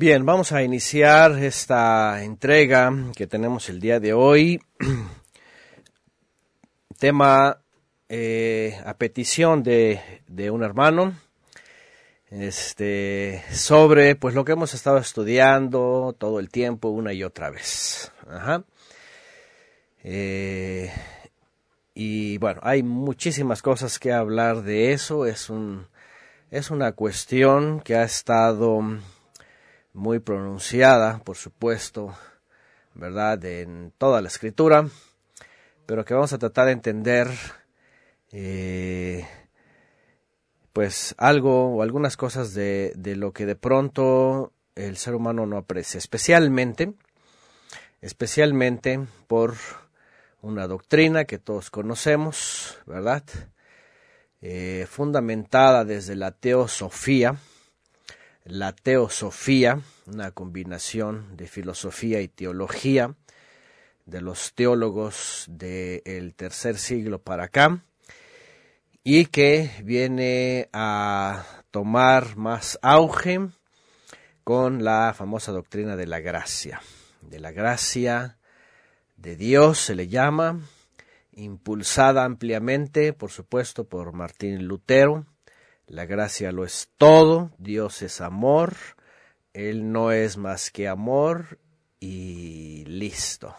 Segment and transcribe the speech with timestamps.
[0.00, 4.62] Bien, vamos a iniciar esta entrega que tenemos el día de hoy.
[7.00, 7.58] Tema
[8.08, 10.00] eh, a petición de,
[10.52, 11.18] un hermano
[12.30, 18.12] este, sobre pues lo que hemos estado estudiando todo el tiempo una y otra vez.
[18.30, 18.62] Ajá.
[20.04, 20.92] Eh,
[21.94, 25.26] y bueno, hay muchísimas cosas que hablar de eso.
[25.26, 25.88] Es, un,
[26.52, 28.80] es una cuestión que ha estado
[29.92, 32.14] muy pronunciada, por supuesto,
[32.94, 34.86] ¿verdad?, en toda la escritura,
[35.86, 37.28] pero que vamos a tratar de entender,
[38.32, 39.26] eh,
[40.72, 45.56] pues, algo o algunas cosas de, de lo que de pronto el ser humano no
[45.56, 46.94] aprecia, especialmente,
[48.00, 49.54] especialmente por
[50.40, 53.24] una doctrina que todos conocemos, ¿verdad?
[54.40, 57.36] Eh, fundamentada desde la teosofía,
[58.48, 63.14] la teosofía, una combinación de filosofía y teología
[64.06, 67.84] de los teólogos del tercer siglo para acá,
[69.04, 73.48] y que viene a tomar más auge
[74.44, 76.80] con la famosa doctrina de la gracia,
[77.20, 78.38] de la gracia
[79.18, 80.60] de Dios se le llama,
[81.32, 85.26] impulsada ampliamente, por supuesto, por Martín Lutero,
[85.88, 88.74] la gracia lo es todo, Dios es amor,
[89.54, 91.58] Él no es más que amor
[91.98, 93.56] y listo.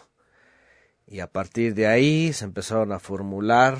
[1.06, 3.78] Y a partir de ahí se empezaron a formular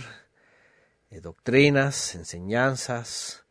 [1.11, 3.45] eh, doctrinas, enseñanzas,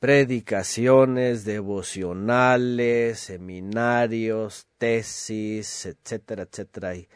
[0.00, 6.96] predicaciones, devocionales, seminarios, tesis, etcétera, etcétera.
[6.96, 7.08] Y,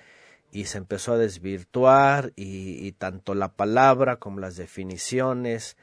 [0.52, 5.77] y se empezó a desvirtuar y, y tanto la palabra como las definiciones,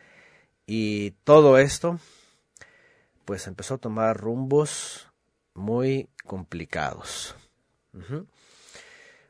[0.65, 1.99] y todo esto,
[3.25, 5.07] pues empezó a tomar rumbos
[5.53, 7.35] muy complicados.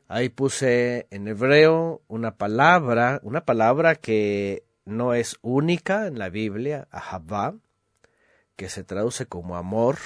[0.08, 6.88] Ahí puse en hebreo una palabra, una palabra que no es única en la Biblia,
[6.90, 7.54] ahabá,
[8.56, 9.98] que se traduce como amor,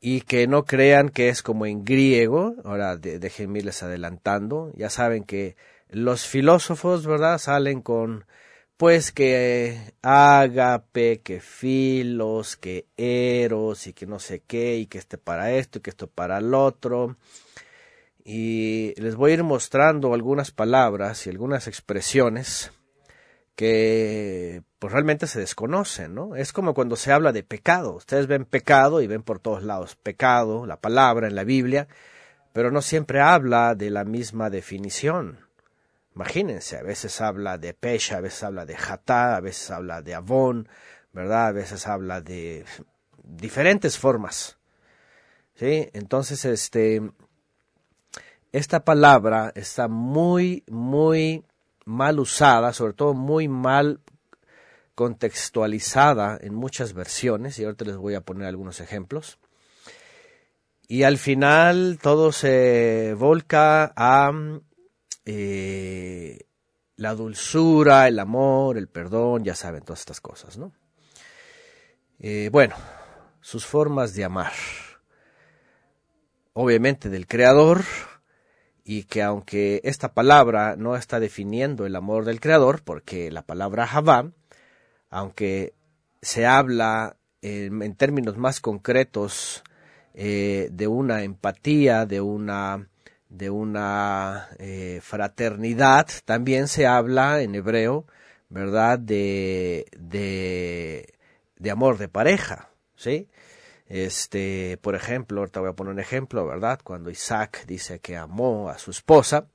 [0.00, 5.24] y que no crean que es como en griego, ahora déjenme irles adelantando, ya saben
[5.24, 5.56] que
[5.88, 8.26] los filósofos, ¿verdad?, salen con
[8.78, 15.18] pues que ágape, que filos, que eros y que no sé qué y que este
[15.18, 17.16] para esto y que esto para el otro.
[18.24, 22.70] Y les voy a ir mostrando algunas palabras y algunas expresiones
[23.56, 26.36] que pues realmente se desconocen, ¿no?
[26.36, 27.94] Es como cuando se habla de pecado.
[27.96, 31.88] Ustedes ven pecado y ven por todos lados pecado, la palabra en la Biblia,
[32.52, 35.47] pero no siempre habla de la misma definición.
[36.18, 40.16] Imagínense, a veces habla de Pesha, a veces habla de Jatá, a veces habla de
[40.16, 40.68] Avon,
[41.12, 41.46] ¿verdad?
[41.46, 42.64] A veces habla de
[43.22, 44.58] diferentes formas.
[45.54, 45.88] ¿Sí?
[45.92, 47.08] Entonces, este,
[48.50, 51.44] esta palabra está muy, muy
[51.84, 54.00] mal usada, sobre todo muy mal
[54.96, 59.38] contextualizada en muchas versiones, y ahorita les voy a poner algunos ejemplos.
[60.88, 64.32] Y al final todo se volca a
[65.30, 66.46] eh,
[66.96, 70.72] la dulzura, el amor, el perdón, ya saben, todas estas cosas, ¿no?
[72.18, 72.74] Eh, bueno,
[73.42, 74.54] sus formas de amar.
[76.54, 77.84] Obviamente del Creador,
[78.84, 83.86] y que aunque esta palabra no está definiendo el amor del Creador, porque la palabra
[83.86, 84.32] Javá,
[85.10, 85.74] aunque
[86.22, 89.62] se habla en, términos más concretos
[90.14, 92.88] eh, de una empatía, de una
[93.28, 98.06] de una eh, fraternidad, también se habla en hebreo,
[98.48, 98.98] ¿verdad?
[98.98, 103.28] De, de, amor de pareja, ¿sí?
[103.86, 106.80] Este, por ejemplo, ahorita voy a poner un ejemplo, ¿verdad?
[106.82, 109.46] Cuando Isaac dice que amó a su esposa,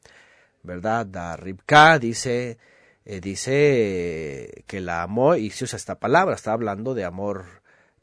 [0.63, 1.15] ¿verdad?
[1.17, 2.57] A Ribka dice,
[3.05, 7.45] eh, dice que la amó y se usa esta palabra, está hablando de amor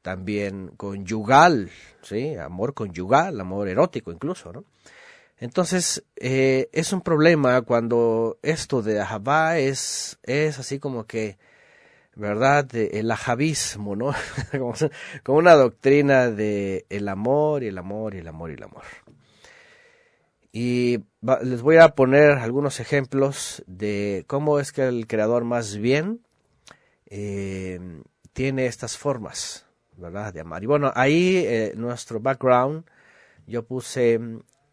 [0.03, 1.71] también conyugal,
[2.03, 2.37] ¿sí?
[2.37, 4.65] Amor conyugal, amor erótico incluso, ¿no?
[5.41, 11.39] Entonces, eh, es un problema cuando esto de Ahabá es, es así como que,
[12.15, 12.69] ¿verdad?
[12.75, 14.13] el ajavismo, ¿no?
[15.25, 18.83] como, una doctrina de el amor y el amor y el amor y el amor.
[20.53, 20.99] Y
[21.43, 26.21] les voy a poner algunos ejemplos de cómo es que el creador más bien
[27.07, 27.81] eh,
[28.35, 29.65] tiene estas formas,
[29.97, 30.35] ¿verdad?
[30.35, 30.63] De amar.
[30.63, 32.85] Y bueno, ahí eh, nuestro background,
[33.47, 34.21] yo puse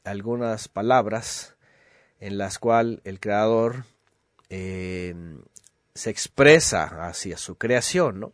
[0.07, 1.55] algunas palabras
[2.19, 3.85] en las cuales el creador
[4.49, 5.13] eh,
[5.93, 8.33] se expresa hacia su creación, ¿no?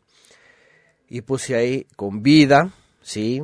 [1.07, 2.71] Y puse ahí con vida,
[3.01, 3.43] ¿sí?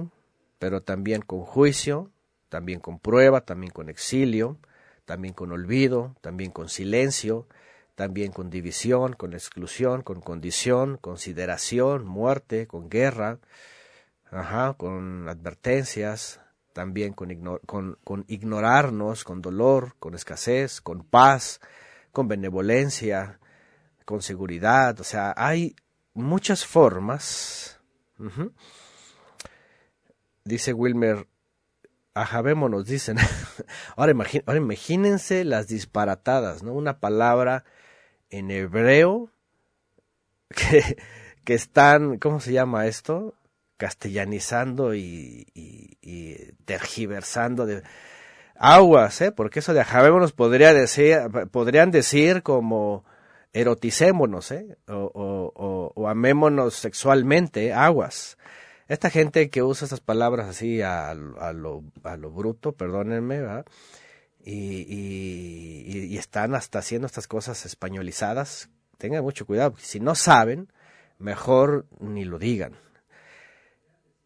[0.59, 2.11] pero también con juicio,
[2.49, 4.57] también con prueba, también con exilio,
[5.05, 7.47] también con olvido, también con silencio,
[7.95, 13.39] también con división, con exclusión, con condición, consideración, muerte, con guerra,
[14.31, 16.41] ajá, con advertencias,
[16.73, 21.59] también con, con, ignorarnos, con dolor, con escasez, con paz,
[22.11, 23.39] con benevolencia,
[24.05, 24.99] con seguridad.
[24.99, 25.75] O sea, hay
[26.13, 27.79] muchas formas.
[30.43, 31.27] Dice Wilmer,
[32.13, 33.17] ajabémonos, dicen.
[33.95, 34.13] ahora,
[34.45, 36.73] ahora imagínense las disparatadas, ¿no?
[36.73, 37.65] Una palabra
[38.29, 39.31] en hebreo
[40.49, 40.97] que,
[41.43, 43.33] que están, ¿cómo se llama esto?
[43.79, 45.47] Castellanizando y,
[46.65, 47.81] tergiversando de
[48.55, 49.31] aguas, ¿eh?
[49.31, 51.17] Porque eso de ajabémonos podría decir,
[51.51, 53.05] podrían decir como
[53.53, 54.77] eroticémonos, ¿eh?
[54.87, 58.37] O, amémonos sexualmente, aguas.
[58.89, 63.65] Esta gente que usa estas palabras así a, lo, a lo bruto, perdónenme, ¿verdad?
[64.43, 64.85] Y,
[66.11, 70.67] y, están hasta haciendo estas cosas españolizadas, tengan mucho cuidado, porque si no saben,
[71.17, 72.73] mejor ni lo digan.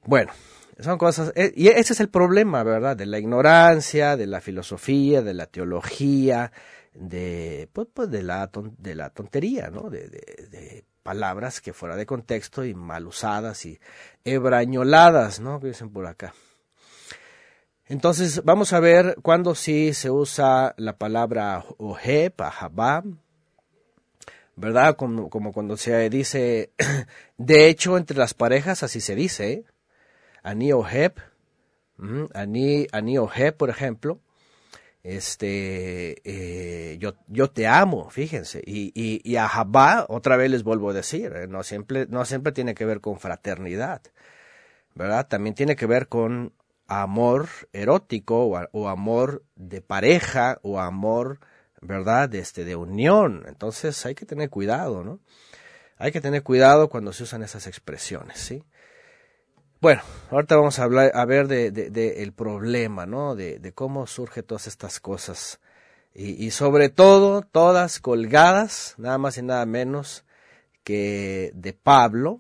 [0.06, 0.32] Bueno,
[0.80, 2.98] son cosas, eh, y ese es el problema, ¿verdad?
[2.98, 6.52] De la ignorancia, de la filosofía, de la teología,
[6.94, 9.90] de, pues, pues de, la, de la tontería, ¿no?
[9.90, 13.78] De, de, palabras que fuera de contexto y mal usadas y
[14.24, 15.60] hebrañoladas, ¿no?
[15.60, 16.34] Que dicen por acá.
[17.88, 23.04] Entonces, vamos a ver cuándo sí se usa la palabra ojeb, ahabá,
[24.56, 24.96] ¿verdad?
[24.96, 26.72] Como, como cuando se dice,
[27.38, 29.66] de hecho, entre las parejas así se dice, ¿eh?
[30.44, 31.14] Ani Oheb,
[32.34, 34.20] Ani, Ani Oheb, por ejemplo,
[35.04, 40.64] este, eh, yo, yo te amo, fíjense, y, y, y a Jabá, otra vez les
[40.64, 44.02] vuelvo a decir, eh, no, siempre, no siempre tiene que ver con fraternidad,
[44.96, 45.28] ¿verdad?
[45.28, 46.54] También tiene que ver con
[46.88, 51.40] amor erótico o, amor de pareja o amor,
[51.82, 52.34] ¿verdad?
[52.36, 53.44] Este, de unión.
[53.48, 55.20] Entonces hay que tener cuidado, ¿no?
[55.98, 58.64] Hay que tener cuidado cuando se usan esas expresiones, ¿sí?
[59.84, 60.02] Bueno,
[60.32, 63.36] ahorita vamos a hablar, ver de, el problema, ¿no?
[63.36, 65.60] De, cómo surge todas estas cosas.
[66.16, 70.24] Y, sobre todo, todas colgadas, nada más y nada menos
[70.86, 72.40] que de Pablo.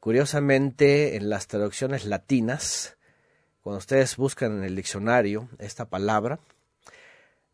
[0.00, 2.96] Curiosamente, en las traducciones latinas,
[3.62, 6.40] cuando ustedes buscan en el diccionario esta palabra,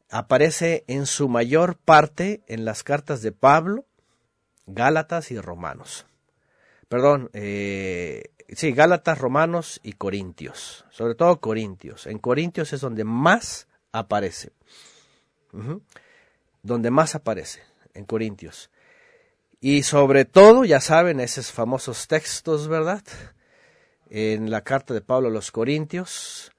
[0.09, 3.85] aparece en su mayor parte en las cartas de Pablo,
[4.65, 6.07] Gálatas y Romanos.
[6.89, 12.07] Perdón, eh, sí, Gálatas, Romanos y Corintios, sobre todo Corintios.
[12.07, 14.53] En Corintios es donde más aparece,
[16.63, 17.63] donde más aparece,
[17.95, 18.71] en Corintios.
[19.61, 23.03] Y sobre todo, ya saben, esos famosos textos, ¿verdad?
[24.11, 26.51] En la carta de Pablo a los Corintios,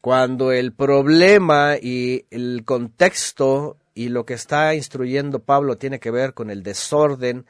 [0.00, 6.34] cuando el problema y el contexto y lo que está instruyendo Pablo tiene que ver
[6.34, 7.46] con el desorden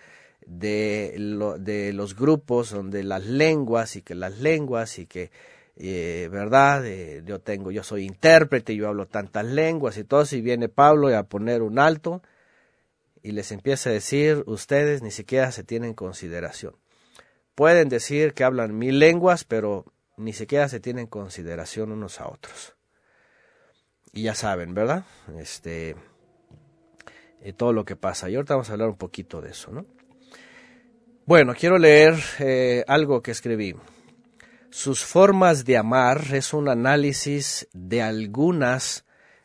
[0.46, 5.30] de, lo, de los grupos donde las lenguas y que las lenguas y que
[5.76, 6.84] eh, verdad
[7.24, 11.22] yo tengo yo soy intérprete yo hablo tantas lenguas y todo si viene Pablo a
[11.22, 12.22] poner un alto
[13.22, 16.74] y les empieza a decir ustedes ni siquiera se tienen consideración
[17.54, 19.86] pueden decir que hablan mil lenguas pero
[20.16, 22.74] ni siquiera se tienen consideración unos a otros.
[24.12, 25.04] Y ya saben verdad
[25.38, 25.96] este
[27.40, 28.28] eh, todo lo que pasa.
[28.28, 29.86] Y ahorita vamos a hablar un poquito de eso no
[31.24, 33.74] bueno, quiero leer eh, algo que escribí.
[34.70, 39.04] Sus formas de amar es un análisis de algunas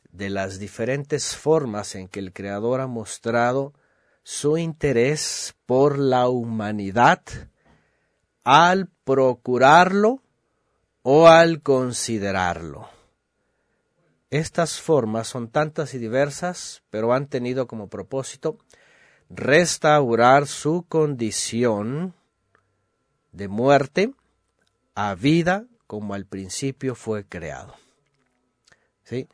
[0.09, 3.73] de las diferentes formas en que el Creador ha mostrado
[4.23, 7.21] su interés por la humanidad
[8.43, 10.23] al procurarlo
[11.03, 12.89] o al considerarlo.
[14.29, 18.57] Estas formas son tantas y diversas, pero han tenido como propósito
[19.29, 22.13] restaurar su condición
[23.31, 24.13] de muerte
[24.95, 27.75] a vida como al principio fue creado.
[29.03, 29.27] ¿Sí?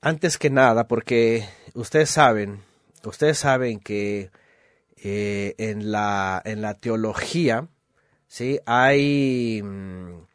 [0.00, 2.62] Antes que nada, porque ustedes saben,
[3.04, 4.30] ustedes saben que
[4.96, 7.68] eh, en, la, en la teología,
[8.26, 8.60] ¿sí?
[8.66, 10.26] Hay, mm,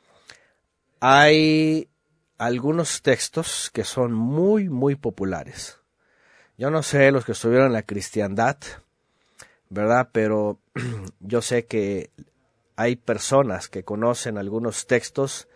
[0.99, 1.89] hay
[2.37, 5.79] algunos textos que son muy, muy populares.
[6.57, 8.57] Yo no sé los que estuvieron en la cristiandad,
[9.69, 10.09] ¿verdad?
[10.11, 10.59] Pero
[11.19, 12.11] yo sé que
[12.75, 15.47] hay personas que conocen algunos textos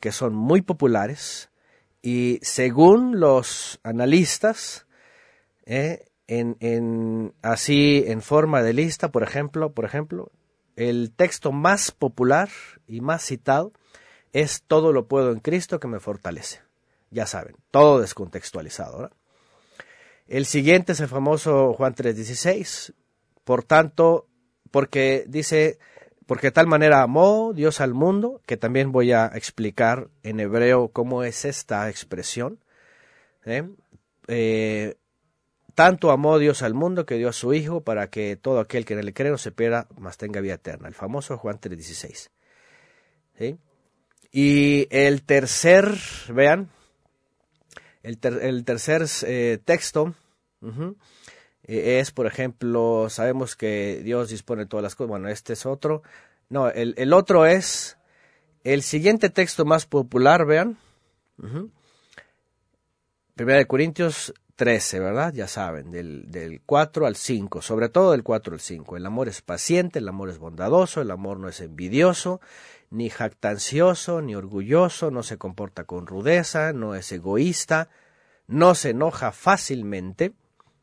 [0.00, 1.50] que son muy populares
[2.02, 4.86] y según los analistas,
[5.66, 10.30] eh, en, en, así en forma de lista, por ejemplo, por ejemplo,
[10.76, 12.48] el texto más popular
[12.86, 13.72] y más citado
[14.32, 16.60] es todo lo puedo en Cristo que me fortalece.
[17.10, 19.10] Ya saben, todo descontextualizado.
[20.28, 22.92] El siguiente es el famoso Juan 3:16.
[23.44, 24.28] Por tanto,
[24.70, 25.78] porque dice,
[26.26, 30.88] porque de tal manera amó Dios al mundo, que también voy a explicar en hebreo
[30.88, 32.62] cómo es esta expresión.
[33.46, 33.66] ¿eh?
[34.26, 34.96] Eh,
[35.74, 38.92] tanto amó Dios al mundo que dio a su Hijo para que todo aquel que
[38.92, 40.88] en él cree no se pierda, mas tenga vida eterna.
[40.88, 42.30] El famoso Juan 3:16.
[43.38, 43.56] ¿Sí?
[44.30, 45.94] Y el tercer,
[46.28, 46.68] vean,
[48.08, 50.14] el, tercer eh, texto
[51.62, 55.10] e, es, por ejemplo, sabemos que Dios dispone todas las cosas.
[55.10, 56.02] Bueno, este es otro.
[56.48, 57.98] No, el, otro es
[58.64, 60.78] el siguiente texto más popular, vean.
[63.34, 65.32] Primera de Corintios 13, ¿verdad?
[65.34, 68.96] Ya saben, del, del 4 al 5, sobre todo del 4 al 5.
[68.96, 72.40] El amor es paciente, el amor es bondadoso, el amor no es envidioso,
[72.90, 77.90] ni jactancioso, ni orgulloso, no se comporta con rudeza, no es egoísta,
[78.46, 80.32] no se enoja fácilmente,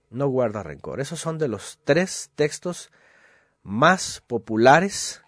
[0.10, 1.02] no guarda rencor.
[1.02, 2.92] Esos son de los tres textos
[3.64, 5.24] más populares.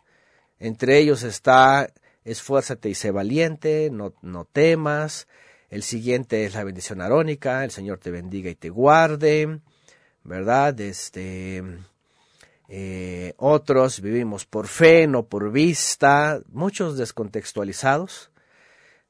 [0.60, 1.90] Entre ellos está
[2.28, 5.28] esfuérzate y sé valiente, no, no temas.
[5.70, 9.60] El siguiente es la bendición arónica, el Señor te bendiga y te guarde,
[10.24, 10.80] ¿verdad?
[10.80, 11.64] Este,
[12.70, 18.32] eh, otros vivimos por fe, no por vista, muchos descontextualizados.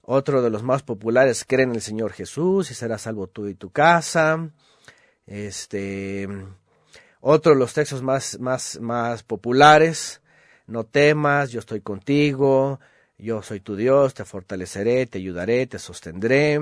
[0.02, 3.56] Otro de los más populares, creen en el Señor Jesús y serás salvo tú y
[3.56, 4.50] tu casa.
[5.26, 6.30] Este,
[7.20, 10.22] otro de los textos más, más, más populares,
[10.66, 12.80] no temas, yo estoy contigo,
[13.18, 16.60] yo soy tu Dios, te fortaleceré, te ayudaré, te sostendré.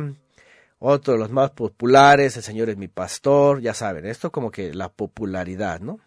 [0.80, 4.74] Otro de los más populares, el Señor es mi pastor, ya saben, esto como que
[4.74, 6.00] la popularidad, ¿no?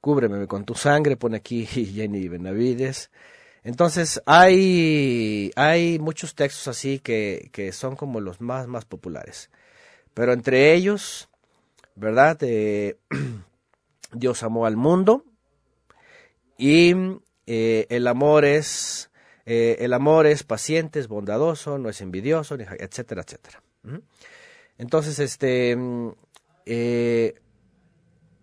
[0.00, 3.10] Cúbreme con tu sangre, pone aquí Jenny Benavides.
[3.64, 9.50] Entonces, hay, hay muchos textos así que, que son como los más, más populares.
[10.14, 11.28] Pero entre ellos,
[11.94, 12.38] ¿verdad?
[12.42, 12.96] Eh,
[14.12, 15.24] Dios amó al mundo
[16.56, 16.94] y
[17.46, 19.10] eh, el amor es
[19.44, 23.62] eh, el amor es paciente, es bondadoso, no es envidioso, etcétera, etcétera.
[24.76, 26.10] Entonces, este, mm,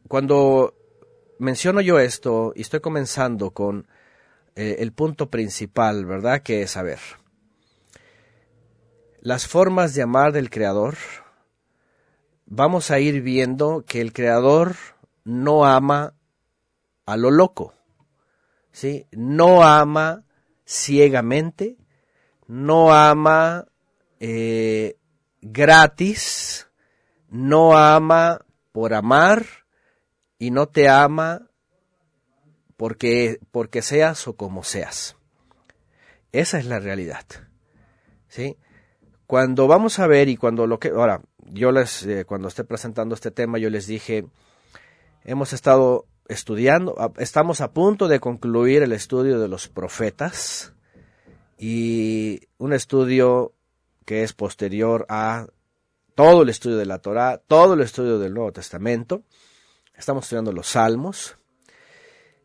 [0.08, 0.76] cuando
[1.40, 3.88] menciono yo esto y estoy comenzando con
[4.56, 6.42] eh, el punto principal, ¿verdad?
[6.42, 7.00] Que es saber.
[9.20, 10.96] Las formas de amar del Creador,
[12.46, 14.76] vamos a ir viendo que el Creador
[15.24, 16.14] no ama
[17.06, 17.74] a lo loco,
[18.72, 19.08] ¿sí?
[19.12, 20.24] No ama
[20.66, 21.78] ciegamente,
[22.48, 23.66] no ama
[24.20, 24.98] eh,
[25.42, 26.68] gratis,
[27.30, 29.65] no ama por amar,
[30.38, 31.50] y no te ama
[32.78, 35.16] porque, porque seas o como seas.
[36.32, 37.26] Esa es la realidad.
[38.28, 38.58] ¿Sí?
[39.28, 43.16] Cuando vamos a ver y cuando lo que ahora yo les eh, cuando esté presentando
[43.16, 44.26] este tema yo les dije
[45.24, 50.74] hemos estado estudiando estamos a punto de concluir el estudio de los profetas
[51.58, 53.54] y un estudio
[54.06, 55.48] que es posterior a
[56.16, 59.24] todo el estudio de la Torá, todo el estudio del Nuevo Testamento
[59.98, 61.38] Estamos estudiando los salmos,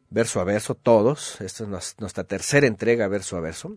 [0.08, 1.40] verso a verso, todos.
[1.40, 3.76] Esta es nuestra tercera entrega, verso a verso.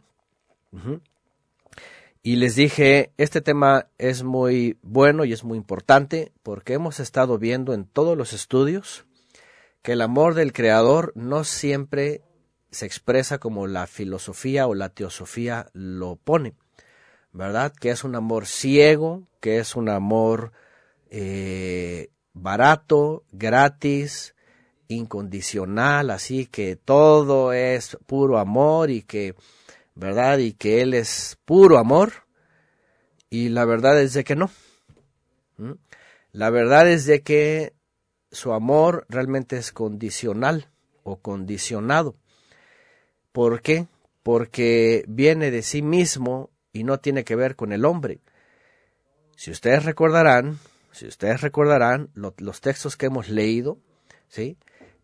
[2.21, 7.37] Y les dije, este tema es muy bueno y es muy importante porque hemos estado
[7.37, 9.05] viendo en todos los estudios
[9.81, 12.21] que el amor del Creador no siempre
[12.71, 16.53] se expresa como la filosofía o la teosofía lo pone,
[17.33, 17.73] ¿verdad?
[17.73, 20.53] Que es un amor ciego, que es un amor
[21.09, 24.35] eh, barato, gratis,
[24.87, 29.35] incondicional, así que todo es puro amor y que,
[29.95, 30.39] ¿verdad?
[30.39, 32.11] Y que Él es puro amor.
[33.29, 34.51] Y la verdad es de que no.
[36.31, 37.73] La verdad es de que
[38.31, 40.69] su amor realmente es condicional
[41.03, 42.15] o condicionado.
[43.31, 43.87] ¿Por qué?
[44.23, 48.19] Porque viene de sí mismo y no tiene que ver con el hombre.
[49.35, 50.59] Si ustedes recordarán,
[50.93, 53.79] si ustedes recordarán los textos que hemos leído,
[54.29, 54.57] ¿sí?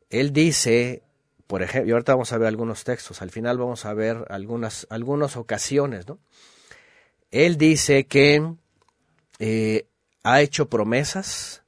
[0.09, 1.03] Él dice,
[1.47, 4.85] por ejemplo, y ahorita vamos a ver algunos textos, al final vamos a ver algunas,
[4.89, 6.19] algunas ocasiones, ¿no?
[7.31, 8.55] Él dice que
[9.39, 9.87] eh,
[10.23, 11.63] ha hecho promesas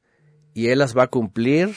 [0.54, 1.76] y él las va a cumplir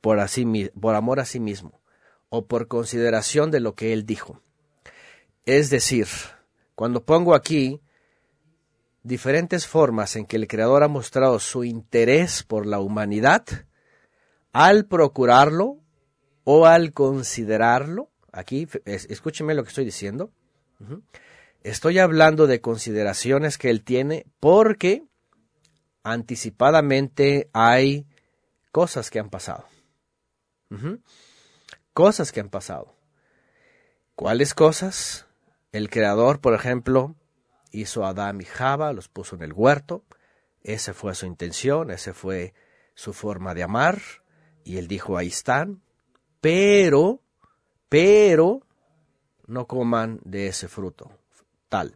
[0.00, 1.80] por, así, por amor a sí mismo
[2.28, 4.42] o por consideración de lo que él dijo.
[5.44, 6.08] Es decir,
[6.74, 7.80] cuando pongo aquí
[9.06, 13.44] diferentes formas en que el Creador ha mostrado su interés por la humanidad
[14.52, 15.78] al procurarlo
[16.44, 18.10] o al considerarlo.
[18.32, 20.32] Aquí, escúchenme lo que estoy diciendo.
[21.62, 25.04] Estoy hablando de consideraciones que él tiene porque
[26.02, 28.06] anticipadamente hay
[28.72, 29.66] cosas que han pasado.
[31.92, 32.94] Cosas que han pasado.
[34.16, 35.26] ¿Cuáles cosas?
[35.72, 37.14] El creador, por ejemplo,
[37.80, 40.04] hizo Adán y Java, los puso en el huerto.
[40.62, 42.54] Esa fue su intención, esa fue
[42.94, 44.00] su forma de amar.
[44.64, 45.82] Y él dijo, ahí están.
[46.40, 47.20] Pero,
[47.88, 48.60] pero,
[49.46, 51.10] no coman de ese fruto.
[51.68, 51.94] Tal.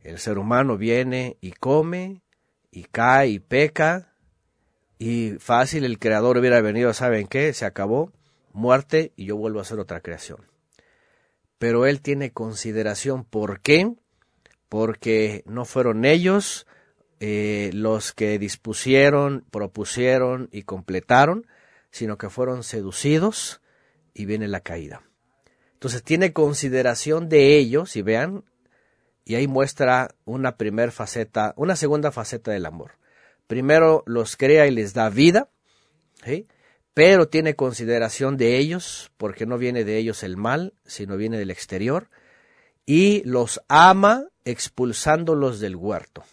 [0.00, 2.22] El ser humano viene y come,
[2.70, 4.12] y cae y peca,
[4.98, 7.52] y fácil el creador hubiera venido, ¿saben qué?
[7.52, 8.12] Se acabó,
[8.52, 10.46] muerte, y yo vuelvo a hacer otra creación.
[11.58, 13.94] Pero él tiene consideración, ¿por qué?
[14.74, 16.66] Porque no fueron ellos
[17.20, 21.46] eh, los que dispusieron, propusieron y completaron,
[21.92, 23.60] sino que fueron seducidos
[24.14, 25.04] y viene la caída.
[25.74, 28.42] Entonces tiene consideración de ellos, y vean,
[29.24, 32.98] y ahí muestra una primera faceta, una segunda faceta del amor.
[33.46, 35.50] Primero los crea y les da vida,
[36.94, 41.52] pero tiene consideración de ellos, porque no viene de ellos el mal, sino viene del
[41.52, 42.08] exterior,
[42.86, 46.24] y los ama expulsándolos del huerto.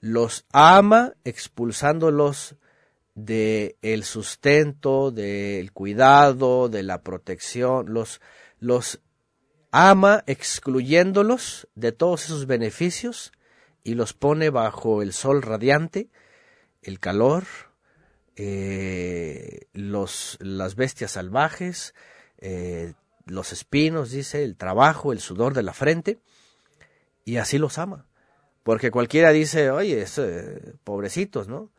[0.00, 2.56] Los ama expulsándolos
[3.14, 8.20] del el sustento, del cuidado, de la protección, los,
[8.60, 9.00] los
[9.70, 13.32] ama excluyéndolos de todos esos beneficios
[13.82, 16.10] y los pone bajo el sol radiante,
[16.82, 17.44] el calor,
[18.36, 21.94] eh, los, las bestias salvajes,
[22.38, 22.92] eh,
[23.26, 26.20] los espinos, dice, el trabajo, el sudor de la frente,
[27.24, 28.06] y así los ama.
[28.62, 31.70] Porque cualquiera dice, oye, eh, pobrecitos, ¿no?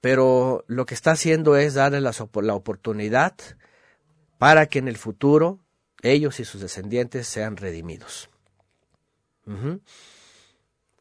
[0.00, 3.34] Pero lo que está haciendo es darle la, la oportunidad
[4.38, 5.58] para que en el futuro
[6.02, 8.30] ellos y sus descendientes sean redimidos.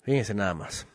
[0.01, 0.87] Fíjense nada más.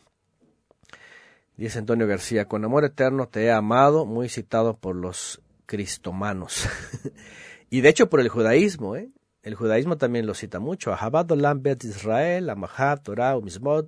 [1.56, 6.68] Dice Antonio García, con amor eterno te he amado, muy citado por los cristomanos.
[7.72, 9.08] y de hecho por el judaísmo, ¿eh?
[9.42, 10.92] El judaísmo también lo cita mucho.
[10.92, 13.86] Ahabat Olam Bet Israel, Amahat, Torah, Mismod,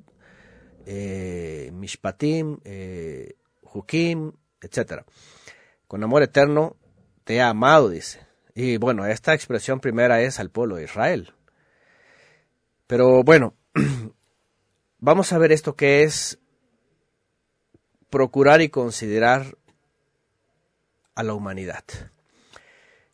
[0.87, 5.03] eh, Mishpatim, eh, Hukim, etc.
[5.87, 6.79] Con amor eterno
[7.25, 8.27] te he amado, dice.
[8.55, 11.35] Y bueno, esta expresión primera es al pueblo de Israel.
[12.87, 13.53] Pero bueno,
[14.99, 16.39] vamos a ver esto que es
[18.09, 19.59] procurar y considerar
[21.15, 21.85] a la humanidad.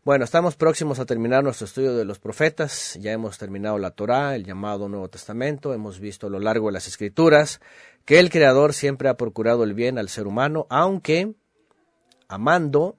[0.03, 4.35] Bueno, estamos próximos a terminar nuestro estudio de los profetas, ya hemos terminado la Torá,
[4.35, 7.61] el llamado Nuevo Testamento, hemos visto a lo largo de las escrituras
[8.07, 11.35] que el Creador siempre ha procurado el bien al ser humano, aunque
[12.29, 12.97] amando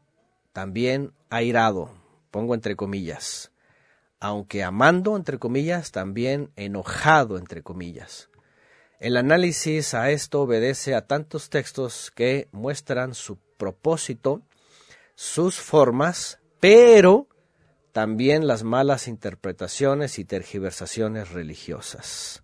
[0.53, 1.89] también ha irado,
[2.29, 3.51] pongo entre comillas,
[4.19, 8.29] aunque amando, entre comillas, también enojado, entre comillas.
[8.99, 14.43] El análisis a esto obedece a tantos textos que muestran su propósito,
[15.15, 17.28] sus formas, pero
[17.91, 22.43] también las malas interpretaciones y tergiversaciones religiosas.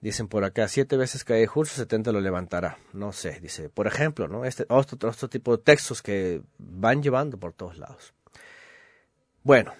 [0.00, 2.78] Dicen por acá, siete veces cae justo, setenta lo levantará.
[2.92, 4.44] No sé, dice, por ejemplo, ¿no?
[4.44, 8.12] Este otro, otro tipo de textos que van llevando por todos lados.
[9.42, 9.72] Bueno,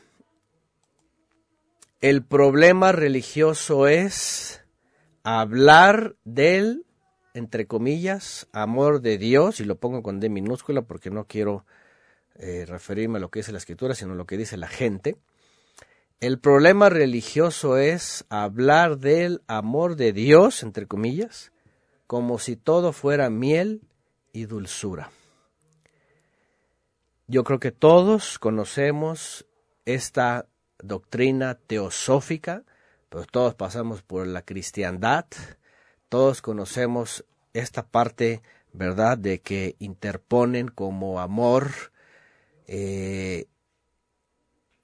[2.01, 4.65] el problema religioso es
[5.23, 6.87] hablar del,
[7.35, 11.67] entre comillas, amor de Dios, y lo pongo con D minúscula porque no quiero
[12.37, 15.19] eh, referirme a lo que dice la escritura, sino a lo que dice la gente
[16.25, 21.53] el problema religioso es hablar del amor de Dios, entre comillas,
[22.07, 23.83] como si todo fuera miel
[24.33, 25.11] y dulzura.
[27.27, 29.45] Yo creo que todos conocemos
[29.85, 30.47] esta
[30.79, 32.65] doctrina teosófica,
[33.11, 35.27] pero todos pasamos por la cristiandad,
[36.15, 37.25] todos conocemos
[37.55, 38.41] esta parte,
[38.73, 41.73] ¿verdad?, de que interponen como amor
[42.69, 43.47] eh,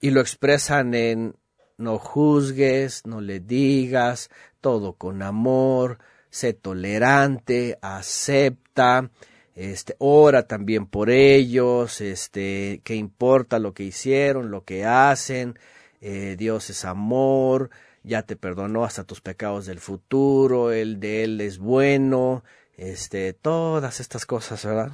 [0.01, 1.37] y lo expresan en
[1.79, 4.29] no juzgues, no le digas,
[4.61, 9.13] todo con amor, sé tolerante, acepta,
[9.55, 15.57] este, ora también por ellos, este, que importa lo que hicieron, lo que hacen,
[16.01, 17.71] eh, Dios es amor,
[18.03, 22.45] ya te perdonó hasta tus pecados del futuro, el de él es bueno,
[22.77, 24.93] este, todas estas cosas, ¿verdad?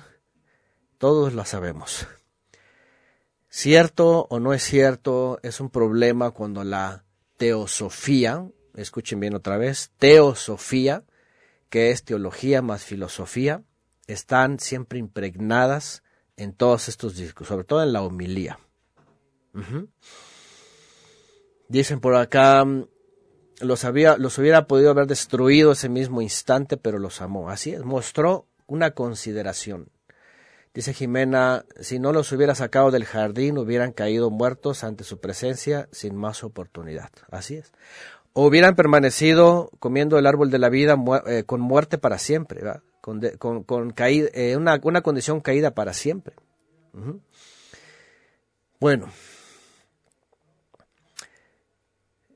[0.99, 2.07] Todos las sabemos.
[3.49, 7.05] Cierto o no es cierto, es un problema cuando la
[7.37, 11.05] teosofía, escuchen bien otra vez, teosofía,
[11.71, 13.63] que es teología más filosofía,
[14.07, 16.03] están siempre impregnadas
[16.37, 18.59] en todos estos discos, sobre todo en la homilía.
[21.69, 22.65] Dicen por acá,
[23.61, 27.51] los, había, los hubiera podido haber destruido ese mismo instante, pero los amó.
[27.51, 29.89] Así es, mostró una consideración.
[30.75, 35.89] Dice Jimena, si no los hubiera sacado del jardín, hubieran caído muertos ante su presencia
[35.91, 37.09] sin más oportunidad.
[37.31, 37.73] Así es.
[38.35, 42.61] O hubieran permanecido comiendo el árbol de la vida eh, con muerte para siempre,
[43.01, 43.23] con,
[43.65, 46.35] con, eh, una, una, condición caída para siempre.
[48.79, 49.09] Bueno,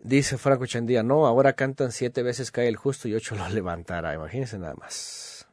[0.02, 4.14] Dice Franco Chandía, no, ahora cantan siete veces cae el justo y ocho lo levantará.
[4.14, 5.46] Imagínense nada más.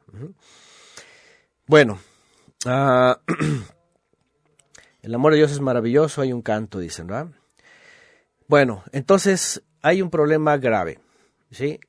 [1.65, 1.99] Bueno,
[2.65, 3.19] ah,
[5.01, 7.27] el amor de Dios es maravilloso, hay un canto, dicen, ¿verdad?
[8.47, 10.99] Bueno, entonces hay un problema grave,
[11.51, 11.81] ¿sí?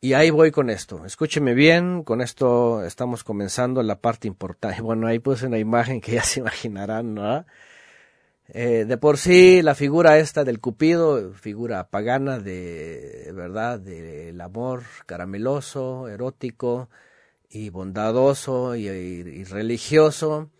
[0.00, 1.04] Y ahí voy con esto.
[1.04, 4.82] Escúcheme bien, con esto estamos comenzando la parte importante.
[4.82, 7.46] Bueno, ahí puse una imagen que ya se imaginarán, ¿no?
[8.50, 14.84] Eh, de por sí, la figura esta del Cupido, figura pagana de verdad, del amor
[15.04, 16.88] carameloso, erótico
[17.50, 20.50] y bondadoso y, religioso,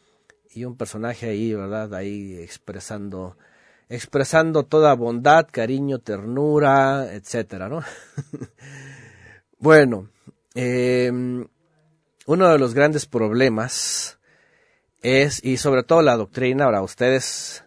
[0.51, 3.39] y un personaje ahí, verdad, ahí expresando,
[3.89, 7.83] expresando toda bondad, cariño, ternura, etcétera, ¿no?
[9.59, 10.11] bueno,
[10.55, 11.47] em,
[12.27, 14.19] uno de los grandes problemas
[15.01, 17.65] es, y sobre todo la doctrina, ahora ustedes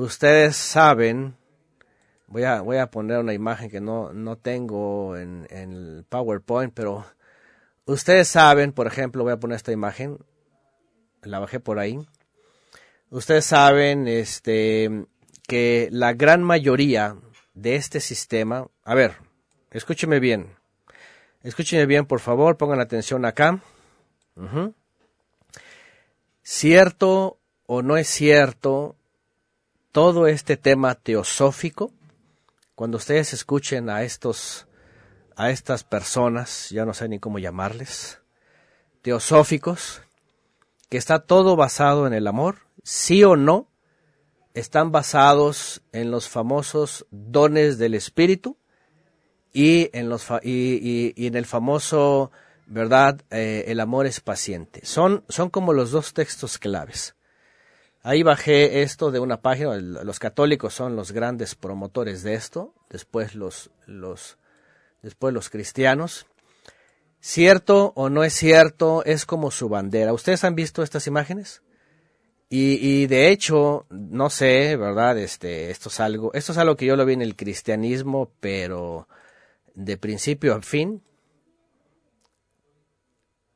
[0.00, 1.36] ustedes saben,
[2.26, 7.06] voy a, voy a poner una imagen que no, no tengo en, el PowerPoint, pero
[7.84, 10.18] ustedes saben, por ejemplo, voy a poner esta imagen,
[11.22, 11.98] la bajé por ahí.
[13.10, 15.06] Ustedes saben este,
[15.46, 17.16] que la gran mayoría
[17.54, 19.16] de este sistema, a ver,
[19.70, 20.54] escúcheme bien,
[21.42, 23.60] escúcheme bien, por favor, pongan atención acá.
[26.42, 28.96] ¿Cierto o no es cierto
[29.92, 31.92] todo este tema teosófico,
[32.74, 34.66] cuando ustedes escuchen a estos
[35.36, 38.20] a estas personas, ya no sé ni cómo llamarles,
[39.00, 40.02] teosóficos,
[40.90, 43.66] que está todo basado en el amor, sí o no,
[44.52, 48.58] están basados en los famosos dones del espíritu
[49.52, 52.32] y en los y, en el famoso
[52.66, 54.84] verdad eh, el amor es paciente.
[54.84, 57.14] Son son como los dos textos claves
[58.02, 63.34] Ahí bajé esto de una página, los católicos son los grandes promotores de esto, después
[63.34, 64.38] los, los,
[65.02, 66.26] después los cristianos.
[67.20, 69.04] ¿Cierto o no es cierto?
[69.04, 70.14] Es como su bandera.
[70.14, 71.62] ¿Ustedes han visto estas imágenes?
[72.48, 75.18] Y, y, de hecho, no sé, ¿verdad?
[75.18, 79.06] Este, esto es algo, esto es algo que yo lo vi en el cristianismo, pero
[79.74, 81.02] de principio a fin.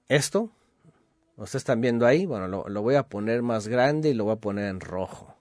[0.07, 0.54] Esto
[1.37, 4.41] Ustedes están viendo ahí, bueno, lo, voy a poner más grande y lo voy a
[4.41, 5.35] poner en rojo.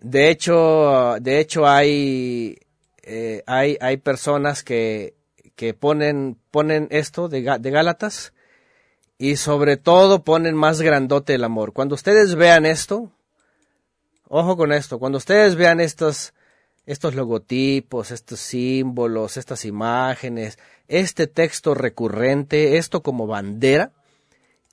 [0.00, 2.58] de hecho, de hecho hay,
[3.02, 5.14] eh, hay, hay personas que,
[5.56, 8.32] que ponen, ponen esto de, de Gálatas
[9.18, 11.72] y sobre todo ponen más grandote el amor.
[11.72, 13.10] Cuando ustedes vean esto,
[14.28, 16.34] ojo con esto, cuando ustedes vean estos,
[16.86, 23.92] estos logotipos, estos símbolos, estas imágenes, este texto recurrente, esto como bandera,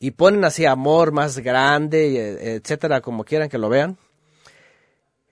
[0.04, 4.00] y ponen así amor más grande, etcétera, como quieran que lo vean,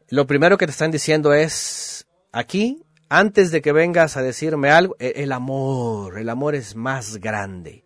[0.10, 4.96] lo primero que te están diciendo es, aquí, antes de que vengas a decirme algo,
[5.00, 7.84] e, el amor, el amor es más grande.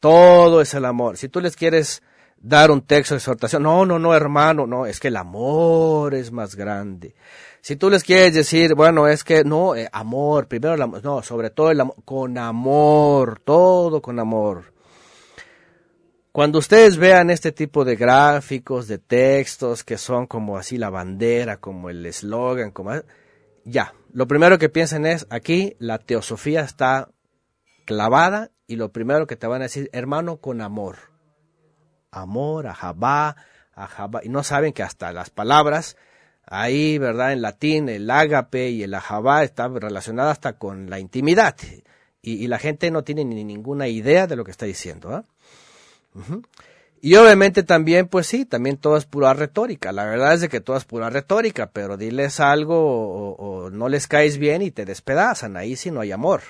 [0.00, 1.18] Todo es el amor.
[1.18, 2.02] Si tú les quieres
[2.36, 6.32] dar un texto de exhortación, no, no, no, hermano, no, es que el amor es
[6.32, 7.14] más grande.
[7.60, 11.22] Si tú les quieres decir, bueno, es que no, eh, amor, primero el amor, no,
[11.22, 14.75] sobre todo el amor, con amor, todo con amor.
[16.36, 21.62] Cuando ustedes vean este tipo de gráficos, de textos que son como así la bandera,
[21.62, 22.92] como el eslogan, como
[23.64, 27.08] ya, lo primero que piensen es aquí la teosofía está
[27.86, 30.98] clavada y lo primero que te van a decir, hermano, con amor.
[32.10, 33.36] Amor, ajabá,
[33.72, 34.20] ajabá.
[34.22, 35.96] Y no saben que hasta las palabras,
[36.44, 37.32] ahí, ¿verdad?
[37.32, 41.56] En latín, el ágape y el ajabá está relacionada hasta con la intimidad.
[42.20, 45.24] Y, la gente no tiene ni ninguna idea de lo que está diciendo.
[47.00, 49.92] Y obviamente también, pues sí, también todo es pura retórica.
[49.92, 54.06] La verdad es de que todo es pura retórica, pero diles algo o, no les
[54.06, 55.56] caes bien y te despedazan.
[55.56, 56.42] Ahí sí no hay amor.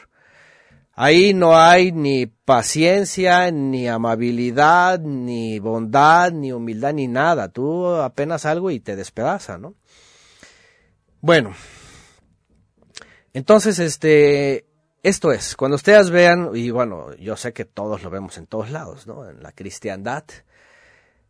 [0.92, 7.48] Ahí no hay ni paciencia, ni amabilidad, ni bondad, ni humildad, ni nada.
[7.48, 9.74] Tú apenas algo y te despedazan, ¿no?
[11.20, 11.54] Bueno,
[13.34, 14.65] entonces, este,
[15.06, 18.72] esto es, cuando ustedes vean, y bueno, yo sé que todos lo vemos en todos
[18.72, 19.28] lados, ¿no?
[19.28, 20.24] En la cristiandad,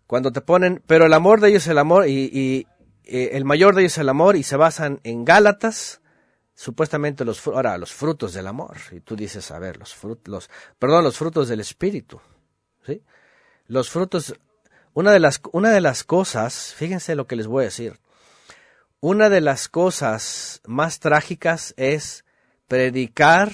[0.06, 2.66] Cuando te ponen, pero el amor de ellos es el amor y,
[3.04, 6.00] eh, el mayor de ellos es el amor y se basan en Gálatas,
[6.54, 8.78] supuestamente los, ahora, los frutos del amor.
[8.92, 12.18] Y tú dices, a ver, los frutos, los, perdón, los frutos del espíritu.
[12.86, 13.02] ¿sí?
[13.66, 14.34] Los frutos,
[14.94, 18.00] una de las, una de las cosas, fíjense lo que les voy a decir.
[19.00, 22.24] Una de las cosas más trágicas es
[22.68, 23.52] predicar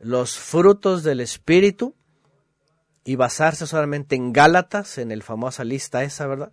[0.00, 1.94] los frutos del Espíritu
[3.04, 6.52] y basarse solamente en Gálatas, en el famosa lista esa, ¿verdad?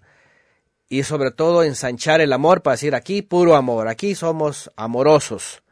[0.88, 5.64] Y sobre todo ensanchar el amor para decir aquí puro amor, aquí somos amorosos.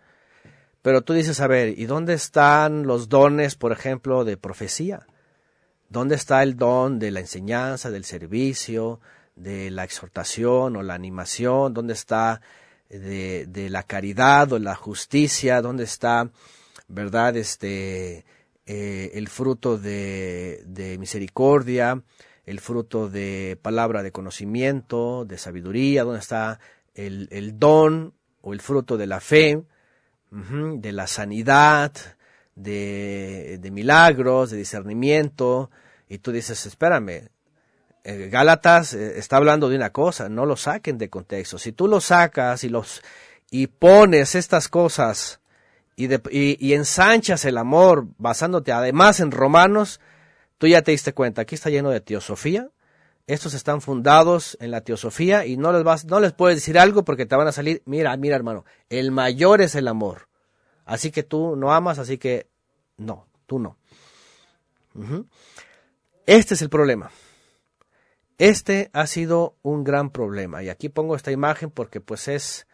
[0.82, 5.06] Pero tú dices, a ver, ¿y dónde están los dones, por ejemplo, de profecía?
[5.90, 9.00] ¿Dónde está el don de la enseñanza, del servicio,
[9.36, 11.74] de la exhortación o la animación?
[11.74, 12.42] ¿Dónde está
[12.92, 15.62] de, de la caridad o la justicia?
[15.62, 16.32] ¿Dónde está
[16.92, 17.38] ¿verdad?
[17.38, 18.26] Este,
[18.66, 22.04] eh, el fruto de, de, misericordia,
[22.46, 26.60] el fruto de palabra de conocimiento, de sabiduría, donde está
[26.94, 29.64] el, el don o el fruto de la fe,
[30.32, 31.92] de la sanidad,
[32.56, 35.70] de, de, milagros, de discernimiento,
[36.08, 37.28] y tú dices, espérame,
[38.04, 41.58] eh, Gálatas eh, está hablando de una cosa, no lo saquen de contexto.
[41.58, 43.02] Si tú lo sacas y los
[43.52, 45.42] y pones estas cosas
[45.96, 50.00] y, ensanchas el amor basándote además en Romanos,
[50.58, 52.70] tú ya te diste cuenta, aquí está lleno de teosofía,
[53.28, 57.04] estos están fundados en la teosofía y no les vas, no les puedes decir algo
[57.04, 60.28] porque te van a salir, mira, mira hermano, el mayor es el amor.
[60.86, 62.48] Así que tú no amas, así que
[62.98, 63.78] no, tú no.
[66.26, 67.12] Este es el problema.
[68.42, 70.64] Este ha sido un gran problema.
[70.64, 72.66] Y aquí pongo esta imagen porque pues es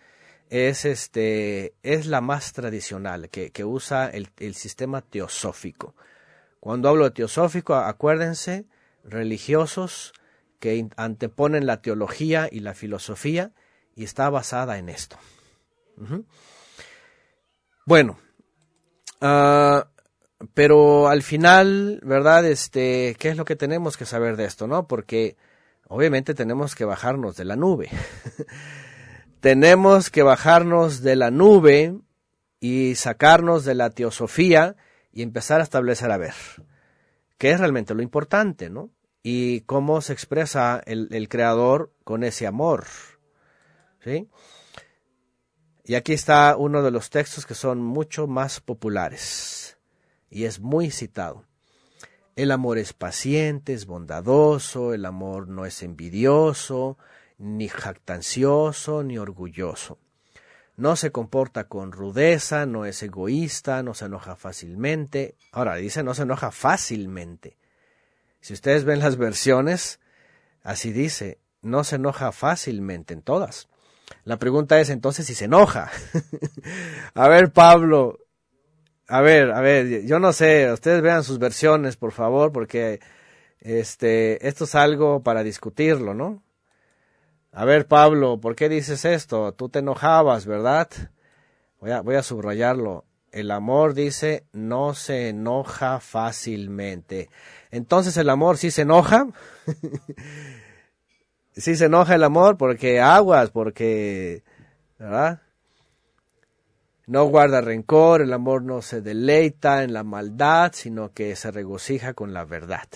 [0.50, 5.94] es, este, es la más tradicional, que, que usa el, el, sistema teosófico.
[6.62, 8.66] Cuando hablo de teosófico, acuérdense,
[9.04, 10.14] religiosos
[10.62, 13.52] que anteponen la teología y la filosofía
[13.94, 15.18] y está basada en esto.
[17.86, 18.18] Bueno,
[19.22, 19.82] uh,
[20.54, 22.46] pero al final, ¿verdad?
[22.46, 24.88] Este, ¿qué es lo que tenemos que saber de esto, no?
[24.88, 25.36] Porque
[25.88, 27.90] obviamente tenemos que bajarnos de la nube.
[29.40, 31.98] tenemos que bajarnos de la nube
[32.60, 34.76] y sacarnos de la teosofía
[35.12, 36.34] y empezar a establecer a ver
[37.38, 38.92] qué es realmente lo importante, ¿no?
[39.24, 42.86] Y cómo se expresa el, el creador con ese amor,
[44.04, 44.30] ¿sí?
[45.84, 49.78] Y aquí está uno de los textos que son mucho más populares
[50.30, 51.47] y es muy citado.
[52.38, 57.00] El amor es paciente, es bondadoso, el amor no es envidioso,
[57.40, 59.98] ni jactancioso, ni orgulloso.
[60.76, 65.34] No se comporta con rudeza, no es egoísta, no se enoja fácilmente.
[65.52, 67.58] Ahora dice no se enoja fácilmente.
[68.40, 70.00] Si ustedes ven las versiones,
[70.62, 73.68] así dice, no se enoja fácilmente en todas.
[74.26, 75.90] La pregunta es entonces si se enoja.
[77.16, 78.20] a ver, Pablo,
[79.08, 83.00] a ver, a ver, yo no sé, ustedes vean sus versiones, por favor, porque
[83.62, 86.44] este, esto es algo para discutirlo, ¿no?
[87.52, 89.54] A ver, Pablo, ¿por qué dices esto?
[89.54, 90.90] Tú te enojabas, ¿verdad?
[91.80, 93.06] Voy a, subrayarlo.
[93.32, 97.30] El amor dice no se enoja fácilmente.
[97.72, 99.28] Entonces el amor sí se enoja.
[101.54, 104.44] sí se enoja el amor porque aguas, porque,
[105.00, 105.42] ¿verdad?
[107.08, 112.14] No guarda rencor, el amor no se deleita en la maldad, sino que se regocija
[112.14, 112.88] con la verdad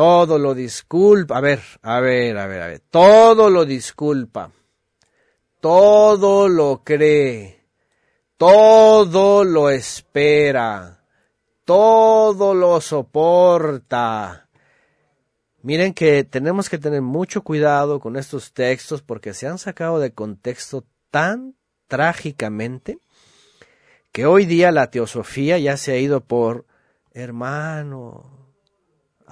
[0.00, 1.36] todo lo disculpa.
[1.36, 2.80] A ver, a ver, a ver, a ver.
[2.90, 4.50] Todo lo disculpa.
[5.60, 7.66] Todo lo cree.
[8.38, 11.04] Todo lo espera.
[11.66, 14.48] Todo lo soporta.
[15.62, 20.14] Miren que tenemos que tener mucho cuidado con estos textos porque se han sacado de
[20.14, 21.56] contexto tan
[21.90, 22.98] trágicamente
[24.12, 26.64] que hoy día la teosofía ya se ha ido por
[27.12, 28.40] hermano,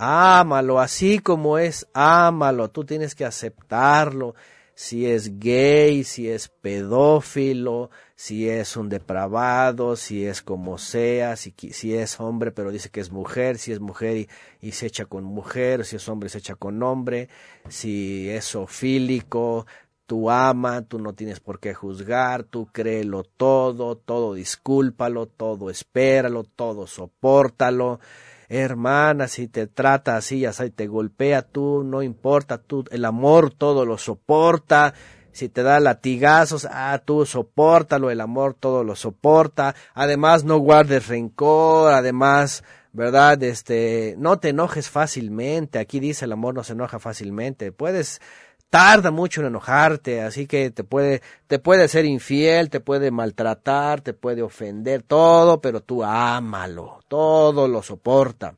[0.00, 4.36] Ámalo así como es, ámalo, tú tienes que aceptarlo.
[4.76, 11.52] Si es gay, si es pedófilo, si es un depravado, si es como sea, si,
[11.72, 14.28] si es hombre pero dice que es mujer, si es mujer y,
[14.60, 17.28] y se echa con mujer, si es hombre se echa con hombre,
[17.68, 19.66] si es ofílico,
[20.08, 26.44] tú ama, tú no tienes por qué juzgar, tú créelo todo, todo discúlpalo, todo espéralo,
[26.44, 28.00] todo soportalo
[28.48, 33.84] hermana, si te trata así, ya te golpea tú, no importa, tú, el amor todo
[33.84, 34.94] lo soporta,
[35.32, 41.08] si te da latigazos, ah, tú soportalo, el amor todo lo soporta, además no guardes
[41.08, 43.40] rencor, además ¿verdad?
[43.42, 45.78] Este, no te enojes fácilmente.
[45.78, 47.70] Aquí dice el amor no se enoja fácilmente.
[47.70, 48.20] Puedes
[48.70, 54.00] tarda mucho en enojarte, así que te puede, te puede ser infiel, te puede maltratar,
[54.00, 58.54] te puede ofender, todo, pero tú ámalo, todo lo soporta.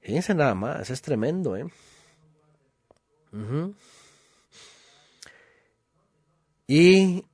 [0.00, 1.66] Fíjense nada más, es tremendo, ¿eh?
[6.66, 7.24] Y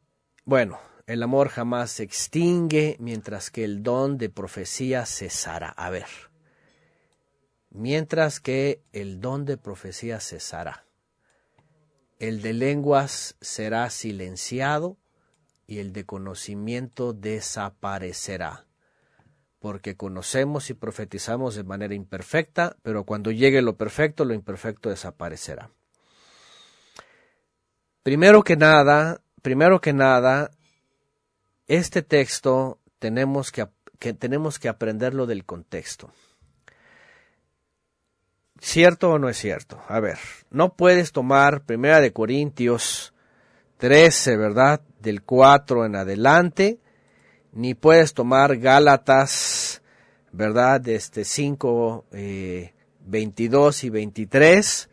[0.44, 5.70] bueno, el amor jamás se extingue mientras que el don de profecía cesará.
[5.70, 6.06] A ver,
[7.70, 10.84] mientras que el don de profecía cesará.
[12.18, 14.98] El de lenguas será silenciado
[15.66, 18.66] y el de conocimiento desaparecerá,
[19.58, 25.70] porque conocemos y profetizamos de manera imperfecta, pero cuando llegue lo perfecto, lo imperfecto desaparecerá.
[28.02, 30.50] Primero que nada, primero que nada,
[31.68, 33.66] este texto tenemos que,
[34.14, 36.12] tenemos que aprenderlo del contexto.
[38.60, 39.80] ¿Cierto o no es cierto?
[39.88, 40.18] A ver,
[40.50, 43.14] no puedes tomar Primera de Corintios
[43.78, 44.82] 13, ¿verdad?
[45.00, 46.78] Del 4 en adelante,
[47.52, 49.82] ni puedes tomar Gálatas,
[50.30, 50.78] ¿verdad?
[50.78, 52.04] De este 5,
[53.00, 54.90] 22 eh, y 23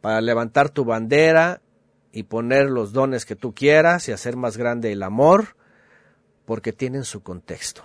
[0.00, 1.62] para levantar tu bandera
[2.10, 5.56] y poner los dones que tú quieras y hacer más grande el amor,
[6.46, 7.84] porque tienen su contexto.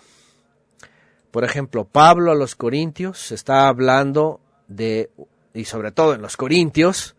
[1.29, 5.09] Por ejemplo, Pablo a los Corintios está hablando de,
[5.53, 7.17] y sobre todo en los Corintios,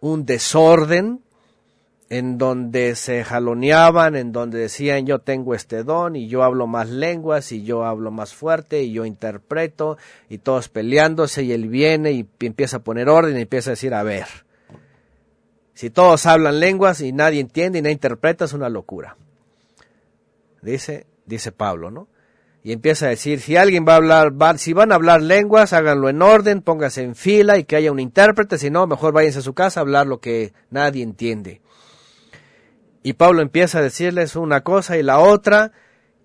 [0.00, 1.20] un desorden
[2.10, 6.88] en donde se jaloneaban, en donde decían yo tengo este don y yo hablo más
[6.88, 9.98] lenguas y yo hablo más fuerte y yo interpreto
[10.30, 13.92] y todos peleándose y él viene y empieza a poner orden y empieza a decir
[13.92, 14.26] a ver,
[15.74, 19.16] si todos hablan lenguas y nadie entiende y nadie interpreta es una locura.
[20.62, 22.08] Dice, dice Pablo, ¿no?
[22.68, 26.10] Y empieza a decir, si alguien va a hablar, si van a hablar lenguas, háganlo
[26.10, 29.40] en orden, pónganse en fila y que haya un intérprete, si no, mejor váyanse a
[29.40, 31.62] su casa a hablar lo que nadie entiende.
[33.02, 35.72] Y Pablo empieza a decirles una cosa y la otra,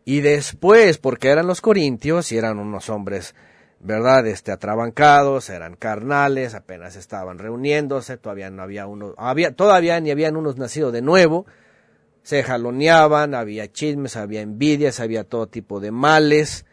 [0.03, 3.35] y después, porque eran los corintios y eran unos hombres,
[3.79, 4.27] ¿verdad?
[4.27, 10.35] Este, atrabancados, eran carnales, apenas estaban reuniéndose, todavía no había uno, había, todavía ni habían
[10.35, 11.45] unos nacido de nuevo,
[12.23, 16.65] se jaloneaban, había chismes, había envidias, había todo tipo de males,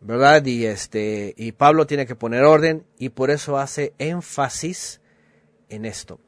[0.00, 0.44] ¿verdad?
[0.44, 5.00] Y este, y Pablo tiene que poner orden y por eso hace énfasis
[5.68, 6.20] en esto.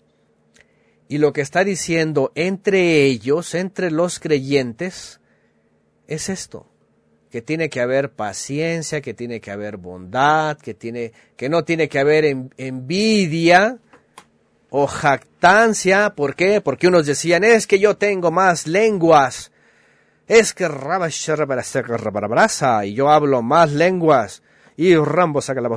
[1.08, 5.20] Y lo que está diciendo entre ellos, entre los creyentes,
[6.06, 6.70] es esto,
[7.30, 11.88] que tiene que haber paciencia, que tiene que haber bondad, que tiene, que no tiene
[11.88, 12.24] que haber
[12.56, 13.78] envidia,
[14.70, 16.61] o jactancia, ¿por qué?
[16.61, 19.50] Porque unos decían, es que yo tengo más lenguas,
[20.26, 20.68] es que
[22.85, 24.42] y yo hablo más lenguas,
[24.76, 25.68] y Rambo saca la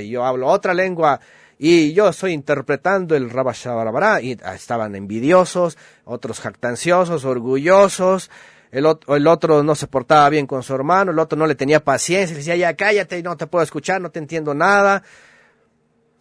[0.00, 1.20] y yo hablo otra lengua,
[1.58, 8.30] y yo estoy interpretando el rabashabarabara, y estaban envidiosos, otros jactanciosos, orgullosos,
[8.70, 11.82] el, el, otro no se portaba bien con su hermano, el otro no le tenía
[11.82, 15.02] paciencia, decía, ya cállate, no te puedo escuchar, no te entiendo nada,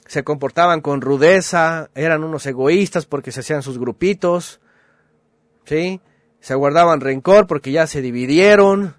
[0.05, 4.59] se comportaban con rudeza, eran unos egoístas porque se hacían sus grupitos,
[5.65, 6.01] ¿sí?
[6.39, 8.95] Se guardaban rencor porque ya se dividieron,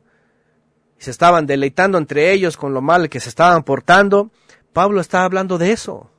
[0.99, 4.31] se estaban deleitando entre ellos con lo mal que se estaban portando.
[4.73, 6.11] Pablo está hablando de eso.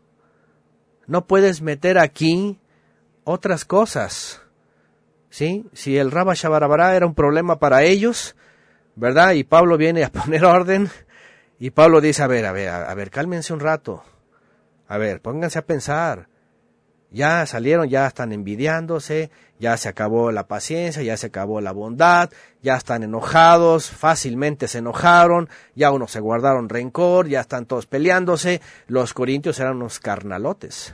[1.05, 2.59] No puedes meter aquí
[3.23, 4.41] otras cosas.
[5.29, 5.65] ¿Sí?
[5.73, 8.35] Si el Rabba Shabarabara era un problema para ellos,
[8.95, 9.33] ¿verdad?
[9.33, 10.89] Y Pablo viene a poner orden,
[11.59, 14.03] y Pablo dice, a ver, a ver, a ver, cálmense un rato.
[14.87, 16.29] A ver, pónganse a pensar.
[17.09, 22.29] Ya salieron, ya están envidiándose, ya se acabó la paciencia, ya se acabó la bondad,
[22.61, 28.61] ya están enojados, fácilmente se enojaron, ya unos se guardaron rencor, ya están todos peleándose.
[28.87, 30.93] Los corintios eran unos carnalotes.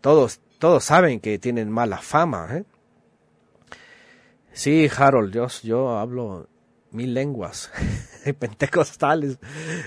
[0.00, 2.48] Todos, todos saben que tienen mala fama.
[2.52, 2.64] ¿eh?
[4.52, 6.48] Sí, Harold, yo, yo hablo
[6.92, 7.70] mil lenguas
[8.38, 9.38] pentecostales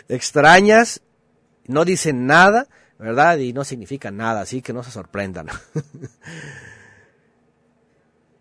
[0.09, 1.01] extrañas
[1.69, 2.67] no dicen nada,
[2.97, 3.37] ¿verdad?
[3.37, 5.47] Y no significa nada, así que no se sorprendan.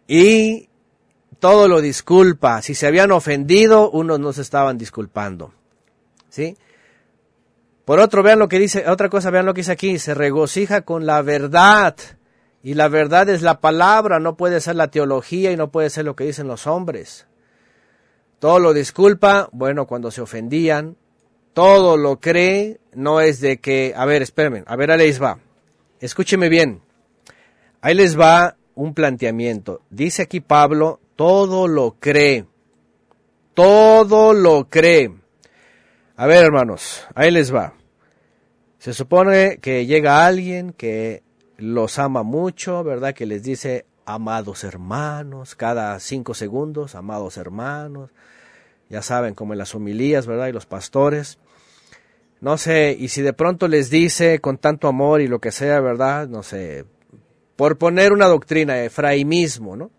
[0.08, 0.68] y
[1.38, 2.62] todo lo disculpa.
[2.62, 5.52] Si se habían ofendido, unos no se estaban disculpando.
[6.28, 6.56] ¿Sí?
[7.84, 10.82] Por otro, vean lo que dice, otra cosa, vean lo que dice aquí, se regocija
[10.82, 11.96] con la verdad.
[12.62, 16.04] Y la verdad es la palabra, no puede ser la teología y no puede ser
[16.04, 17.26] lo que dicen los hombres.
[18.40, 20.96] Todo lo disculpa, bueno, cuando se ofendían,
[21.52, 25.38] todo lo cree, no es de que, a ver, espérenme, a ver, ahí les va.
[26.00, 26.80] Escúcheme bien.
[27.80, 29.82] Ahí les va un planteamiento.
[29.90, 32.46] Dice aquí Pablo, todo lo cree.
[33.54, 35.12] todo lo cree.
[36.16, 37.74] A ver, hermanos, ahí les va.
[38.78, 41.24] Se supone que llega alguien que
[41.56, 43.14] los ama mucho, ¿verdad?
[43.14, 48.10] Que les dice, amados hermanos, cada cinco segundos, amados hermanos.
[48.88, 50.48] Ya saben, como en las homilías, ¿verdad?
[50.48, 51.38] Y los pastores.
[52.40, 55.80] No sé, y si de pronto les dice con tanto amor y lo que sea,
[55.80, 56.28] ¿verdad?
[56.28, 56.84] No sé,
[57.56, 59.90] por poner una doctrina, efraimismo, ¿no?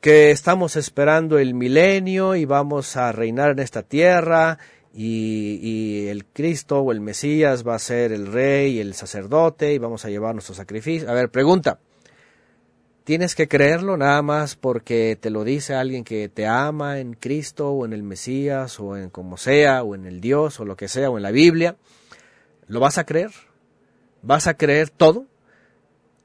[0.00, 4.58] Que estamos esperando el milenio y vamos a reinar en esta tierra
[4.94, 9.78] y, el Cristo o el Mesías va a ser el rey y el sacerdote y
[9.78, 11.10] vamos a llevar nuestro sacrificio.
[11.10, 11.78] A ver, pregunta.
[13.06, 17.70] ¿Tienes que creerlo nada más porque te lo dice alguien que te ama en Cristo
[17.70, 20.88] o en el Mesías o en como sea o en el Dios o lo que
[20.88, 21.76] sea o en la Biblia?
[22.66, 23.30] ¿Lo vas a creer?
[24.22, 25.24] ¿Vas a creer todo?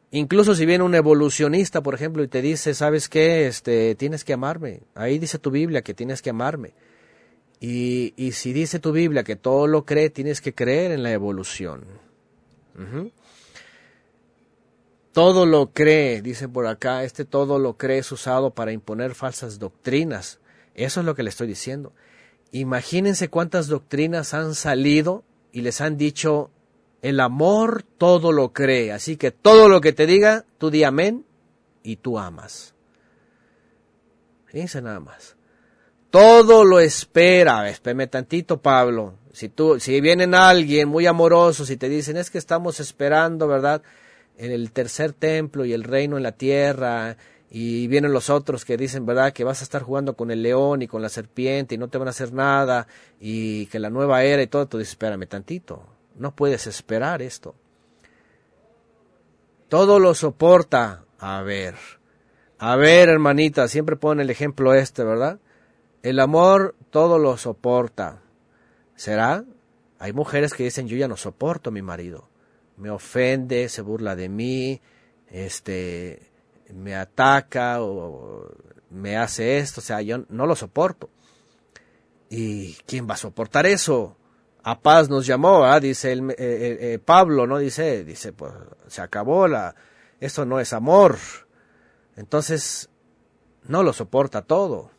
[0.10, 3.46] Incluso si viene un evolucionista, por ejemplo, y te dice, ¿sabes qué?
[3.46, 4.82] Este, tienes que amarme.
[4.96, 6.74] Ahí dice tu Biblia que tienes que amarme.
[7.60, 11.12] Y, y si dice tu Biblia que todo lo cree, tienes que creer en la
[11.12, 11.86] evolución.
[15.14, 19.60] Todo lo cree, dice por acá, este todo lo cree es usado para imponer falsas
[19.60, 20.40] doctrinas.
[20.74, 21.94] Eso es lo que le estoy diciendo.
[22.52, 26.50] Imagínense cuántas doctrinas han salido y les han dicho,
[27.02, 31.26] el amor todo lo cree, así que todo lo que te diga, tú di amén
[31.84, 32.74] y tú amas.
[34.46, 35.36] Fíjense nada más.
[36.10, 37.70] Todo lo espera.
[37.70, 39.16] Espérame tantito, Pablo.
[39.32, 43.82] Si tú, si vienen alguien muy amoroso, y te dicen es que estamos esperando, ¿verdad?
[44.38, 47.18] El tercer templo y el reino en la tierra,
[47.50, 49.34] y vienen los otros que dicen, ¿verdad?
[49.34, 51.98] Que vas a estar jugando con el león y con la serpiente y no te
[51.98, 52.88] van a hacer nada,
[53.20, 55.84] y que la nueva era y todo, tú dices, espérame tantito.
[56.16, 57.56] No puedes esperar esto.
[59.68, 61.06] Todo lo soporta.
[61.20, 61.76] A ver.
[62.58, 65.40] A ver, hermanita, siempre pone el ejemplo este, ¿verdad?
[66.04, 68.22] El amor todo lo soporta.
[68.96, 69.44] ¿Será?
[70.00, 72.28] Hay mujeres que dicen, yo ya no soporto a mi marido.
[72.82, 74.82] Me ofende, se burla de mí,
[75.30, 76.32] este,
[76.74, 78.52] me ataca o
[78.90, 81.10] me hace esto, o sea, yo no lo soporto.
[82.30, 84.18] ¿Y quién va a soportar eso?
[84.64, 85.80] A paz nos llamó, ¿ah?
[85.80, 87.58] dice el, eh, eh, eh, Pablo, ¿no?
[87.58, 88.52] Dice, dice, pues
[88.88, 89.76] se acabó la,
[90.20, 91.18] esto no es amor.
[92.16, 92.90] Entonces,
[93.64, 94.92] no lo soporta todo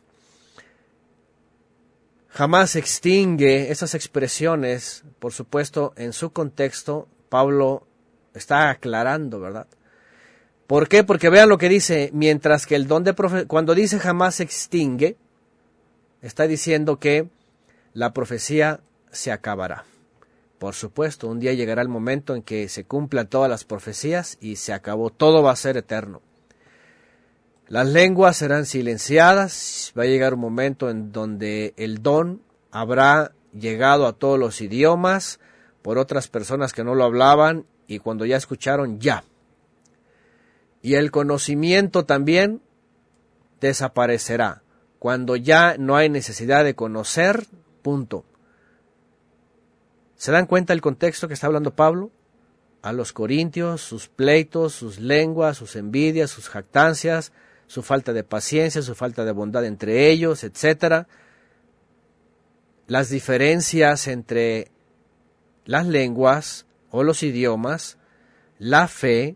[2.33, 7.87] jamás extingue esas expresiones, por supuesto, en su contexto, Pablo
[8.35, 9.65] está aclarando, ¿verdad?
[10.67, 11.03] ¿Por qué?
[11.03, 13.15] Porque vean lo que dice, mientras que el don de
[13.47, 15.17] cuando dice jamás extingue,
[16.21, 17.27] está diciendo que
[17.95, 18.81] la profecía
[19.11, 19.83] se acabará.
[20.59, 24.57] Por supuesto, un día llegará el momento en que se cumplan todas las profecías y
[24.57, 26.21] se acabó, todo va a ser eterno.
[27.67, 34.05] Las lenguas serán silenciadas, va a llegar un momento en donde el don habrá llegado
[34.05, 35.39] a todos los idiomas
[35.83, 39.23] por otras personas que no lo hablaban y cuando ya escucharon ya.
[40.81, 42.61] Y el conocimiento también
[43.61, 44.63] desaparecerá.
[44.97, 47.45] Cuando ya no hay necesidad de conocer,
[47.81, 48.23] punto.
[50.15, 52.09] ¿Se dan cuenta el contexto que está hablando Pablo?
[52.81, 57.33] A los corintios, sus pleitos, sus lenguas, sus envidias, sus jactancias,
[57.67, 61.07] su falta de paciencia, su falta de bondad entre ellos, etc.
[62.87, 64.72] Las diferencias entre
[65.65, 67.97] las lenguas o los idiomas,
[68.59, 69.35] la fe,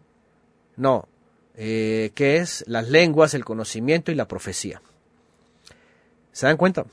[0.76, 1.08] no,
[1.56, 4.82] eh, que es las lenguas, el conocimiento y la profecía.
[6.32, 6.86] ¿Se dan cuenta?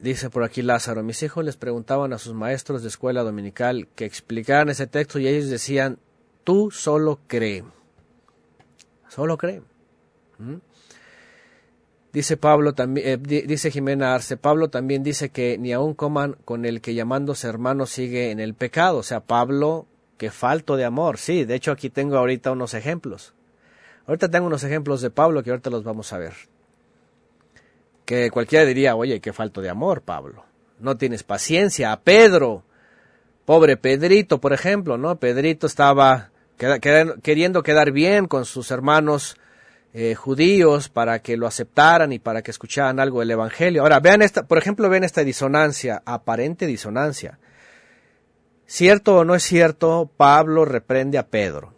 [0.00, 4.06] Dice por aquí Lázaro, mis hijos les preguntaban a sus maestros de escuela dominical que
[4.06, 5.98] explicaran ese texto y ellos decían,
[6.42, 7.64] tú solo cree.
[9.08, 9.62] Solo cree.
[12.12, 16.64] Dice Pablo también, eh, dice Jimena Arce, Pablo también dice que ni aun coman con
[16.64, 18.98] el que llamándose hermano sigue en el pecado.
[18.98, 19.86] O sea, Pablo,
[20.18, 21.18] que falto de amor.
[21.18, 23.34] Sí, de hecho aquí tengo ahorita unos ejemplos.
[24.06, 26.32] Ahorita tengo unos ejemplos de Pablo que ahorita los vamos a ver
[28.10, 30.44] que cualquiera diría, oye, qué falto de amor, Pablo.
[30.80, 31.92] No tienes paciencia.
[31.92, 32.64] A Pedro,
[33.44, 35.14] pobre Pedrito, por ejemplo, ¿no?
[35.20, 36.30] Pedrito estaba
[37.22, 39.36] queriendo quedar bien con sus hermanos
[39.92, 43.82] eh, judíos para que lo aceptaran y para que escucharan algo del Evangelio.
[43.82, 47.38] Ahora, vean esta, por ejemplo, vean esta disonancia, aparente disonancia.
[48.66, 51.74] Cierto o no es cierto, Pablo reprende a Pedro.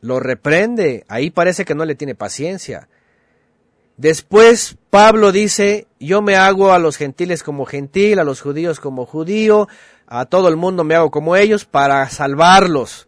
[0.00, 2.88] Lo reprende, ahí parece que no le tiene paciencia.
[3.96, 9.06] Después Pablo dice, yo me hago a los gentiles como gentil, a los judíos como
[9.06, 9.68] judío,
[10.08, 13.06] a todo el mundo me hago como ellos para salvarlos.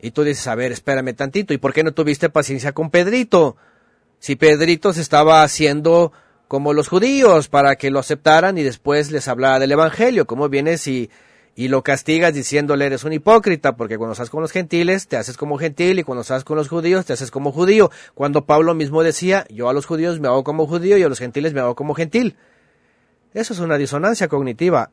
[0.00, 3.56] Y tú dices, a ver, espérame tantito, ¿y por qué no tuviste paciencia con Pedrito?
[4.20, 6.12] Si Pedrito se estaba haciendo
[6.46, 10.86] como los judíos para que lo aceptaran y después les hablara del Evangelio, ¿cómo vienes
[10.86, 11.10] y,
[11.54, 13.76] y lo castigas diciéndole eres un hipócrita?
[13.76, 16.68] Porque cuando estás con los gentiles te haces como gentil y cuando estás con los
[16.68, 17.90] judíos te haces como judío.
[18.14, 21.18] Cuando Pablo mismo decía, yo a los judíos me hago como judío y a los
[21.18, 22.36] gentiles me hago como gentil.
[23.34, 24.90] Eso es una disonancia cognitiva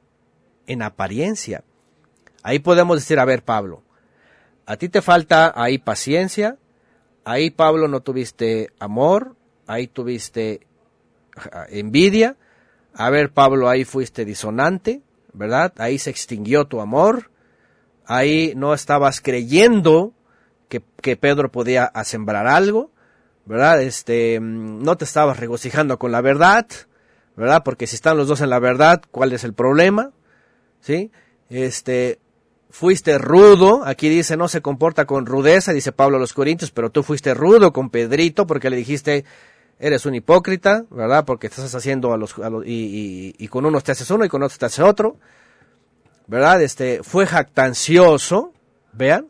[0.67, 1.63] en apariencia.
[2.43, 3.81] Ahí podemos decir, a ver, Pablo,
[4.65, 6.57] a ti te falta ahí paciencia,
[7.23, 9.35] ahí Pablo no tuviste amor,
[9.67, 10.65] ahí tuviste
[11.69, 12.35] envidia,
[12.93, 15.01] a ver Pablo, ahí fuiste disonante,
[15.33, 15.73] ¿verdad?
[15.77, 17.29] Ahí se extinguió tu amor,
[18.05, 20.13] ahí no estabas creyendo
[20.69, 22.91] que, que Pedro podía sembrar algo,
[23.45, 23.81] ¿verdad?
[23.81, 26.65] Este, no te estabas regocijando con la verdad,
[27.35, 27.63] ¿verdad?
[27.63, 30.11] Porque si están los dos en la verdad, ¿cuál es el problema?
[30.79, 31.11] ¿Sí?
[31.49, 32.19] Este,
[32.75, 36.89] fuiste rudo, aquí dice no se comporta con rudeza, dice Pablo a los Corintios, pero
[36.89, 39.23] tú fuiste rudo con Pedrito porque le dijiste
[39.79, 41.23] eres un hipócrita, ¿verdad?
[41.23, 44.59] Porque estás haciendo a los, y, y, con unos te haces uno y con otros
[44.59, 45.15] te haces otro,
[46.27, 46.61] ¿verdad?
[46.61, 48.51] Este fue jactancioso,
[48.91, 49.27] vean,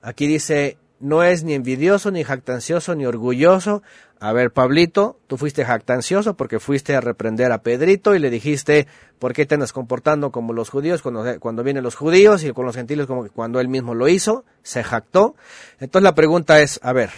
[0.00, 3.82] aquí dice no es ni envidioso, ni jactancioso, ni orgulloso.
[4.18, 8.86] A ver, Pablito, tú fuiste jactancioso porque fuiste a reprender a Pedrito y le dijiste,
[9.18, 12.64] ¿por qué te andas comportando como los judíos cuando, cuando vienen los judíos y con
[12.64, 14.44] los gentiles como cuando él mismo lo hizo?
[14.62, 15.36] Se jactó.
[15.80, 17.10] Entonces la pregunta es, a ver,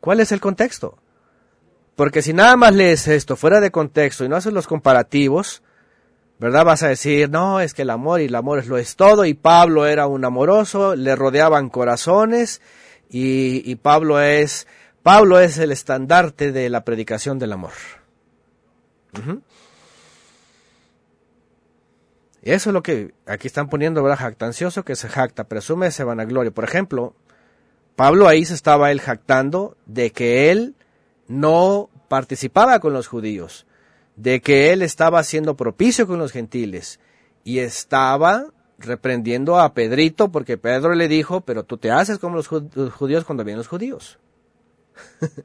[0.00, 0.98] ¿cuál es el contexto?
[1.94, 5.62] Porque si nada más lees esto fuera de contexto y no haces los comparativos,
[6.42, 6.64] ¿verdad?
[6.64, 9.24] Vas a decir, no, es que el amor y el amor es lo es todo,
[9.24, 12.60] y Pablo era un amoroso, le rodeaban corazones,
[13.08, 14.66] y, Pablo es,
[15.04, 17.70] Pablo es el estandarte de la predicación del amor.
[22.42, 24.18] Y eso es lo que aquí están poniendo, ¿verdad?
[24.18, 26.50] Jactancioso que se jacta, presume ese vanagloria.
[26.50, 27.14] Por ejemplo,
[27.94, 30.74] Pablo ahí se estaba él jactando de que él
[31.28, 33.64] no participaba con los judíos
[34.16, 37.00] de que él estaba siendo propicio con los gentiles
[37.44, 38.46] y estaba
[38.78, 43.44] reprendiendo a Pedrito porque Pedro le dijo, pero tú te haces como los judíos cuando
[43.44, 44.18] vienen los judíos.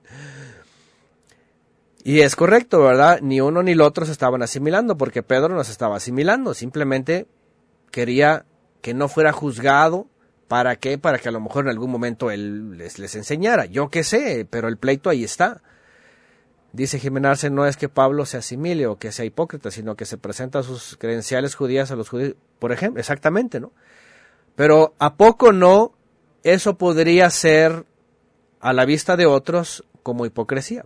[2.03, 3.19] y es correcto, ¿verdad?
[3.21, 7.27] Ni uno ni el otro se estaban asimilando porque Pedro no se estaba asimilando, simplemente
[7.91, 8.45] quería
[8.81, 10.07] que no fuera juzgado.
[10.47, 10.97] ¿Para qué?
[10.97, 13.65] Para que a lo mejor en algún momento él les, les enseñara.
[13.65, 15.61] Yo qué sé, pero el pleito ahí está.
[16.73, 20.17] Dice Jiménez no es que Pablo se asimile o que sea hipócrita, sino que se
[20.17, 23.71] presenta sus credenciales judías a los judíos, por ejemplo, exactamente, ¿no?
[24.55, 25.93] Pero ¿a poco no
[26.43, 27.85] eso podría ser
[28.59, 30.85] a la vista de otros como hipocresía?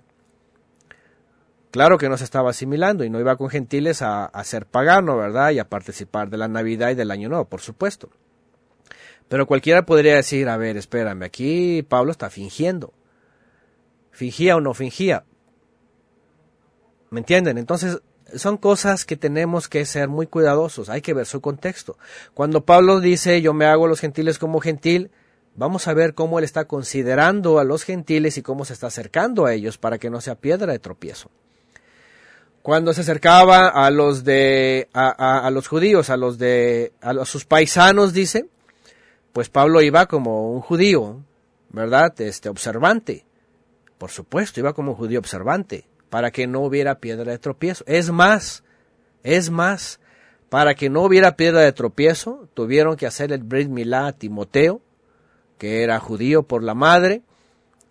[1.71, 5.17] Claro que no se estaba asimilando y no iba con gentiles a, a ser pagano,
[5.17, 5.51] ¿verdad?
[5.51, 8.09] Y a participar de la Navidad y del Año Nuevo, por supuesto.
[9.29, 12.93] Pero cualquiera podría decir, a ver, espérame, aquí Pablo está fingiendo.
[14.11, 15.23] ¿Fingía o no fingía?
[17.13, 17.57] ¿Me entienden?
[17.57, 17.99] Entonces,
[18.35, 21.97] son cosas que tenemos que ser muy cuidadosos, hay que ver su contexto.
[22.33, 25.11] Cuando Pablo dice yo me hago a los gentiles como gentil,
[25.55, 29.45] vamos a ver cómo él está considerando a los gentiles y cómo se está acercando
[29.45, 31.29] a ellos para que no sea piedra de tropiezo.
[32.61, 37.43] Cuando se acercaba a los de a, a los judíos, a los de a sus
[37.43, 38.45] paisanos, dice,
[39.33, 41.19] pues Pablo iba como un judío,
[41.71, 42.13] ¿verdad?
[42.21, 43.25] Este observante.
[43.97, 47.85] Por supuesto, iba como un judío observante para que no hubiera piedra de tropiezo.
[47.87, 48.65] Es más,
[49.23, 50.01] es más,
[50.49, 54.81] para que no hubiera piedra de tropiezo, tuvieron que hacer el Brit a Timoteo,
[55.57, 57.21] que era judío por la madre,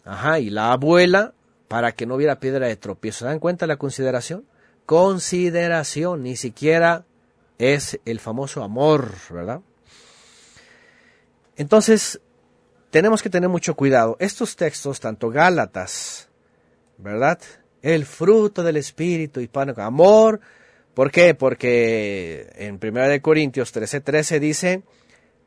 [0.04, 1.32] ajá, y la abuela,
[1.66, 3.20] para que no hubiera piedra de tropiezo.
[3.20, 4.44] ¿Se dan cuenta la consideración?
[4.84, 7.06] Consideración, ni siquiera
[7.56, 9.62] es el famoso amor, ¿verdad?
[11.56, 12.20] Entonces,
[12.90, 14.18] tenemos que tener mucho cuidado.
[14.20, 16.28] Estos textos, tanto Gálatas,
[16.98, 17.40] ¿verdad?
[17.82, 20.40] El fruto del Espíritu hispánico, amor.
[20.94, 21.34] ¿Por qué?
[21.34, 24.82] Porque en 1 Corintios 13:13 13 dice,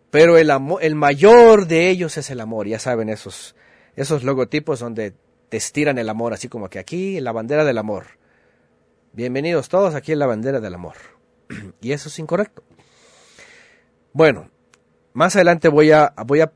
[0.09, 2.67] pero el, amor, el mayor de ellos es el amor.
[2.67, 3.55] Ya saben esos,
[3.95, 5.13] esos logotipos donde
[5.49, 8.05] te estiran el amor, así como que aquí la bandera del amor.
[9.11, 10.95] Bienvenidos todos aquí en la bandera del amor.
[11.81, 12.63] y eso es incorrecto.
[14.11, 14.49] Bueno,
[15.13, 16.51] más adelante voy a, voy a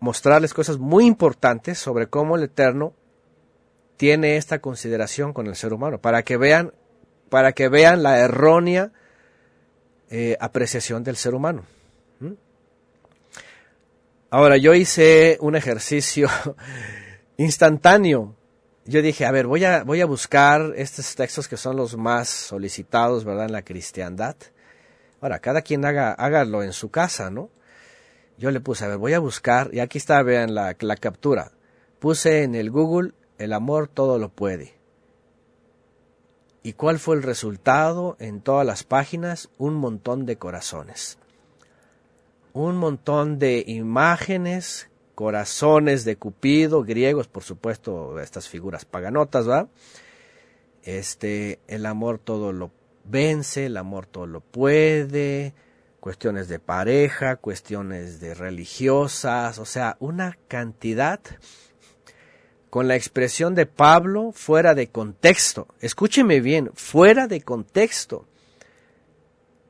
[0.00, 2.94] mostrarles cosas muy importantes sobre cómo el Eterno
[4.00, 6.72] tiene esta consideración con el ser humano, para que vean,
[7.28, 8.92] para que vean la errónea
[10.08, 11.66] eh, apreciación del ser humano.
[14.30, 16.30] Ahora, yo hice un ejercicio
[17.36, 18.34] instantáneo.
[18.86, 22.30] Yo dije, a ver, voy a, voy a buscar estos textos que son los más
[22.30, 24.34] solicitados, ¿verdad?, en la cristiandad.
[25.20, 27.50] Ahora, cada quien haga, hágalo en su casa, ¿no?
[28.38, 31.52] yo le puse, a ver, voy a buscar, y aquí está, vean la, la captura.
[31.98, 34.74] Puse en el Google, el amor todo lo puede.
[36.62, 39.48] ¿Y cuál fue el resultado en todas las páginas?
[39.56, 41.18] Un montón de corazones.
[42.52, 49.68] Un montón de imágenes, corazones de Cupido, griegos, por supuesto, estas figuras paganotas, ¿va?
[50.82, 52.70] Este, el amor todo lo
[53.04, 55.54] vence, el amor todo lo puede,
[56.00, 61.20] cuestiones de pareja, cuestiones de religiosas, o sea, una cantidad
[62.70, 65.66] con la expresión de Pablo fuera de contexto.
[65.80, 68.26] Escúcheme bien, fuera de contexto.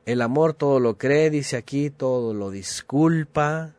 [0.05, 3.75] El amor todo lo cree, dice aquí, todo lo disculpa.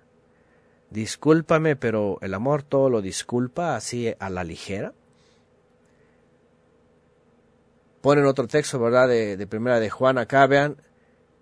[0.90, 4.94] Discúlpame, pero el amor todo lo disculpa así a la ligera.
[8.02, 9.08] Ponen otro texto, ¿verdad?
[9.08, 10.78] De, de primera de Juan acá, vean,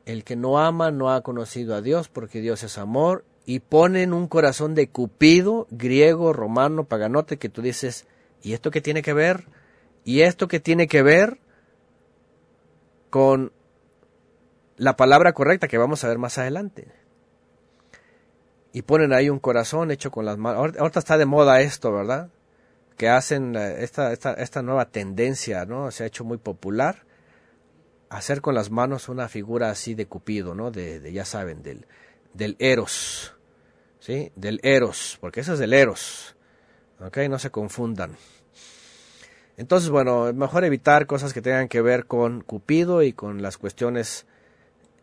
[0.05, 4.13] el que no ama no ha conocido a Dios porque Dios es amor y ponen
[4.13, 8.05] un corazón de Cupido, griego, romano, paganote, que tú dices,
[8.43, 9.45] ¿y esto qué tiene que ver?
[10.03, 11.39] ¿Y esto qué tiene que ver
[13.09, 13.51] con
[14.77, 16.91] la palabra correcta que vamos a ver más adelante?
[18.71, 20.75] Y ponen ahí un corazón hecho con las manos.
[20.77, 22.29] Ahorita está de moda esto, ¿verdad?
[22.97, 25.89] Que hacen eh, esta, esta, esta nueva tendencia, ¿no?
[25.89, 27.03] Se ha hecho muy popular
[28.09, 30.69] hacer con las manos una figura así de Cupido, ¿no?
[30.69, 31.87] De, ya saben, del,
[32.35, 33.38] del Eros,
[33.99, 34.31] ¿sí?
[34.35, 36.35] Del Eros, porque eso es del Eros.
[36.99, 38.17] No se confundan.
[39.57, 44.25] Entonces, bueno, mejor evitar cosas que tengan que ver con Cupido y con las cuestiones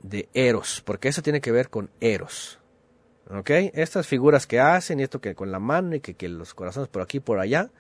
[0.03, 2.59] de Eros, porque eso tiene que ver con Eros,
[3.31, 3.51] ¿ok?
[3.75, 6.89] Estas figuras que hacen y esto que con la mano y que, que los corazones
[6.89, 7.71] por aquí por allá,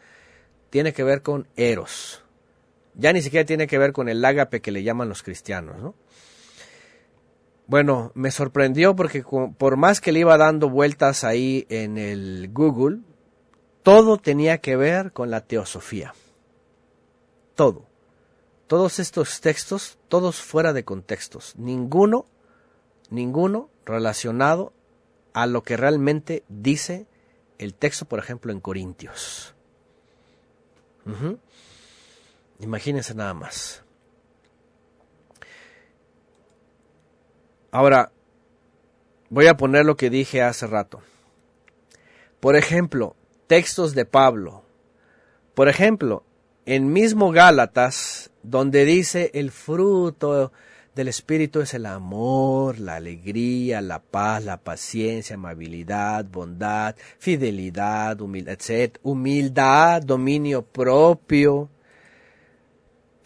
[0.71, 2.23] tiene que ver con Eros,
[2.95, 5.95] ya ni siquiera tiene que ver con el ágape que le llaman los cristianos, ¿no?
[7.67, 9.25] Bueno, me sorprendió porque
[9.59, 13.01] por más que le iba dando vueltas ahí en el Google,
[13.83, 16.15] todo tenía que ver con la teosofía.
[17.55, 17.85] Todo.
[18.67, 21.55] Todos estos textos, todos fuera de contextos.
[21.57, 22.27] Ninguno,
[23.11, 24.73] ninguno relacionado
[25.33, 27.07] a lo que realmente dice
[27.59, 29.55] el texto, por ejemplo, en Corintios.
[32.61, 33.86] Imagínense nada más.
[37.77, 38.11] Ahora,
[39.29, 41.03] voy a poner lo que dije hace rato.
[42.41, 43.17] Por ejemplo,
[43.49, 44.63] textos de Pablo.
[45.53, 46.25] Por ejemplo,
[46.65, 50.53] en mismo Gálatas, donde dice el fruto
[50.95, 58.57] del Espíritu es el amor, la alegría, la paz, la paciencia, amabilidad, bondad, fidelidad, humildad,
[59.03, 61.69] humildad, dominio propio.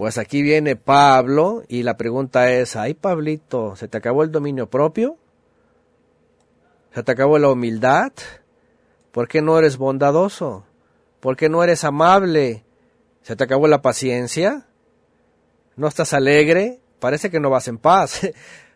[0.01, 4.71] Pues aquí viene Pablo y la pregunta es, ay Pablito, ¿se te acabó el dominio
[4.71, 5.19] propio?
[6.95, 8.11] ¿Se te acabó la humildad?
[9.13, 10.65] ¿Por qué no eres bondadoso?
[11.21, 12.65] ¿Por qué no eres amable?
[13.21, 14.67] ¿Se te acabó la paciencia?
[15.77, 16.81] ¿No estás alegre?
[16.99, 18.23] Parece que no vas en paz.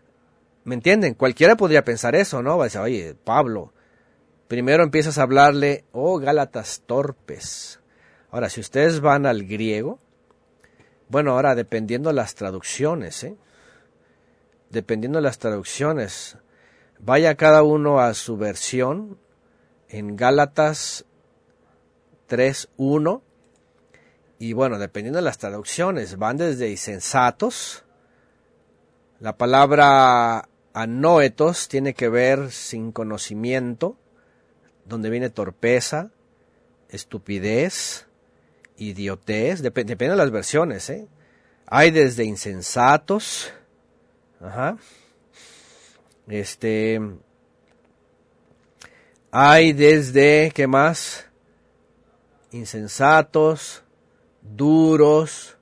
[0.65, 1.15] ¿Me entienden?
[1.15, 2.59] Cualquiera podría pensar eso, ¿no?
[2.59, 3.73] Va a decir, oye, Pablo,
[4.47, 7.81] primero empiezas a hablarle, oh, Gálatas torpes.
[8.31, 10.01] Ahora, si ustedes van al griego,
[11.15, 13.37] bueno, ahora dependiendo las traducciones, ¿eh?
[14.71, 16.39] Dependiendo las traducciones,
[16.99, 19.17] vaya cada uno a su versión
[19.89, 21.05] en Gálatas
[22.29, 23.23] 3.1
[24.41, 27.85] y bueno, dependiendo de las traducciones, van desde insensatos,
[29.21, 33.97] la palabra anoetos tiene que ver sin conocimiento,
[34.85, 36.11] donde viene torpeza,
[36.89, 38.09] estupidez,
[38.77, 41.07] idiotez, depende de las versiones, ¿eh?
[41.67, 43.53] Hay desde insensatos,
[44.41, 44.77] ajá,
[46.29, 47.01] este,
[49.31, 51.27] hay desde, ¿qué más?
[52.53, 53.83] Insensatos,
[54.43, 55.57] duros,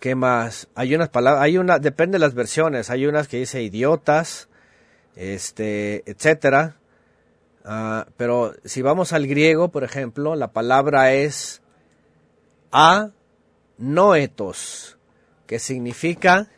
[0.00, 0.68] ¿qué más?
[0.74, 4.48] Hay unas palabras, hay una, depende de las versiones, hay unas que dice idiotas,
[5.16, 6.76] este, etcétera,
[7.64, 11.62] Ah, pero si vamos al griego, por ejemplo, la palabra es
[13.78, 14.98] anoetos,
[15.46, 16.50] que significa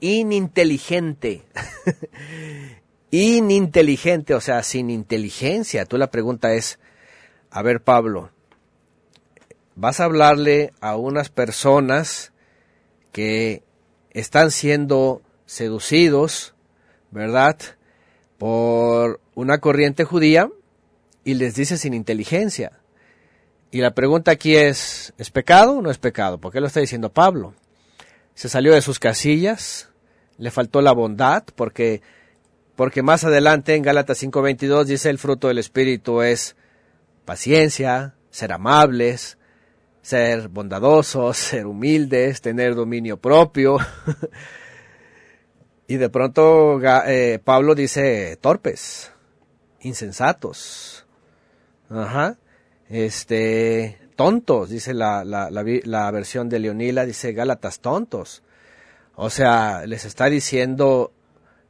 [0.00, 1.44] ininteligente.
[3.10, 5.86] ininteligente, o sea, sin inteligencia.
[5.86, 6.78] Tú la pregunta es,
[7.50, 8.30] a ver Pablo,
[9.76, 12.32] vas a hablarle a unas personas
[13.12, 13.62] que
[14.10, 16.54] están siendo seducidos,
[17.10, 17.56] ¿verdad?
[18.36, 20.50] Por una corriente judía
[21.22, 22.72] y les dice sin inteligencia.
[23.70, 26.38] Y la pregunta aquí es, ¿es pecado o no es pecado?
[26.38, 27.54] ¿Por qué lo está diciendo Pablo?
[28.34, 29.90] Se salió de sus casillas,
[30.38, 32.02] le faltó la bondad, porque,
[32.74, 36.56] porque más adelante en Gálatas 5:22 dice el fruto del Espíritu es
[37.24, 39.38] paciencia, ser amables,
[40.02, 43.78] ser bondadosos, ser humildes, tener dominio propio.
[45.86, 49.12] y de pronto eh, Pablo dice torpes,
[49.80, 51.06] insensatos,
[51.90, 52.36] ajá,
[52.88, 58.42] este, tontos, dice la, la, la, versión de Leonila, dice Gálatas tontos.
[59.14, 61.12] O sea, les está diciendo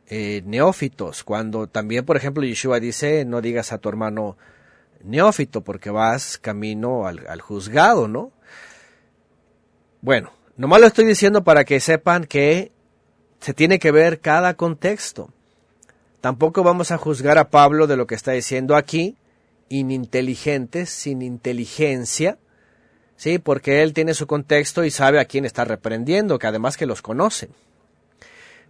[0.06, 4.36] eh, neófitos, cuando también, por ejemplo, Yeshua dice, no digas a tu hermano
[5.02, 8.32] neófito, porque vas camino al, juzgado, ¿no?
[10.00, 12.72] Bueno, nomás lo estoy diciendo para que sepan que
[13.40, 15.32] se tiene que ver cada contexto.
[16.20, 19.16] Tampoco vamos a juzgar a Pablo de lo que está diciendo aquí,
[19.68, 22.38] ininteligentes, sin inteligencia,
[23.16, 26.86] sí, porque él tiene su contexto y sabe a quién está reprendiendo, que además que
[26.86, 27.50] los conoce.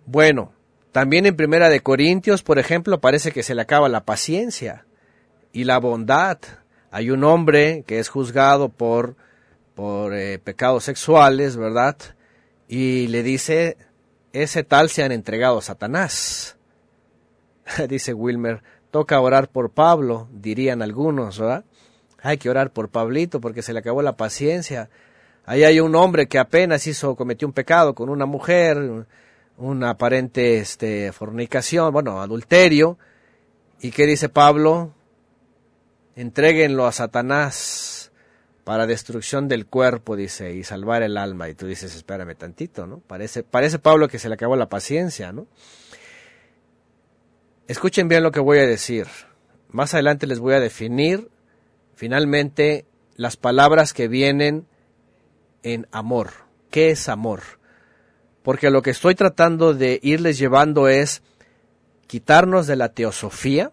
[0.05, 0.53] Bueno,
[0.92, 4.84] también en Primera de Corintios, por ejemplo, parece que se le acaba la paciencia
[5.53, 6.38] y la bondad.
[6.90, 9.16] Hay un hombre que es juzgado por,
[9.74, 11.96] por eh, pecados sexuales, ¿verdad?
[12.68, 13.76] Y le dice,
[14.32, 16.58] ese tal se han entregado a Satanás.
[17.89, 21.64] dice Wilmer, toca orar por Pablo, dirían algunos, ¿verdad?
[22.21, 24.91] Hay que orar por Pablito porque se le acabó la paciencia.
[25.45, 29.07] Ahí hay un hombre que apenas hizo, cometió un pecado con una mujer,
[29.57, 32.99] una aparente este, fornicación, bueno, adulterio.
[33.81, 34.93] ¿Y qué dice Pablo?
[36.16, 38.11] Entréguenlo a Satanás
[38.64, 41.49] para destrucción del cuerpo, dice, y salvar el alma.
[41.49, 42.99] Y tú dices, espérame tantito, ¿no?
[42.99, 45.47] Parece, parece Pablo que se le acabó la paciencia, ¿no?
[47.69, 49.07] Escuchen bien lo que voy a decir.
[49.69, 51.29] Más adelante les voy a definir
[51.95, 54.66] finalmente las palabras que vienen
[55.62, 56.31] en amor.
[56.71, 57.43] ¿Qué es amor?
[58.43, 61.21] Porque lo que estoy tratando de irles llevando es
[62.07, 63.71] quitarnos de la teosofía,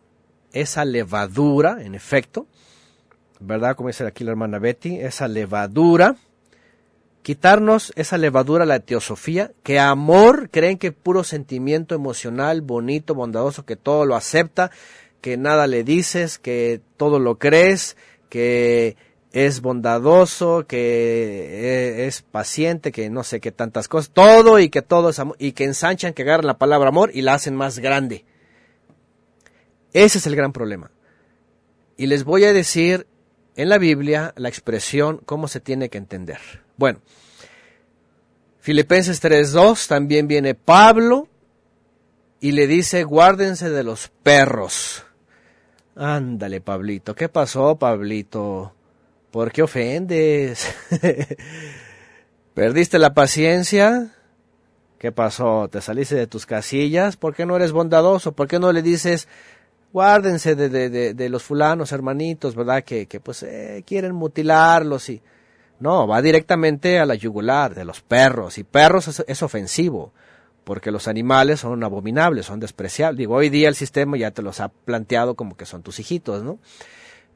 [0.51, 2.47] esa levadura, en efecto,
[3.39, 3.77] ¿verdad?
[3.77, 6.17] Como dice aquí la hermana Betty, esa levadura,
[7.25, 13.75] quitarnos esa levadura, la teosofía, que amor creen que puro sentimiento emocional, bonito, bondadoso, que
[13.75, 14.69] todo lo acepta,
[15.21, 17.97] que nada le dices, que todo lo crees,
[18.29, 18.95] que
[19.31, 24.83] es bondadoso, que e, es paciente, que no sé qué tantas cosas, todo y que
[24.83, 27.79] todo es amor, y que ensanchan, que agarran la palabra amor y la hacen más
[27.79, 28.23] grande.
[29.93, 30.91] Ese es el gran problema.
[31.97, 33.07] Y les voy a decir
[33.55, 36.64] en la Biblia la expresión cómo se tiene que entender.
[36.77, 36.99] Bueno,
[38.59, 41.27] Filipenses 3.2 también viene Pablo
[42.39, 45.05] y le dice, guárdense de los perros.
[45.95, 47.15] Ándale, Pablito.
[47.15, 48.73] ¿Qué pasó, Pablito?
[49.31, 50.67] ¿Por qué ofendes?
[52.53, 54.15] ¿Perdiste la paciencia?
[54.97, 55.67] ¿Qué pasó?
[55.69, 57.17] ¿Te saliste de tus casillas?
[57.17, 58.31] ¿Por qué no eres bondadoso?
[58.31, 59.27] ¿Por qué no le dices,
[59.93, 62.83] guárdense de, de, de, los fulanos hermanitos, ¿verdad?
[62.83, 65.21] Que, que pues eh, quieren mutilarlos y...
[65.79, 68.57] No, va directamente a la yugular de los perros.
[68.57, 70.13] Y perros es, ofensivo,
[70.63, 73.17] porque los animales son abominables, son despreciables.
[73.17, 76.43] Digo, hoy día el sistema ya te los ha planteado como que son tus hijitos,
[76.43, 76.59] ¿no?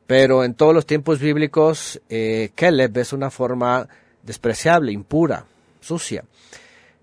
[0.07, 3.87] Pero en todos los tiempos bíblicos, eh, Keleb es una forma
[4.23, 5.45] despreciable, impura,
[5.81, 6.23] sucia.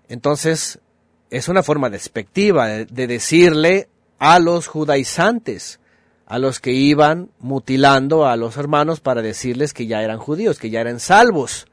[0.09, 0.79] Entonces,
[1.29, 3.87] es una forma despectiva de decirle
[4.19, 5.79] a los judaizantes,
[6.27, 10.69] a los que iban mutilando a los hermanos para decirles que ya eran judíos, que
[10.69, 11.67] ya eran salvos.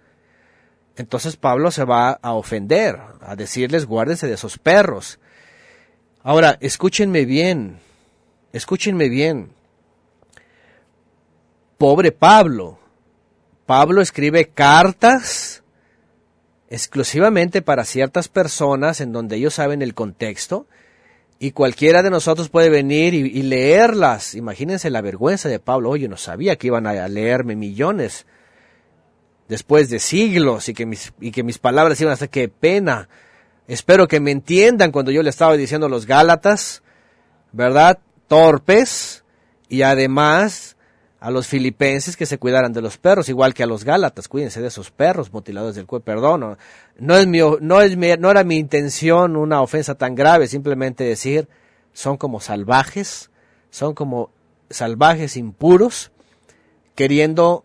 [0.97, 5.19] Entonces Pablo se va a ofender, a decirles guárdense de esos perros.
[6.23, 7.81] Ahora, escúchenme bien,
[8.53, 9.51] escúchenme bien.
[11.77, 12.79] Pobre Pablo.
[13.67, 15.65] Pablo escribe cartas
[16.69, 20.69] exclusivamente para ciertas personas en donde ellos saben el contexto
[21.45, 24.35] y cualquiera de nosotros puede venir y, leerlas.
[24.35, 25.91] Imagínense la vergüenza de Pablo.
[25.91, 28.25] Oye, no sabía que iban a leerme millones
[29.47, 33.11] después de siglos y que mis, y que mis palabras iban a ser qué pena.
[33.69, 36.83] Espero que me entiendan cuando yo le estaba diciendo a los Gálatas,
[37.53, 37.99] ¿verdad?
[38.27, 39.23] Torpes
[39.69, 40.74] y además
[41.25, 44.61] a los filipenses que se cuidaran de los perros, igual que a los gálatas, cuídense
[44.61, 46.59] de esos perros mutilados del cuerpo, perdón,
[46.99, 51.03] no, es mi, no, es mi, no era mi intención una ofensa tan grave, simplemente
[51.03, 51.49] decir,
[51.95, 53.31] son como salvajes,
[53.71, 54.33] son como
[54.69, 56.13] salvajes impuros,
[56.95, 57.65] queriendo,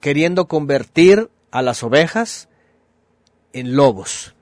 [0.00, 2.48] queriendo convertir a las ovejas
[3.52, 4.34] en lobos.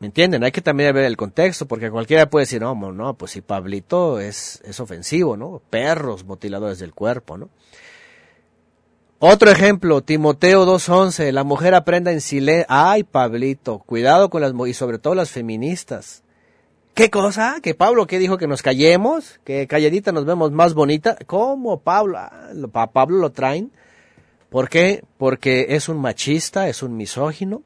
[0.00, 0.42] ¿Me entienden?
[0.42, 4.18] Hay que también ver el contexto, porque cualquiera puede decir, no, no, pues si Pablito
[4.18, 5.60] es, es ofensivo, ¿no?
[5.68, 7.50] Perros mutiladores del cuerpo, ¿no?
[9.18, 12.64] Otro ejemplo, Timoteo 2.11, la mujer aprenda en silencio.
[12.70, 16.22] Ay, Pablito, cuidado con las, y sobre todo las feministas.
[16.94, 17.56] ¿Qué cosa?
[17.62, 18.38] ¿Que Pablo qué dijo?
[18.38, 19.38] ¿Que nos callemos?
[19.44, 21.18] ¿Que calladita nos vemos más bonita?
[21.26, 22.16] ¿Cómo Pablo?
[22.18, 23.70] ¿A Pablo lo traen?
[24.48, 25.04] ¿Por qué?
[25.18, 27.62] Porque es un machista, es un misógino,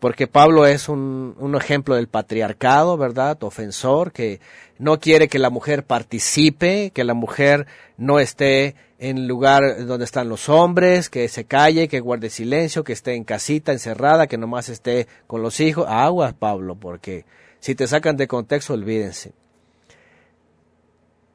[0.00, 3.42] porque Pablo es un, un, ejemplo del patriarcado, ¿verdad?
[3.42, 4.40] Ofensor, que
[4.78, 10.04] no quiere que la mujer participe, que la mujer no esté en el lugar donde
[10.04, 14.38] están los hombres, que se calle, que guarde silencio, que esté en casita, encerrada, que
[14.38, 15.86] nomás esté con los hijos.
[15.88, 17.24] Agua, Pablo, porque
[17.60, 19.32] si te sacan de contexto, olvídense.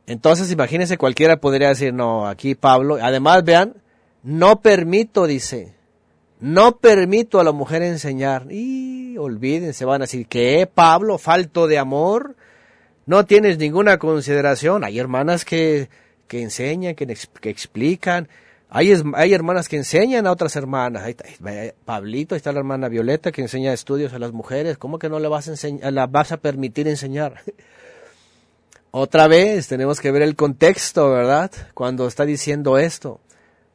[0.06, 3.76] Entonces, imagínense, cualquiera podría decir, no, aquí Pablo, además, vean,
[4.22, 5.76] no permito, dice,
[6.44, 8.48] no permito a la mujer enseñar.
[8.52, 11.18] Y olvídense, van a decir, ¿qué, Pablo?
[11.18, 12.36] ¿Falto de amor?
[13.06, 14.84] No tienes ninguna consideración.
[14.84, 15.88] Hay hermanas que,
[16.28, 18.28] que enseñan, que, que explican.
[18.70, 21.16] Hay, hay, hermanas que enseñan a otras hermanas.
[21.86, 24.78] Pablito, ahí está la hermana Violeta que enseña estudios a las mujeres.
[24.78, 27.40] ¿Cómo que no le vas a, enseñar, la vas a permitir enseñar?
[28.92, 31.52] Otra vez tenemos que ver el contexto, ¿verdad?
[31.74, 33.22] Cuando está diciendo esto.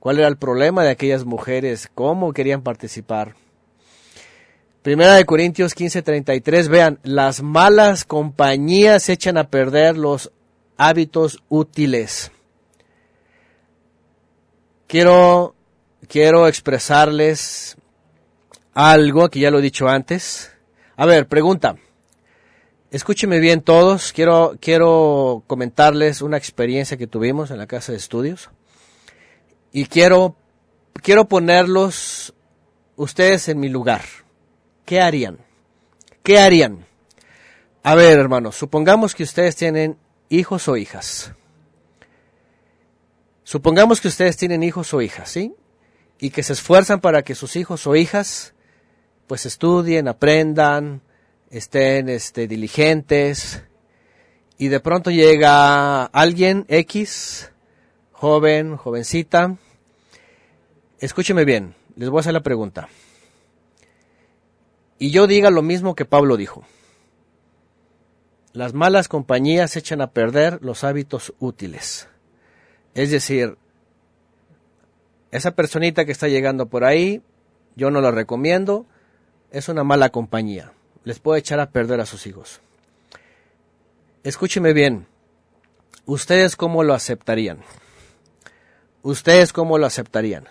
[0.01, 1.90] ¿Cuál era el problema de aquellas mujeres?
[1.94, 3.34] ¿Cómo querían participar?
[4.82, 10.30] Primera de Corintios 15:33, vean, las malas compañías echan a perder los
[10.76, 12.30] hábitos útiles.
[14.86, 15.55] Quiero,
[16.09, 17.76] quiero expresarles
[18.72, 20.53] algo que ya lo he dicho antes.
[20.96, 21.76] A ver, pregunta.
[22.90, 24.12] Escúcheme bien todos.
[24.12, 28.49] Quiero, quiero comentarles una experiencia que tuvimos en la casa de estudios
[29.73, 30.37] y quiero,
[31.03, 32.35] quiero ponerlos
[32.97, 34.03] ustedes en mi lugar.
[34.85, 35.39] ¿Qué harían?
[36.23, 36.87] ¿Qué harían?
[37.83, 39.99] A ver, hermanos, supongamos que ustedes tienen
[40.29, 41.33] hijos o hijas.
[43.45, 45.55] Supongamos que ustedes tienen hijos o hijas, ¿sí?
[46.19, 48.55] Y que se esfuerzan para que sus hijos o hijas
[49.27, 51.03] pues estudien, aprendan,
[51.51, 53.62] estén este, diligentes.
[54.57, 57.53] Y de pronto llega alguien X
[58.19, 59.57] joven, jovencita.
[60.99, 62.89] Escúcheme bien, les voy a hacer la pregunta.
[64.99, 66.64] Y yo diga lo mismo que Pablo dijo.
[68.53, 72.09] Las malas compañías echan a perder los hábitos útiles.
[72.95, 73.57] Es decir,
[75.31, 77.23] esa personita que está llegando por ahí,
[77.77, 78.85] yo no la recomiendo,
[79.53, 80.73] es una mala compañía.
[81.05, 82.61] Les puede echar a perder a sus hijos.
[84.25, 85.07] Escúcheme bien,
[86.05, 87.61] ¿ustedes cómo lo aceptarían?
[89.03, 90.44] ¿Ustedes cómo lo aceptarían?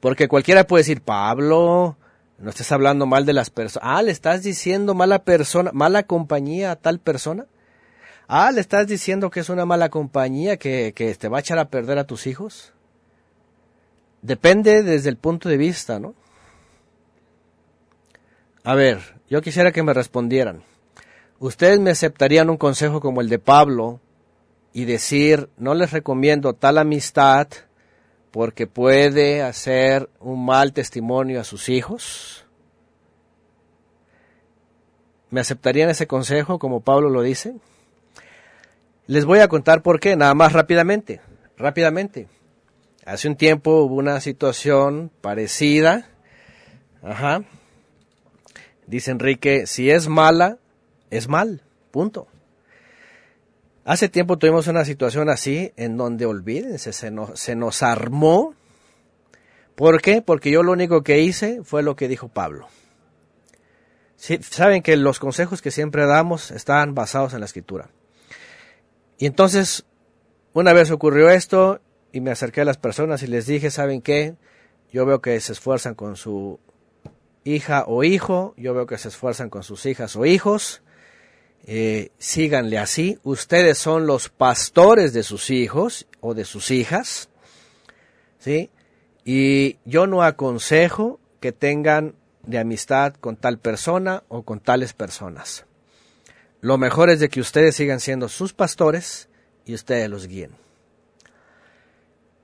[0.00, 1.96] Porque cualquiera puede decir, Pablo,
[2.38, 3.88] no estás hablando mal de las personas.
[3.88, 7.46] Ah, le estás diciendo mala persona, mala compañía a tal persona.
[8.26, 11.58] Ah, le estás diciendo que es una mala compañía que, que te va a echar
[11.58, 12.72] a perder a tus hijos.
[14.22, 16.14] Depende desde el punto de vista, ¿no?
[18.64, 20.62] A ver, yo quisiera que me respondieran.
[21.38, 24.00] ¿Ustedes me aceptarían un consejo como el de Pablo
[24.72, 27.48] y decir, no les recomiendo tal amistad
[28.30, 32.46] porque puede hacer un mal testimonio a sus hijos?
[35.30, 37.54] ¿Me aceptarían ese consejo como Pablo lo dice?
[39.06, 41.20] Les voy a contar por qué, nada más rápidamente,
[41.56, 42.28] rápidamente.
[43.04, 46.08] Hace un tiempo hubo una situación parecida.
[47.02, 47.42] Ajá.
[48.86, 50.58] Dice Enrique, si es mala,
[51.10, 51.62] es mal.
[51.90, 52.28] Punto.
[53.84, 58.54] Hace tiempo tuvimos una situación así en donde, olvídense, se nos, se nos armó.
[59.74, 60.20] ¿Por qué?
[60.20, 62.68] Porque yo lo único que hice fue lo que dijo Pablo.
[64.16, 67.88] saben que los consejos que siempre damos están basados en la escritura.
[69.16, 69.86] Y entonces,
[70.52, 71.80] una vez ocurrió esto
[72.12, 74.34] y me acerqué a las personas y les dije, ¿saben qué?
[74.92, 76.58] Yo veo que se esfuerzan con su
[77.44, 80.82] hija o hijo, yo veo que se esfuerzan con sus hijas o hijos,
[81.66, 83.18] eh, síganle así.
[83.22, 87.28] Ustedes son los pastores de sus hijos o de sus hijas,
[88.38, 88.70] ¿sí?
[89.24, 95.66] Y yo no aconsejo que tengan de amistad con tal persona o con tales personas.
[96.60, 99.28] Lo mejor es de que ustedes sigan siendo sus pastores
[99.64, 100.52] y ustedes los guíen.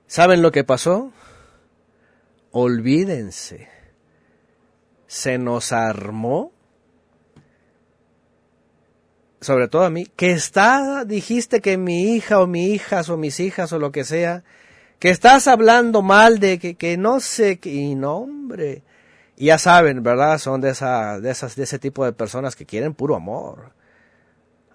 [0.07, 1.11] ¿Saben lo que pasó?
[2.51, 3.69] Olvídense.
[5.05, 6.51] Se nos armó
[9.41, 13.39] sobre todo a mí, que está, dijiste que mi hija o mi hijas o mis
[13.39, 14.43] hijas o lo que sea,
[14.99, 18.83] que estás hablando mal de que, que no sé, qué, y no hombre,
[19.37, 20.39] ya saben, ¿verdad?
[20.39, 23.71] Son de, esa, de, esas, de ese tipo de personas que quieren puro amor,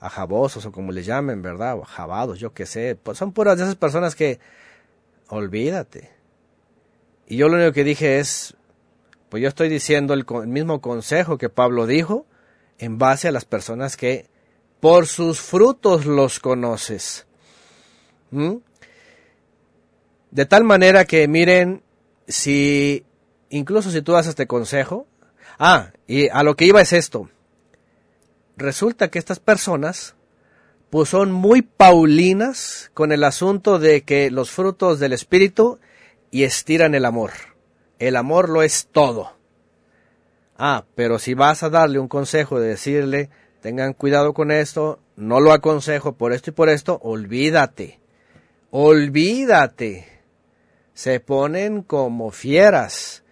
[0.01, 1.77] ajabosos o como les llamen, ¿verdad?
[1.79, 4.39] O jabados, yo qué sé, pues son puras de esas personas que,
[5.29, 6.11] olvídate,
[7.27, 8.55] Y yo lo único que dije es,
[9.29, 12.27] pues yo estoy diciendo el, mismo consejo que Pablo dijo
[12.79, 14.27] en base a las personas que
[14.83, 17.25] por sus frutos los conoces.
[18.33, 18.57] ¿Mm?
[20.33, 21.85] De tal manera que miren,
[22.27, 23.05] si
[23.49, 25.07] incluso si tú das este consejo,
[25.57, 27.31] ah, y a lo que iba es esto.
[28.57, 30.17] Resulta que estas personas
[30.91, 35.79] pues son muy paulinas con el asunto de que los frutos del espíritu
[36.33, 37.31] y estiran el amor.
[38.01, 39.37] El amor lo es todo.
[40.59, 43.31] Ah, pero si vas a darle un consejo de decirle,
[43.63, 48.01] tengan cuidado con esto, no lo aconsejo por esto y por esto, olvídate.
[48.71, 50.09] Olvídate.
[50.93, 53.23] Se ponen como fieras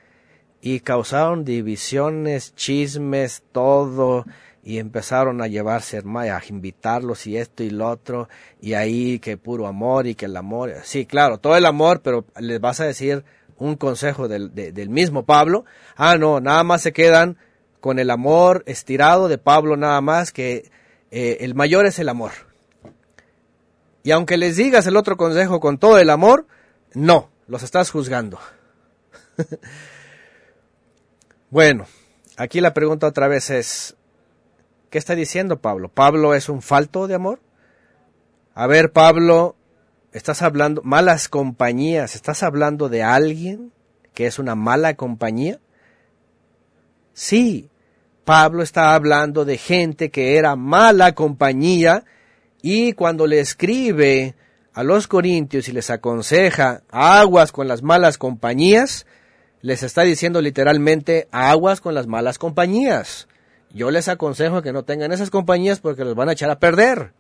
[0.63, 4.25] y causaron divisiones, chismes, todo
[4.63, 8.29] y empezaron a llevarse a invitarlos y esto y lo otro,
[8.61, 12.27] y ahí que puro amor y que el amor, sí, claro, todo el amor, pero
[12.39, 13.25] les vas a decir
[13.57, 15.65] un consejo del, del mismo Pablo,
[15.97, 17.39] ah, no, nada más se quedan
[17.81, 20.71] con el amor estirado de Pablo nada más, que
[21.11, 22.33] eh, el mayor es el amor.
[24.03, 26.47] Y aunque les digas el otro consejo con todo el amor,
[26.95, 28.39] no, los estás juzgando.
[31.51, 31.87] bueno,
[32.37, 33.97] aquí la pregunta otra vez es,
[34.91, 35.89] ¿Qué está diciendo Pablo?
[35.89, 37.41] ¿Pablo es un falto de amor?
[38.55, 39.55] A ver, Pablo,
[40.13, 43.73] estás hablando malas compañías, estás hablando de alguien
[44.15, 45.61] que es una mala compañía?
[47.13, 47.70] Sí,
[48.31, 52.05] Pablo está hablando de gente que era mala compañía
[52.63, 54.37] y cuando le escribe
[54.73, 59.05] a los corintios y les aconseja aguas con las malas compañías,
[59.63, 63.27] les está diciendo literalmente aguas con las malas compañías.
[63.75, 67.11] Yo les aconsejo que no tengan esas compañías porque los van a echar a perder.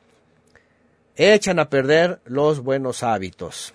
[1.16, 3.74] Echan a perder los buenos hábitos.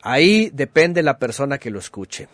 [0.00, 2.28] Ahí depende la persona que lo escuche.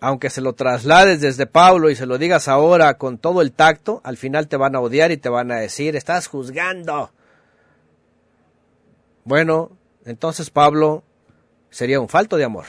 [0.00, 4.00] Aunque se lo traslades desde Pablo y se lo digas ahora con todo el tacto,
[4.04, 7.10] al final te van a odiar y te van a decir, estás juzgando.
[9.24, 11.02] Bueno, entonces Pablo
[11.70, 12.66] sería un falto de amor.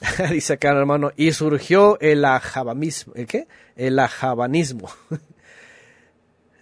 [0.30, 3.14] Dice acá hermano, y surgió el ajabamismo.
[3.16, 3.48] ¿El qué?
[3.76, 4.88] El ajabanismo.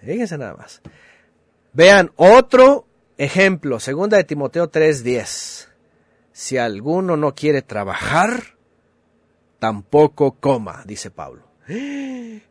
[0.02, 0.80] Fíjense nada más.
[1.72, 2.86] Vean otro
[3.18, 5.68] ejemplo, segunda de Timoteo 3:10.
[6.36, 8.58] Si alguno no quiere trabajar,
[9.58, 11.48] tampoco coma, dice Pablo.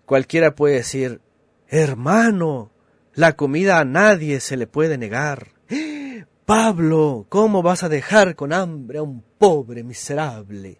[0.07, 1.21] Cualquiera puede decir,
[1.67, 2.71] hermano,
[3.13, 5.49] la comida a nadie se le puede negar.
[6.45, 10.79] Pablo, ¿cómo vas a dejar con hambre a un pobre miserable?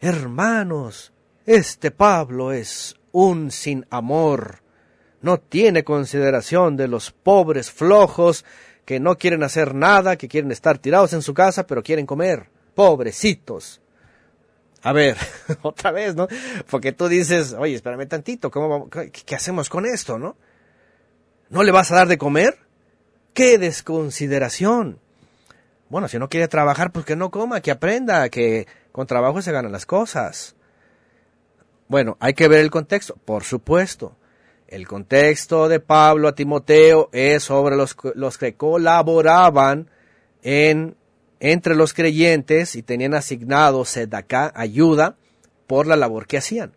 [0.00, 1.14] Hermanos,
[1.46, 4.62] este Pablo es un sin amor.
[5.22, 8.44] No tiene consideración de los pobres flojos
[8.84, 12.48] que no quieren hacer nada, que quieren estar tirados en su casa, pero quieren comer.
[12.74, 13.80] Pobrecitos.
[14.82, 15.16] A ver,
[15.62, 16.28] otra vez, ¿no?
[16.68, 20.36] Porque tú dices, oye, espérame tantito, ¿cómo qué, ¿qué hacemos con esto, no?
[21.48, 22.58] ¿No le vas a dar de comer?
[23.32, 24.98] ¡Qué desconsideración!
[25.88, 29.52] Bueno, si no quiere trabajar, pues que no coma, que aprenda, que con trabajo se
[29.52, 30.56] ganan las cosas.
[31.88, 34.16] Bueno, hay que ver el contexto, por supuesto.
[34.74, 39.88] El contexto de Pablo a Timoteo es sobre los, los que colaboraban
[40.42, 40.96] en,
[41.38, 45.14] entre los creyentes y tenían asignado acá ayuda
[45.68, 46.72] por la labor que hacían.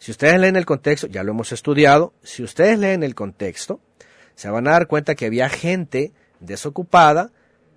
[0.00, 3.78] Si ustedes leen el contexto, ya lo hemos estudiado, si ustedes leen el contexto,
[4.34, 6.10] se van a dar cuenta que había gente
[6.40, 7.30] desocupada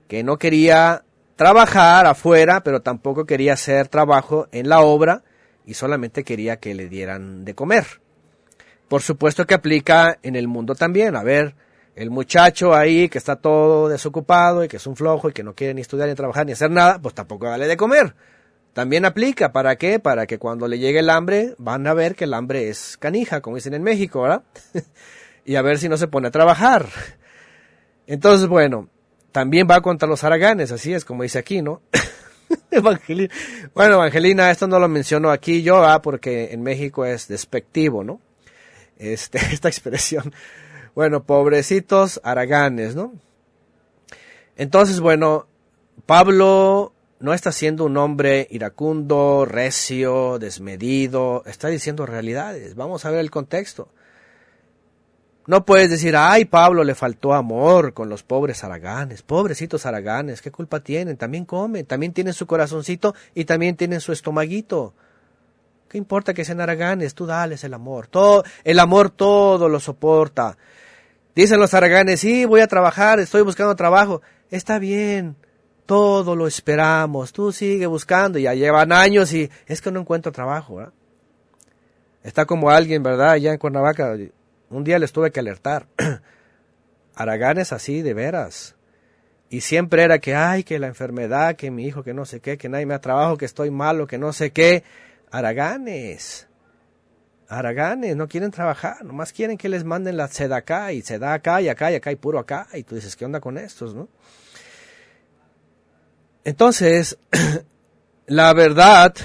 [0.08, 1.04] que no quería
[1.36, 5.22] trabajar afuera, pero tampoco quería hacer trabajo en la obra
[5.64, 8.03] y solamente quería que le dieran de comer.
[8.94, 11.16] Por supuesto que aplica en el mundo también.
[11.16, 11.56] A ver,
[11.96, 15.56] el muchacho ahí que está todo desocupado y que es un flojo y que no
[15.56, 18.14] quiere ni estudiar ni trabajar ni hacer nada, pues tampoco dale de comer.
[18.72, 19.98] También aplica, ¿para qué?
[19.98, 23.42] Para que cuando le llegue el hambre van a ver que el hambre es canija,
[23.42, 24.44] como dicen en México, ¿verdad?
[25.44, 26.86] y a ver si no se pone a trabajar.
[28.06, 28.90] Entonces, bueno,
[29.32, 31.82] también va contra los haraganes, así es como dice aquí, ¿no?
[32.70, 33.34] Evangelina.
[33.74, 38.22] Bueno, Evangelina, esto no lo menciono aquí yo, ah, porque en México es despectivo, ¿no?
[38.98, 40.34] Este, esta expresión.
[40.96, 43.14] Bueno, pobrecitos haraganes, ¿no?
[44.56, 45.48] Entonces, bueno,
[46.06, 52.76] Pablo no está siendo un hombre iracundo, recio, desmedido, está diciendo realidades.
[52.76, 53.90] Vamos a ver el contexto.
[55.46, 60.52] No puedes decir, ay, Pablo le faltó amor con los pobres araganes, pobrecitos araganes, ¿qué
[60.52, 61.18] culpa tienen?
[61.18, 64.94] También comen, también tienen su corazoncito y también tienen su estomaguito.
[65.94, 67.14] ¿Qué importa que sean araganes?
[67.14, 68.08] Tú dales el amor.
[68.08, 70.58] Todo, el amor todo lo soporta.
[71.36, 74.24] Dicen los araganes, sí, voy a trabajar, estoy buscando trabajo.
[74.50, 75.36] Está bien,
[75.86, 80.78] todo lo esperamos, tú sigue buscando, ya llevan años y es que no encuentro trabajo.
[80.78, 80.94] ¿verdad?
[82.24, 83.30] Está como alguien, ¿verdad?
[83.30, 84.18] Allá en Cuernavaca,
[84.72, 85.86] un día les tuve que alertar.
[87.14, 88.76] Aragán es así, de veras.
[89.52, 92.58] Y siempre era que, ay, que la enfermedad, que mi hijo, que no sé qué,
[92.58, 94.84] que nadie me da trabajo, que estoy malo, que no sé qué.
[95.34, 96.48] Araganes.
[97.48, 101.34] Araganes, no quieren trabajar, nomás quieren que les manden la seda acá y se da
[101.34, 102.68] acá y acá y acá y puro acá.
[102.72, 104.10] Y tú dices, ¿qué onda con estos, no?
[106.44, 107.18] Entonces,
[108.28, 109.16] la verdad,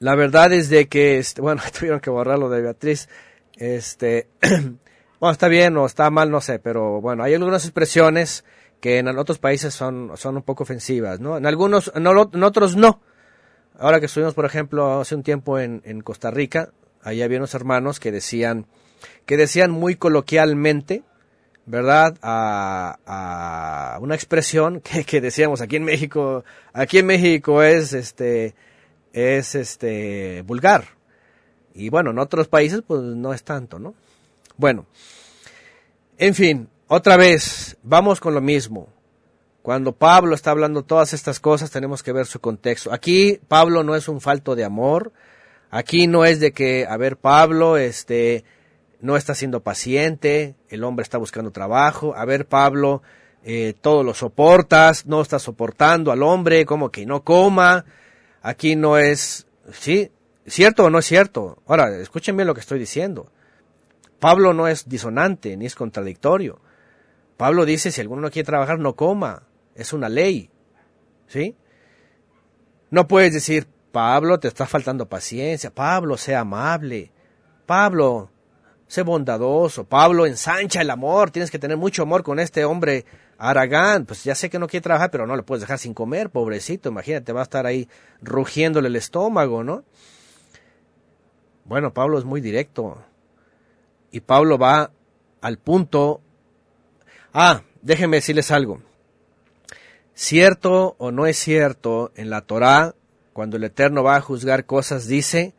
[0.00, 3.08] la verdad es de que, este, bueno, tuvieron que borrarlo de Beatriz,
[3.56, 4.26] este,
[5.20, 8.44] bueno, está bien o está mal, no sé, pero bueno, hay algunas expresiones
[8.80, 11.36] que en otros países son, son un poco ofensivas, ¿no?
[11.36, 13.00] En algunos, en otros no.
[13.78, 16.70] Ahora que estuvimos, por ejemplo, hace un tiempo en, Costa Rica,
[17.02, 18.66] ahí había unos hermanos que decían,
[19.26, 21.02] que decían muy coloquialmente,
[21.66, 22.16] ¿verdad?
[22.22, 28.54] A, a una expresión que, que, decíamos aquí en México, aquí en México es este,
[29.12, 30.84] es este, vulgar.
[31.74, 33.94] Y bueno, en otros países pues no es tanto, ¿no?
[34.56, 34.86] Bueno,
[36.16, 38.93] en fin, otra vez, vamos con lo mismo.
[39.64, 42.92] Cuando Pablo está hablando todas estas cosas, tenemos que ver su contexto.
[42.92, 45.10] Aquí Pablo no es un falto de amor.
[45.70, 48.44] Aquí no es de que, a ver, Pablo, este,
[49.00, 52.14] no está siendo paciente, el hombre está buscando trabajo.
[52.14, 53.00] A ver, Pablo,
[53.42, 57.86] eh, todo lo soportas, no está soportando al hombre, como que no coma.
[58.42, 60.10] Aquí no es, sí,
[60.46, 61.62] cierto o no es cierto.
[61.66, 63.32] Ahora, escuchen bien lo que estoy diciendo.
[64.20, 66.60] Pablo no es disonante ni es contradictorio.
[67.38, 69.44] Pablo dice, si alguno no quiere trabajar, no coma
[69.74, 70.50] es una ley.
[71.26, 71.56] ¿Sí?
[72.90, 77.10] No puedes decir, Pablo, te está faltando paciencia, Pablo, sea amable,
[77.66, 78.30] Pablo,
[78.86, 83.04] sé bondadoso, Pablo, ensancha el amor, tienes que tener mucho amor con este hombre
[83.38, 86.30] Aragán, pues ya sé que no quiere trabajar, pero no le puedes dejar sin comer,
[86.30, 87.88] pobrecito, imagínate, va a estar ahí
[88.20, 89.84] rugiéndole el estómago, ¿no?
[91.64, 92.98] Bueno, Pablo es muy directo.
[94.10, 94.90] Y Pablo va
[95.40, 96.20] al punto.
[97.32, 98.80] Ah, déjenme decirles algo.
[100.14, 102.94] Cierto o no es cierto, en la Torá,
[103.32, 105.54] cuando el Eterno va a juzgar cosas, dice,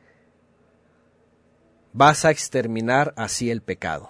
[1.92, 4.10] vas a exterminar así el pecado.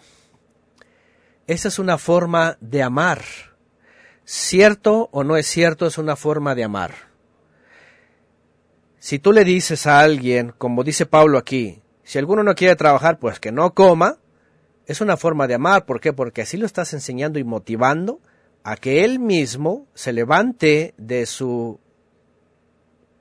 [1.47, 3.23] Esa es una forma de amar.
[4.23, 6.93] Cierto o no es cierto, es una forma de amar.
[8.99, 13.19] Si tú le dices a alguien, como dice Pablo aquí, si alguno no quiere trabajar,
[13.19, 14.17] pues que no coma,
[14.85, 15.85] es una forma de amar.
[15.85, 16.13] ¿Por qué?
[16.13, 18.19] Porque así lo estás enseñando y motivando
[18.66, 21.80] a que él mismo se levante de su,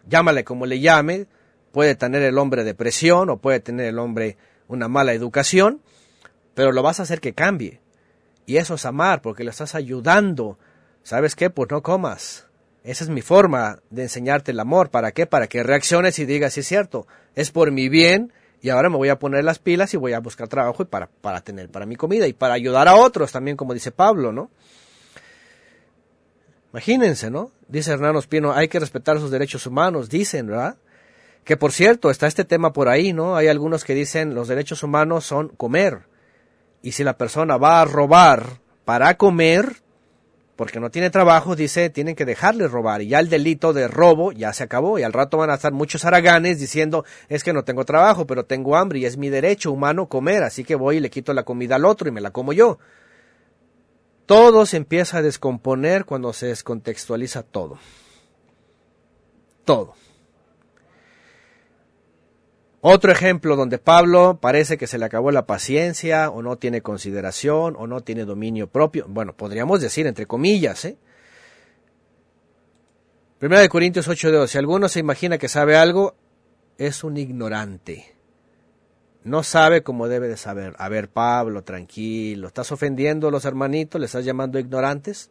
[0.09, 1.26] llámale como le llame,
[1.70, 4.38] puede tener el hombre depresión o puede tener el hombre
[4.68, 5.82] una mala educación,
[6.55, 7.82] pero lo vas a hacer que cambie.
[8.47, 10.59] Y eso es amar, porque le estás ayudando.
[11.03, 11.51] ¿Sabes qué?
[11.51, 12.47] Pues no comas.
[12.82, 14.88] Esa es mi forma de enseñarte el amor.
[14.88, 15.26] ¿Para qué?
[15.26, 18.32] Para que reacciones y digas, sí es cierto, es por mi bien
[18.62, 21.07] y ahora me voy a poner las pilas y voy a buscar trabajo y para,
[21.07, 24.49] para tener para mi comida y para ayudar a otros también, como dice Pablo, ¿no?
[26.74, 27.52] Imagínense, ¿no?
[27.68, 30.76] Dice Hernán Ospino, hay que respetar sus derechos humanos, dicen, ¿verdad?
[31.44, 33.36] Que por cierto, está este tema por ahí, ¿no?
[33.36, 36.00] Hay algunos que dicen los derechos humanos son comer.
[36.82, 39.84] Y si la persona va a robar para comer,
[40.56, 43.02] porque no tiene trabajo, dice, tienen que dejarle robar.
[43.02, 44.98] Y ya el delito de robo ya se acabó.
[44.98, 48.46] Y al rato van a estar muchos haraganes diciendo, es que no tengo trabajo, pero
[48.46, 51.44] tengo hambre y es mi derecho humano comer, así que voy y le quito la
[51.44, 52.80] comida al otro y me la como yo.
[54.26, 57.78] Todo se empieza a descomponer cuando se descontextualiza todo.
[59.64, 59.94] Todo.
[62.80, 67.76] Otro ejemplo donde Pablo parece que se le acabó la paciencia o no tiene consideración
[67.78, 69.06] o no tiene dominio propio.
[69.09, 70.98] Bueno, podríamos decir entre comillas, ¿eh?
[73.38, 76.14] Primera de Corintios 8 de Si alguno se imagina que sabe algo,
[76.78, 78.14] es un ignorante
[79.24, 80.74] no sabe cómo debe de saber.
[80.78, 83.98] A ver, Pablo, tranquilo, ¿estás ofendiendo a los hermanitos?
[83.98, 85.30] ¿Le estás llamando ignorantes?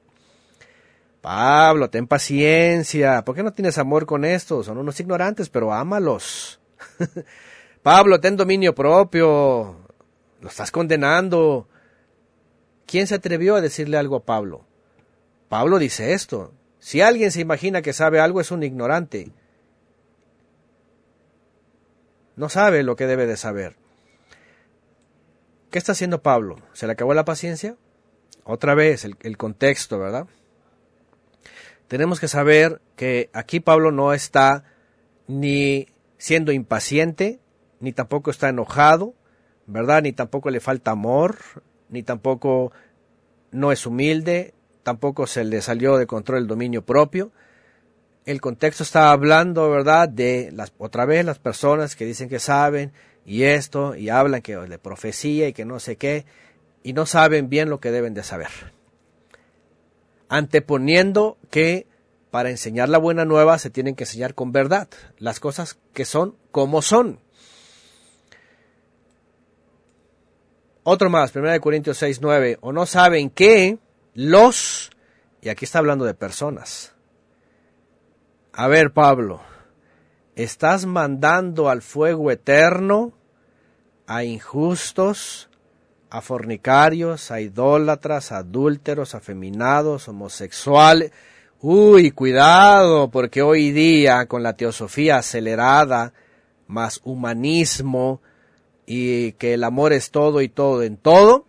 [1.22, 3.24] Pablo, ten paciencia.
[3.24, 4.65] ¿Por qué no tienes amor con estos?
[4.65, 6.60] Son unos ignorantes, pero ámalos.
[7.84, 9.78] Pablo, ten dominio propio.
[10.41, 11.68] Lo estás condenando.
[12.88, 14.65] ¿Quién se atrevió a decirle algo a Pablo?
[15.49, 16.52] Pablo dice esto.
[16.80, 19.32] Si alguien se imagina que sabe algo es un ignorante.
[22.36, 23.83] No sabe lo que debe de saber.
[25.74, 26.58] ¿Qué está haciendo Pablo?
[26.74, 27.78] ¿Se le acabó la paciencia?
[28.44, 30.28] Otra vez, el, contexto, ¿verdad?
[31.88, 34.66] Tenemos que saber que aquí Pablo no está
[35.26, 35.88] ni
[36.20, 37.40] siendo impaciente,
[37.80, 39.16] ni tampoco está enojado,
[39.66, 40.04] ¿verdad?
[40.04, 41.38] Ni tampoco le falta amor,
[41.90, 42.72] ni tampoco
[43.50, 47.32] no es humilde, tampoco se le salió de control el dominio propio.
[48.26, 52.94] El contexto está hablando, ¿verdad?, de las, otra vez las personas que dicen que saben
[53.26, 56.26] y esto, y hablan que de profecía y que no sé qué,
[56.84, 58.50] y no saben bien lo que deben de saber.
[60.30, 61.88] Anteponiendo que
[62.32, 64.90] para enseñar la buena nueva se tienen que enseñar con verdad,
[65.20, 67.20] las cosas que son como son.
[70.84, 73.78] Otro más, 1 Corintios 6, 9, o no saben que
[74.16, 74.91] los,
[75.41, 76.94] y aquí está hablando de personas.
[78.52, 79.41] A ver, Pablo,
[80.36, 83.14] estás mandando al fuego eterno
[84.08, 85.50] a injustos,
[86.10, 91.12] a fornicarios, a idólatras, a adúlteros, afeminados, homosexuales.
[91.62, 96.14] Uy, cuidado, porque hoy día con la teosofía acelerada,
[96.68, 98.22] más humanismo
[98.86, 101.46] y que el amor es todo y todo en todo,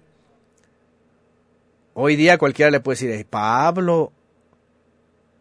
[1.95, 4.13] hoy día cualquiera le puede decir, Pablo,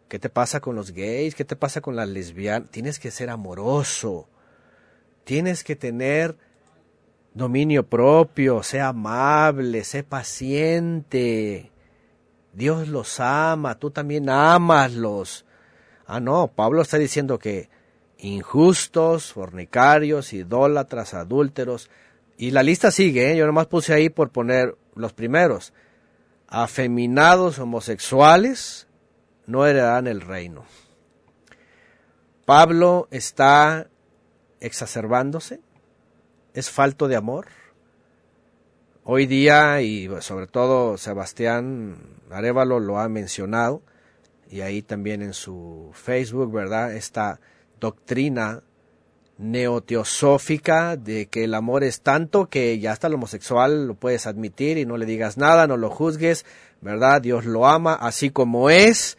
[0.08, 1.34] ¿qué te pasa con los gays?
[1.34, 2.70] ¿Qué te pasa con las lesbianas?
[2.70, 4.28] Tienes que ser amoroso,
[5.24, 6.36] tienes que tener
[7.34, 11.70] dominio propio, sé amable, sé paciente.
[12.52, 15.44] Dios los ama, tú también amaslos.
[16.06, 17.68] Ah, no, Pablo está diciendo que
[18.18, 21.90] injustos, fornicarios, idólatras, adúlteros,
[22.36, 23.36] y la lista sigue, ¿eh?
[23.36, 25.72] yo nomás puse ahí por poner los primeros.
[26.48, 28.83] Afeminados homosexuales
[29.46, 30.64] no heredarán el reino.
[32.44, 33.88] Pablo está
[34.60, 35.60] exacerbándose,
[36.52, 37.46] es falto de amor.
[39.04, 41.96] Hoy día, y sobre todo Sebastián
[42.30, 43.82] Arevalo lo ha mencionado,
[44.50, 46.94] y ahí también en su Facebook, ¿verdad?
[46.94, 47.40] Esta
[47.80, 48.62] doctrina
[49.36, 54.78] neoteosófica de que el amor es tanto que ya hasta el homosexual lo puedes admitir
[54.78, 56.46] y no le digas nada, no lo juzgues,
[56.80, 57.20] ¿verdad?
[57.20, 59.18] Dios lo ama así como es,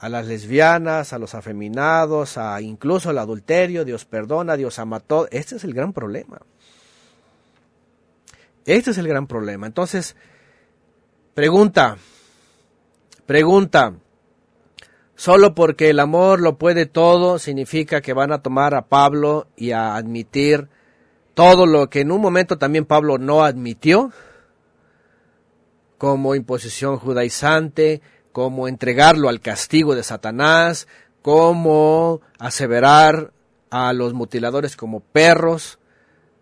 [0.00, 5.28] a las lesbianas, a los afeminados, a incluso al adulterio, Dios perdona, Dios ama todo.
[5.30, 6.40] Este es el gran problema.
[8.64, 9.66] Este es el gran problema.
[9.66, 10.16] Entonces,
[11.34, 11.98] pregunta,
[13.26, 13.92] pregunta,
[15.16, 19.72] solo porque el amor lo puede todo, significa que van a tomar a Pablo y
[19.72, 20.68] a admitir
[21.34, 24.12] todo lo que en un momento también Pablo no admitió,
[25.98, 28.00] como imposición judaizante,
[28.32, 30.86] como entregarlo al castigo de Satanás,
[31.22, 33.32] como aseverar
[33.70, 35.78] a los mutiladores como perros,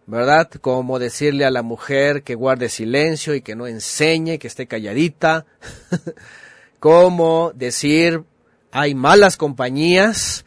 [0.06, 0.50] ¿verdad?
[0.60, 5.46] Como decirle a la mujer que guarde silencio y que no enseñe, que esté calladita,
[6.80, 8.24] como decir
[8.70, 10.44] hay malas compañías,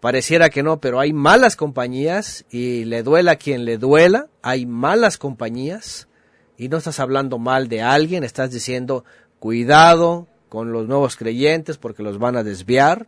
[0.00, 4.66] pareciera que no, pero hay malas compañías y le duela a quien le duela, hay
[4.66, 6.08] malas compañías
[6.56, 9.04] y no estás hablando mal de alguien, estás diciendo
[9.38, 13.06] cuidado con los nuevos creyentes porque los van a desviar.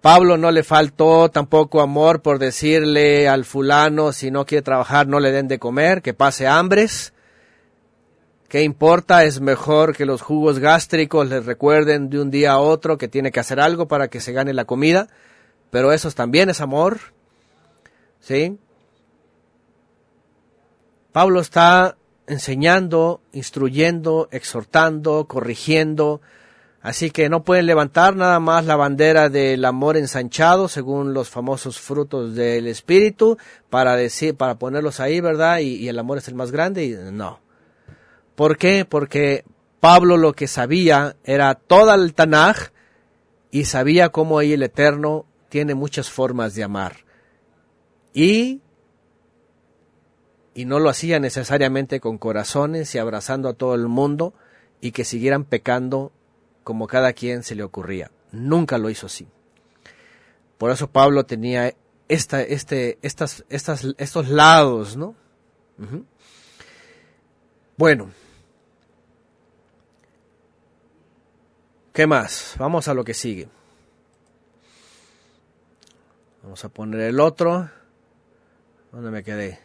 [0.00, 5.20] Pablo no le faltó tampoco amor por decirle al fulano si no quiere trabajar no
[5.20, 7.12] le den de comer, que pase hambres.
[8.48, 9.24] ¿Qué importa?
[9.24, 13.30] Es mejor que los jugos gástricos les recuerden de un día a otro que tiene
[13.30, 15.06] que hacer algo para que se gane la comida,
[15.70, 16.98] pero eso también es amor.
[18.20, 18.58] ¿Sí?
[21.12, 21.96] Pablo está
[22.26, 26.20] enseñando, instruyendo, exhortando, corrigiendo.
[26.80, 31.78] Así que no pueden levantar nada más la bandera del amor ensanchado, según los famosos
[31.78, 33.38] frutos del espíritu,
[33.70, 35.60] para decir, para ponerlos ahí, ¿verdad?
[35.60, 36.84] Y, el amor es el más grande.
[36.84, 37.40] Y no.
[38.34, 38.84] ¿Por qué?
[38.84, 39.44] Porque
[39.78, 42.70] Pablo lo que sabía era toda el Tanaj
[43.52, 47.04] y sabía cómo ahí el Eterno tiene muchas formas de amar.
[48.14, 48.60] Y
[50.54, 54.34] y no lo hacía necesariamente con corazones y abrazando a todo el mundo
[54.80, 56.12] y que siguieran pecando
[56.64, 58.10] como cada quien se le ocurría.
[58.32, 59.26] Nunca lo hizo así.
[60.58, 61.74] Por eso Pablo tenía
[62.08, 65.14] esta, este, estas, estas, estos lados, ¿no?
[67.76, 68.10] Bueno.
[71.92, 72.54] ¿Qué más?
[72.58, 73.48] Vamos a lo que sigue.
[76.42, 77.70] Vamos a poner el otro.
[78.92, 79.61] ¿Dónde me quedé?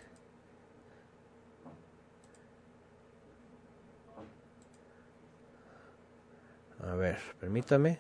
[6.88, 8.00] A ver, permítame.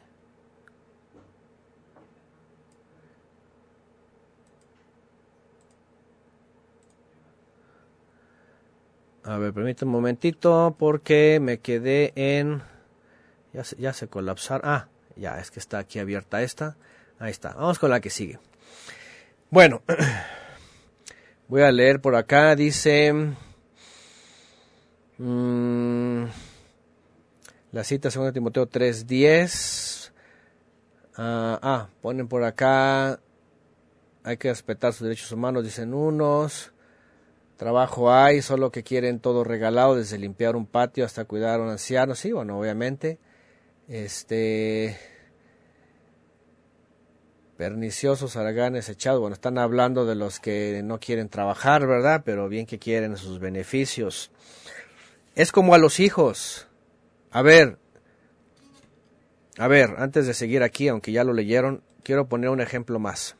[9.23, 12.61] A ver, permítame un momentito porque me quedé en...
[13.51, 14.69] Ya se, ya se colapsaron.
[14.69, 14.87] Ah,
[15.17, 16.77] ya, es que está aquí abierta esta.
[17.19, 17.53] Ahí está.
[17.55, 18.39] Vamos con la que sigue.
[19.49, 19.81] Bueno,
[21.49, 22.55] voy a leer por acá.
[22.55, 23.11] Dice...
[25.17, 26.25] Mmm,
[27.77, 30.09] La cita 2 Timoteo 3.10.
[31.15, 33.19] Ah, ah, ponen por acá,
[34.23, 36.73] hay que respetar sus derechos humanos, dicen unos.
[37.55, 41.69] Trabajo hay, solo que quieren todo regalado, desde limpiar un patio hasta cuidar a un
[41.69, 42.15] anciano.
[42.15, 43.19] Sí, bueno, obviamente.
[43.87, 44.97] Este.
[47.57, 49.19] Perniciosos, haraganes, echados.
[49.19, 52.23] Bueno, están hablando de los que no quieren trabajar, ¿verdad?
[52.25, 54.31] Pero bien que quieren sus beneficios.
[55.35, 56.66] Es como a los hijos.
[57.37, 57.77] A ver,
[59.59, 63.35] a ver, antes de seguir aquí, aunque ya lo leyeron, quiero poner un ejemplo más.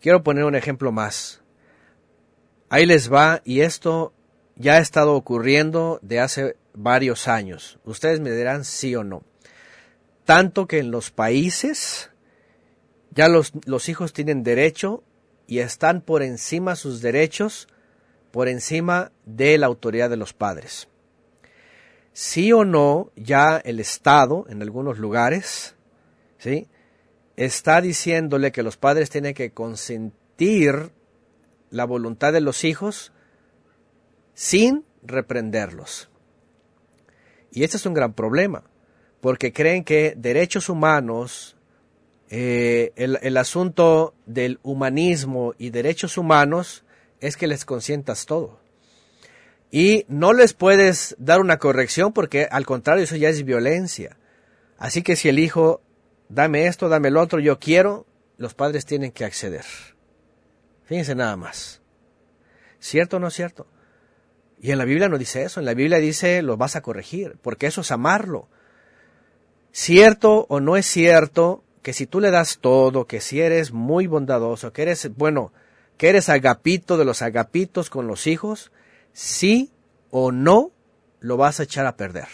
[0.00, 1.42] Quiero poner un ejemplo más.
[2.70, 4.14] Ahí les va, y esto
[4.56, 7.78] ya ha estado ocurriendo de hace varios años.
[7.84, 9.22] Ustedes me dirán sí o no.
[10.24, 12.08] Tanto que en los países
[13.10, 15.04] ya los, los hijos tienen derecho
[15.46, 17.68] y están por encima sus derechos,
[18.30, 20.88] por encima de la autoridad de los padres
[22.12, 25.74] sí o no ya el Estado en algunos lugares,
[26.38, 26.68] ¿sí?
[27.36, 30.92] Está diciéndole que los padres tienen que consentir
[31.70, 33.12] la voluntad de los hijos
[34.34, 36.10] sin reprenderlos.
[37.50, 38.64] Y este es un gran problema,
[39.20, 41.56] porque creen que derechos humanos,
[42.28, 46.84] eh, el, el asunto del humanismo y derechos humanos
[47.20, 48.61] es que les consientas todo
[49.74, 54.18] y no les puedes dar una corrección porque al contrario eso ya es violencia.
[54.76, 55.80] Así que si el hijo,
[56.28, 59.64] dame esto, dame lo otro, yo quiero, los padres tienen que acceder.
[60.84, 61.80] Fíjense nada más.
[62.80, 63.66] ¿Cierto o no es cierto?
[64.60, 67.38] Y en la Biblia no dice eso, en la Biblia dice lo vas a corregir,
[67.40, 68.48] porque eso es amarlo.
[69.72, 74.06] ¿Cierto o no es cierto que si tú le das todo, que si eres muy
[74.06, 75.50] bondadoso, que eres, bueno,
[75.96, 78.70] que eres agapito de los agapitos con los hijos,
[79.12, 79.72] sí
[80.10, 80.70] o no
[81.20, 82.28] lo vas a echar a perder.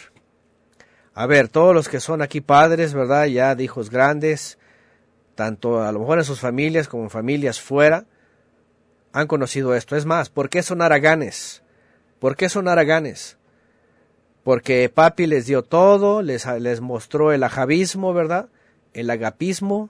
[1.13, 3.25] A ver, todos los que son aquí padres, ¿verdad?
[3.25, 4.57] Ya de hijos grandes,
[5.35, 8.05] tanto a lo mejor en sus familias como en familias fuera,
[9.11, 9.95] han conocido esto.
[9.95, 11.63] Es más, ¿por qué son araganes?
[12.19, 13.37] ¿Por qué son araganes?
[14.43, 18.49] Porque papi les dio todo, les, les mostró el ajavismo, ¿verdad?
[18.93, 19.89] El agapismo,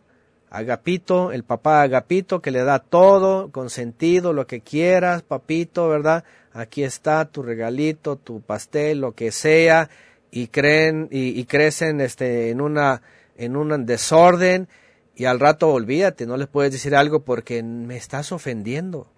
[0.50, 6.24] agapito, el papá agapito que le da todo, consentido, lo que quieras, papito, ¿verdad?
[6.54, 9.90] Aquí está tu regalito, tu pastel, lo que sea,
[10.32, 13.02] y creen y, crecen este en una
[13.38, 14.68] en un desorden
[15.16, 19.12] y al rato olvídate, no les puedes decir algo porque me estás ofendiendo.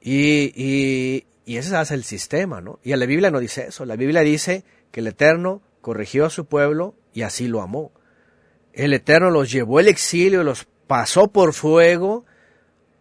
[0.00, 2.78] Y, y, y ese es el sistema, ¿no?
[2.82, 6.46] Y la Biblia no dice eso, la Biblia dice que el Eterno corrigió a su
[6.46, 7.92] pueblo y así lo amó.
[8.72, 12.24] El Eterno los llevó al exilio, los pasó por fuego,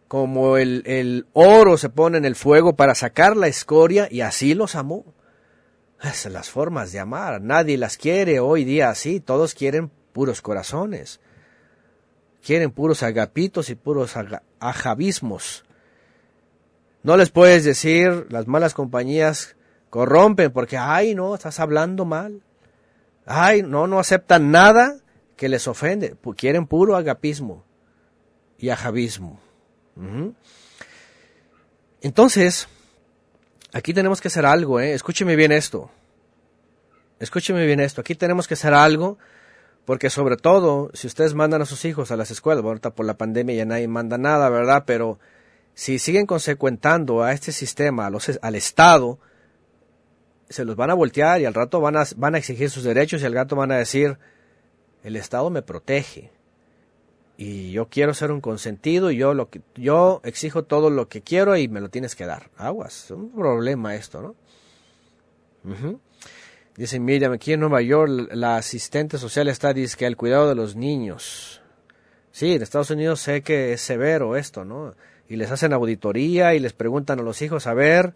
[0.08, 4.76] como el, oro se pone en el fuego para sacar la escoria y así los
[4.76, 5.06] amó.
[6.02, 7.42] Esas las formas de amar.
[7.42, 9.20] Nadie las quiere hoy día así.
[9.20, 11.20] Todos quieren puros corazones.
[12.46, 14.14] Quieren puros agapitos y puros
[14.60, 15.66] ajavismos.
[17.04, 19.56] No les puedes decir, las malas compañías
[19.90, 22.42] corrompen porque, ay, no, estás hablando mal.
[23.26, 24.98] Ay, no, no aceptan nada
[25.36, 26.16] que les ofende.
[26.38, 27.66] Quieren puro agapismo
[28.58, 29.40] y ajavismo.
[32.02, 32.68] Entonces,
[33.74, 34.94] aquí tenemos que hacer algo, ¿eh?
[34.94, 35.90] Escúcheme bien esto.
[37.19, 38.02] Escúcheme bien esto.
[38.02, 39.18] Aquí tenemos que hacer algo
[39.86, 43.18] porque sobre todo, si ustedes mandan a sus hijos a las escuelas, ahorita por la
[43.18, 44.84] pandemia ya nadie manda nada, ¿verdad?
[44.86, 45.18] Pero
[45.74, 48.11] si siguen consecuentando a este sistema,
[48.41, 49.18] al Estado,
[50.49, 53.22] se los van a voltear y al rato van a, van a exigir sus derechos
[53.22, 54.18] y al rato van a decir,
[55.03, 56.32] el Estado me protege
[57.38, 61.22] y yo quiero ser un consentido y yo lo que yo exijo todo lo que
[61.22, 62.50] quiero y me lo tienes que dar.
[62.58, 64.36] Aguas, es un problema esto, ¿no?
[66.76, 70.56] Dice Miriam, aquí en Nueva York la asistente social está dice que el cuidado de
[70.56, 71.62] los niños.
[72.32, 74.96] Sí, en Estados Unidos sé que es severo esto, ¿no?
[75.30, 78.16] Y les hacen auditoría y les preguntan a los hijos a ver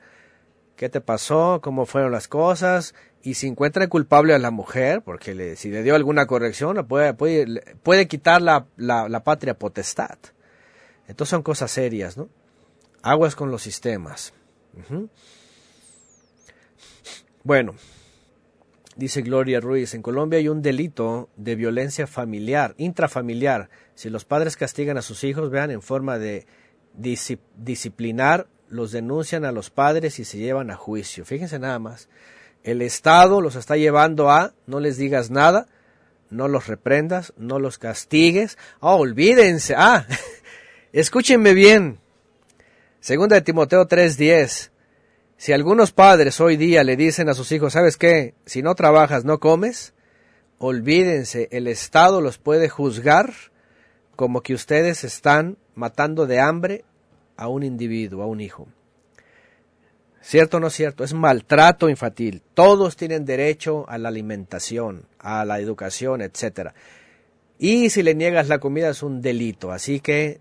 [0.76, 5.36] qué te pasó, cómo fueron las cosas, y si encuentra culpable a la mujer, porque
[5.36, 10.18] le, si le dio alguna corrección, puede, puede, puede quitar la, la, patria potestad.
[11.08, 12.30] Entonces son cosas serias, ¿no?
[13.04, 14.34] Aguas con los sistemas.
[17.44, 17.76] Bueno,
[18.96, 23.70] dice Gloria Ruiz, en Colombia hay un delito de violencia familiar, intrafamiliar.
[23.96, 26.46] Si los padres castigan a sus hijos, vean, en forma de
[26.94, 31.26] disciplinar, los denuncian a los padres y se llevan a juicio.
[31.26, 32.10] Fíjense nada más.
[32.64, 35.68] El Estado los está llevando a no les digas nada,
[36.30, 38.58] no los reprendas, no los castigues.
[38.80, 39.76] Oh, olvídense.
[39.78, 40.06] Ah,
[40.94, 42.00] escúchenme bien.
[43.00, 44.70] Segunda de Timoteo 3:10.
[45.38, 48.36] Si algunos padres hoy día le dicen a sus hijos, ¿sabes qué?
[48.46, 49.96] Si no trabajas, no comes,
[50.60, 53.34] olvídense, el Estado los puede juzgar
[54.16, 56.86] como que ustedes están matando de hambre
[57.38, 58.68] a un individuo, a un hijo.
[60.22, 61.04] ¿Cierto o no cierto?
[61.04, 62.44] Es maltrato infantil.
[62.54, 66.72] Todos tienen derecho a la alimentación, a la educación, etc.
[67.58, 69.72] Y si le niegas la comida es un delito.
[69.72, 70.40] Así que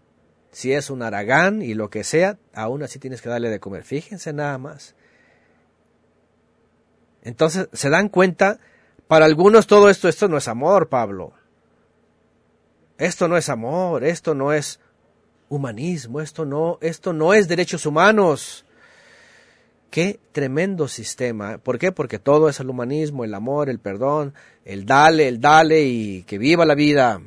[0.52, 3.84] si es un aragán y lo que sea, aún así tienes que darle de comer.
[3.84, 4.94] Fíjense nada más.
[7.22, 8.58] Entonces, se dan cuenta,
[9.06, 11.32] para algunos todo esto, esto no es amor, Pablo.
[12.98, 14.80] Esto no es amor, esto no es
[15.48, 18.64] humanismo, esto no, esto no es derechos humanos.
[19.90, 21.58] Qué tremendo sistema.
[21.58, 21.90] ¿Por qué?
[21.90, 24.34] Porque todo es el humanismo, el amor, el perdón,
[24.64, 27.20] el dale, el dale y que viva la vida.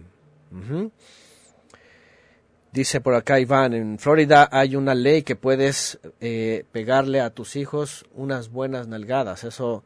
[2.71, 7.55] Dice por acá Iván, en Florida hay una ley que puedes eh, pegarle a tus
[7.57, 9.43] hijos unas buenas nalgadas.
[9.43, 9.83] Eso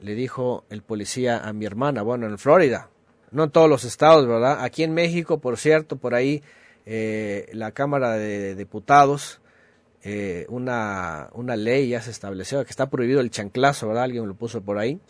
[0.00, 2.02] le dijo el policía a mi hermana.
[2.02, 2.88] Bueno, en Florida,
[3.32, 4.62] no en todos los estados, ¿verdad?
[4.62, 6.42] Aquí en México, por cierto, por ahí
[6.86, 9.40] eh, la Cámara de Diputados
[10.02, 14.04] eh, una, una ley ya se estableció que está prohibido el chanclazo, ¿verdad?
[14.04, 15.00] Alguien lo puso por ahí.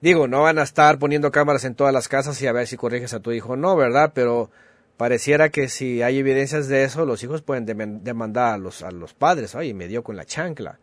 [0.00, 2.76] Digo, no van a estar poniendo cámaras en todas las casas y a ver si
[2.76, 4.12] corriges a tu hijo, no, ¿verdad?
[4.14, 4.50] Pero
[4.96, 9.12] pareciera que si hay evidencias de eso, los hijos pueden demandar a los, a los
[9.12, 9.54] padres.
[9.54, 10.78] Oye, me dio con la chancla.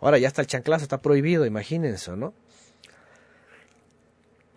[0.00, 2.34] Ahora ya está el chanclazo, está prohibido, imagínense, ¿no?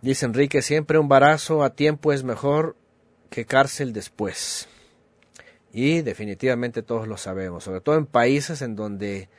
[0.02, 2.76] Dice Enrique, siempre un barazo a tiempo es mejor
[3.30, 4.68] que cárcel después.
[5.74, 9.30] Y definitivamente todos lo sabemos, sobre todo en países en donde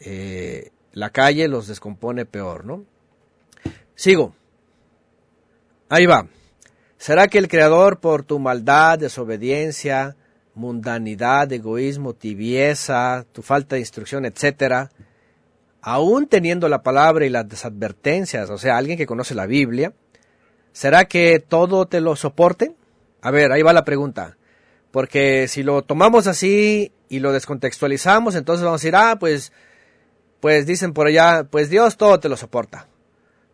[0.00, 2.84] eh, la calle los descompone peor, ¿no?
[3.94, 4.34] Sigo.
[5.88, 6.26] Ahí va.
[6.96, 10.16] ¿Será que el Creador por tu maldad, desobediencia,
[10.54, 14.90] mundanidad, egoísmo, tibieza, tu falta de instrucción, etcétera,
[15.80, 19.92] aún teniendo la palabra y las advertencias, o sea, alguien que conoce la Biblia,
[20.72, 22.74] ¿será que todo te lo soporte?
[23.22, 24.36] A ver, ahí va la pregunta.
[24.90, 29.52] Porque si lo tomamos así y lo descontextualizamos, entonces vamos a decir, ah, pues,
[30.40, 32.88] pues dicen por allá, pues Dios todo te lo soporta.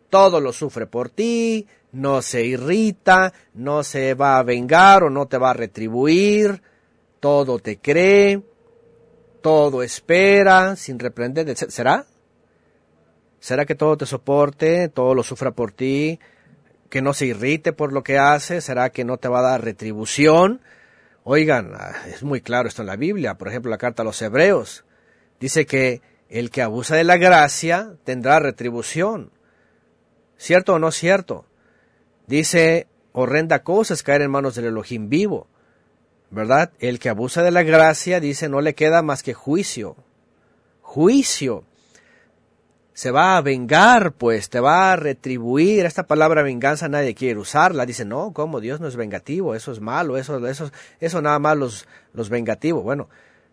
[0.09, 5.27] Todo lo sufre por ti, no se irrita, no se va a vengar o no
[5.27, 6.61] te va a retribuir,
[7.19, 8.41] todo te cree,
[9.41, 12.05] todo espera, sin reprender, ¿será?
[13.39, 16.19] ¿Será que todo te soporte, todo lo sufra por ti,
[16.89, 18.61] que no se irrite por lo que hace?
[18.61, 20.61] ¿Será que no te va a dar retribución?
[21.29, 24.21] Oigan, ah, es muy claro esto en la Biblia, por ejemplo la carta a los
[24.21, 24.85] hebreos,
[25.41, 29.33] dice que el que abusa de la gracia tendrá retribución.
[30.37, 31.43] ¿Cierto o no cierto?
[32.27, 35.49] Dice, horrenda cosa es caer en manos del Elohim vivo.
[36.29, 36.71] ¿Verdad?
[36.79, 39.97] El que abusa de la gracia, dice, no le queda más que juicio.
[40.81, 41.65] Juicio
[42.97, 45.85] se va a vengar, pues, te va a retribuir.
[45.85, 47.85] Esta palabra venganza nadie quiere usarla.
[47.85, 48.59] Dice, no, ¿cómo?
[48.59, 52.83] Dios no es vengativo, eso es malo, eso, eso, eso nada más los, los vengativos.
[52.83, 53.07] Bueno,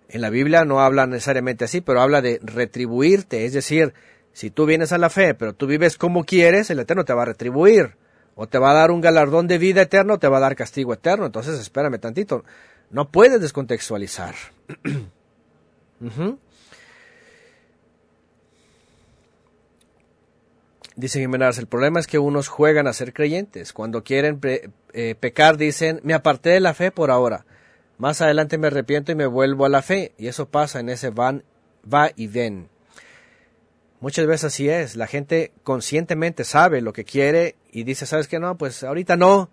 [0.09, 3.45] en la Biblia no habla necesariamente así, pero habla de retribuirte.
[3.45, 3.93] Es decir,
[4.33, 7.25] si tú vienes a la fe, pero tú vives como quieres, el Eterno te va
[7.25, 7.97] a retribuir.
[8.37, 10.57] O te va a dar un galardón de vida eterno, o te va a dar
[10.57, 11.27] castigo eterno.
[11.27, 12.47] Entonces, espérame tantito.
[12.89, 14.35] No puedes descontextualizar.
[20.97, 23.73] Dice Jiménez, el problema es que unos juegan a ser creyentes.
[23.73, 24.41] Cuando quieren
[24.93, 27.45] eh, pecar dicen, me aparté de la fe por ahora.
[27.99, 30.12] Más adelante me arrepiento y me vuelvo a la fe.
[30.19, 31.43] Y eso pasa en ese van,
[31.93, 32.69] va y ven.
[33.99, 34.95] Muchas veces así es.
[34.95, 38.39] La gente conscientemente sabe lo que quiere y dice, ¿sabes qué?
[38.39, 39.51] No, pues ahorita no.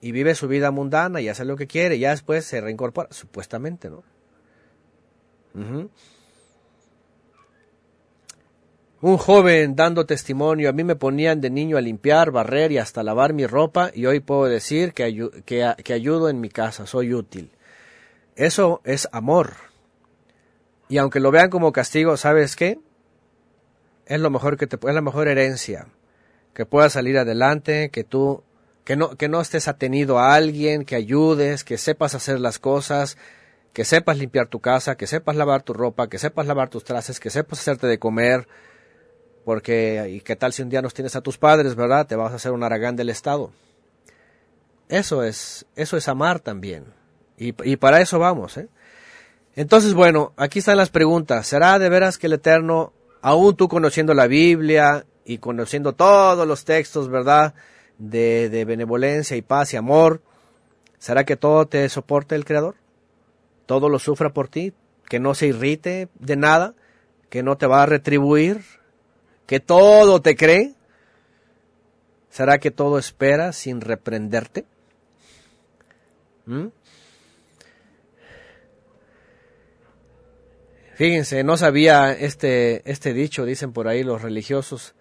[0.00, 1.96] Y vive su vida mundana y hace lo que quiere.
[1.96, 4.02] Y ya después se reincorpora, supuestamente, ¿no?
[9.02, 13.02] Un joven dando testimonio, a mí me ponían de niño a limpiar, barrer y hasta
[13.02, 17.50] lavar mi ropa y hoy puedo decir que, que, ayudo en mi casa, soy útil.
[18.36, 19.54] Eso es amor.
[20.90, 22.78] Y aunque lo vean como castigo, ¿sabes qué?
[24.04, 25.86] Es lo mejor que te es la mejor herencia,
[26.52, 28.42] que puedas salir adelante, que tú
[28.84, 33.16] que no que no estés atenido a alguien, que ayudes, que sepas hacer las cosas,
[33.72, 37.18] que sepas limpiar tu casa, que sepas lavar tu ropa, que sepas lavar tus trastes,
[37.20, 38.46] que sepas hacerte de comer,
[39.44, 42.06] porque, ¿y qué tal si un día nos tienes a tus padres, verdad?
[42.06, 43.50] Te vas a hacer un aragán del Estado.
[44.88, 46.84] Eso es, eso es amar también.
[47.36, 48.68] Y, para eso vamos, ¿eh?
[49.56, 51.46] Entonces, bueno, aquí están las preguntas.
[51.46, 52.92] ¿Será de veras que el Eterno,
[53.22, 57.54] aún tú conociendo la Biblia y conociendo todos los textos, verdad,
[57.96, 60.20] de benevolencia y paz y amor,
[60.98, 62.74] ¿será que todo te soporte el Creador?
[63.64, 64.74] ¿Todo lo sufra por ti?
[65.08, 66.74] ¿Que no se irrite de nada?
[67.30, 68.62] que no te va a retribuir,
[69.50, 70.76] que todo te cree.
[72.28, 74.64] ¿Será que todo espera sin reprenderte?
[76.46, 76.68] ¿Mm?
[80.94, 84.94] Fíjense, no sabía este, este dicho, dicen por ahí los religiosos.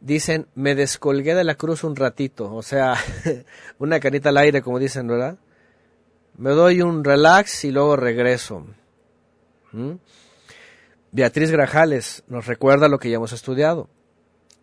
[0.00, 2.96] Dicen, me descolgué de la cruz un ratito, o sea,
[3.78, 5.38] una canita al aire, como dicen, ¿verdad?
[6.36, 8.66] Me doy un relax y luego regreso.
[9.70, 9.92] ¿Mm?
[11.12, 13.88] Beatriz Grajales nos recuerda lo que ya hemos estudiado.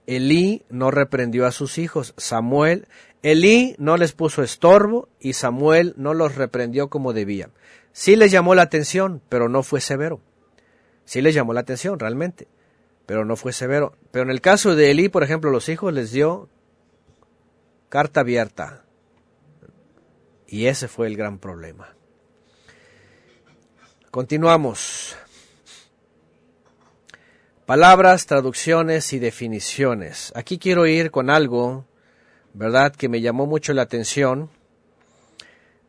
[0.06, 2.88] Elí no reprendió a sus hijos, Samuel,
[3.24, 7.50] Elí no les puso estorbo y Samuel no los reprendió como debía.
[7.92, 10.22] Sí les llamó la atención, pero no fue severo.
[11.04, 12.48] Sí les llamó la atención realmente,
[13.06, 13.98] pero no fue severo.
[14.12, 16.48] Pero en el caso de Elí, por ejemplo, los hijos les dio
[17.90, 18.86] carta abierta.
[20.48, 21.96] Y ese fue el gran problema.
[24.12, 25.18] Continuamos.
[27.68, 30.32] Palabras, traducciones y definiciones.
[30.38, 31.86] Aquí quiero ir con algo,
[32.54, 34.50] ¿verdad?, que me llamó mucho la atención.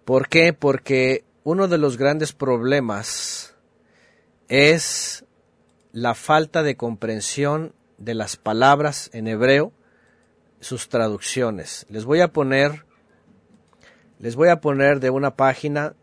[0.05, 0.53] ¿Por qué?
[0.53, 3.55] Porque uno de los grandes problemas
[4.49, 5.25] es
[5.93, 9.73] la falta de comprensión de las palabras en hebreo,
[10.59, 11.87] sus traducciones.
[11.89, 12.87] Les voy a poner,
[14.19, 15.95] les voy a poner de una página,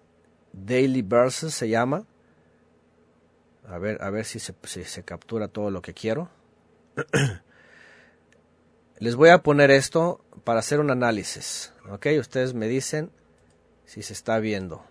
[0.53, 2.06] Daily Verses se llama.
[3.67, 6.29] A ver, a ver si se, se captura todo lo que quiero.
[8.99, 11.73] les voy a poner esto para hacer un análisis.
[11.89, 12.07] ¿Ok?
[12.19, 13.11] Ustedes me dicen
[13.85, 14.83] si se está viendo.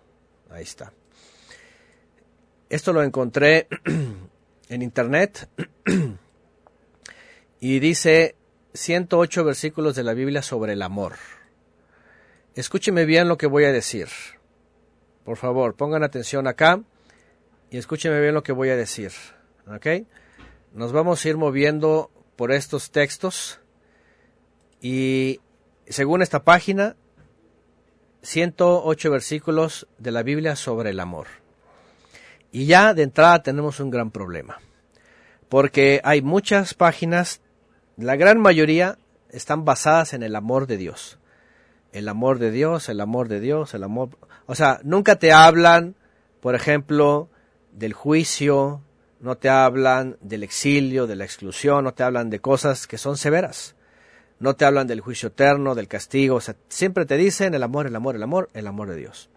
[0.50, 0.92] Ahí está.
[2.68, 3.68] Esto lo encontré
[4.68, 5.48] en internet
[7.60, 8.34] y dice
[8.74, 11.14] 108 versículos de la Biblia sobre el amor.
[12.54, 14.08] Escúcheme bien lo que voy a decir.
[15.24, 16.82] Por favor, pongan atención acá
[17.74, 19.10] y escúcheme bien lo que voy a decir.
[19.66, 20.06] ¿Ok?
[20.74, 23.58] Nos vamos a ir moviendo por estos textos
[24.80, 25.40] y
[25.88, 26.94] según esta página,
[28.22, 31.26] 108 versículos de la Biblia sobre el amor.
[32.52, 34.60] Y ya de entrada tenemos un gran problema,
[35.48, 37.40] porque hay muchas páginas,
[37.96, 38.98] la gran mayoría
[39.30, 41.18] están basadas en el amor de Dios.
[41.90, 44.10] El amor de Dios, el amor de Dios, el amor...
[44.46, 45.96] O sea, nunca te hablan,
[46.40, 47.30] por ejemplo,
[47.74, 48.80] del juicio,
[49.20, 53.16] no te hablan del exilio, de la exclusión, no te hablan de cosas que son
[53.16, 53.74] severas.
[54.40, 57.86] No te hablan del juicio eterno, del castigo, o sea, siempre te dicen el amor,
[57.86, 59.30] el amor, el amor, el amor de Dios.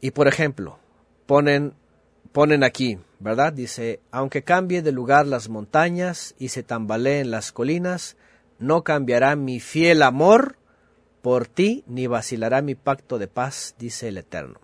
[0.00, 0.78] Y por ejemplo,
[1.26, 1.74] ponen,
[2.32, 3.52] ponen aquí, ¿verdad?
[3.52, 8.16] Dice, aunque cambie de lugar las montañas y se tambaleen las colinas,
[8.58, 10.56] no cambiará mi fiel amor
[11.22, 14.58] por ti, ni vacilará mi pacto de paz, dice el Eterno,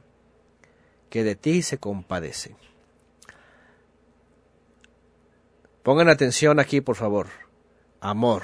[1.11, 2.57] que de ti se compadece.
[5.83, 7.27] Pongan atención aquí, por favor.
[8.01, 8.43] Amor.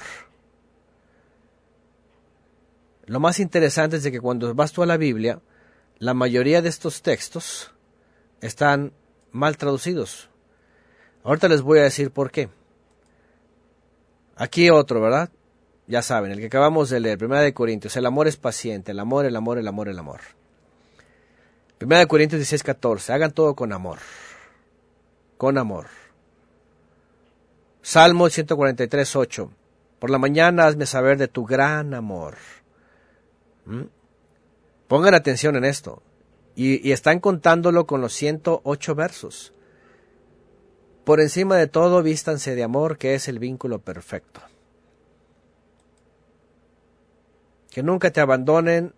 [3.05, 5.41] Lo más interesante es de que cuando vas tú a la Biblia,
[5.97, 7.71] la mayoría de estos textos
[8.41, 8.91] están
[9.31, 10.29] mal traducidos.
[11.23, 12.49] Ahorita les voy a decir por qué.
[14.35, 15.31] Aquí otro, ¿verdad?
[15.87, 18.99] Ya saben, el que acabamos de leer, Primera de Corintios, el amor es paciente, el
[18.99, 20.19] amor, el amor, el amor, el amor.
[21.77, 23.99] Primera de Corintios 16, 14, hagan todo con amor,
[25.37, 25.87] con amor.
[27.83, 29.51] Salmo 143, 8,
[29.99, 32.35] por la mañana hazme saber de tu gran amor.
[33.65, 33.83] ¿Mm?
[34.87, 36.01] Pongan atención en esto.
[36.55, 39.53] Y, están contándolo con los 108 versos.
[41.03, 44.41] Por encima de todo, vístanse de amor, que es el vínculo perfecto.
[47.69, 48.93] Que nunca te abandonen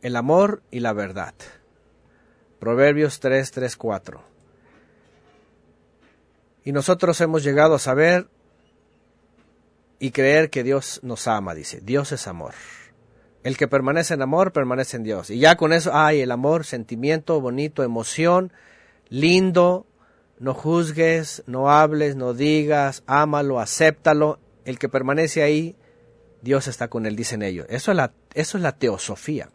[0.00, 1.34] el amor y la verdad.
[2.62, 4.22] Proverbios 3, 3, 4.
[6.62, 8.28] Y nosotros hemos llegado a saber
[9.98, 11.80] y creer que Dios nos ama, dice.
[11.80, 12.54] Dios es amor.
[13.42, 15.30] El que permanece en amor, permanece en Dios.
[15.30, 18.52] Y ya con eso hay el amor, sentimiento bonito, emoción,
[19.08, 19.84] lindo,
[20.38, 24.38] no juzgues, no hables, no digas, ámalo, acéptalo.
[24.64, 25.74] El que permanece ahí,
[26.42, 27.66] Dios está con él, dicen ellos.
[27.68, 29.48] Eso es la, eso es la teosofía.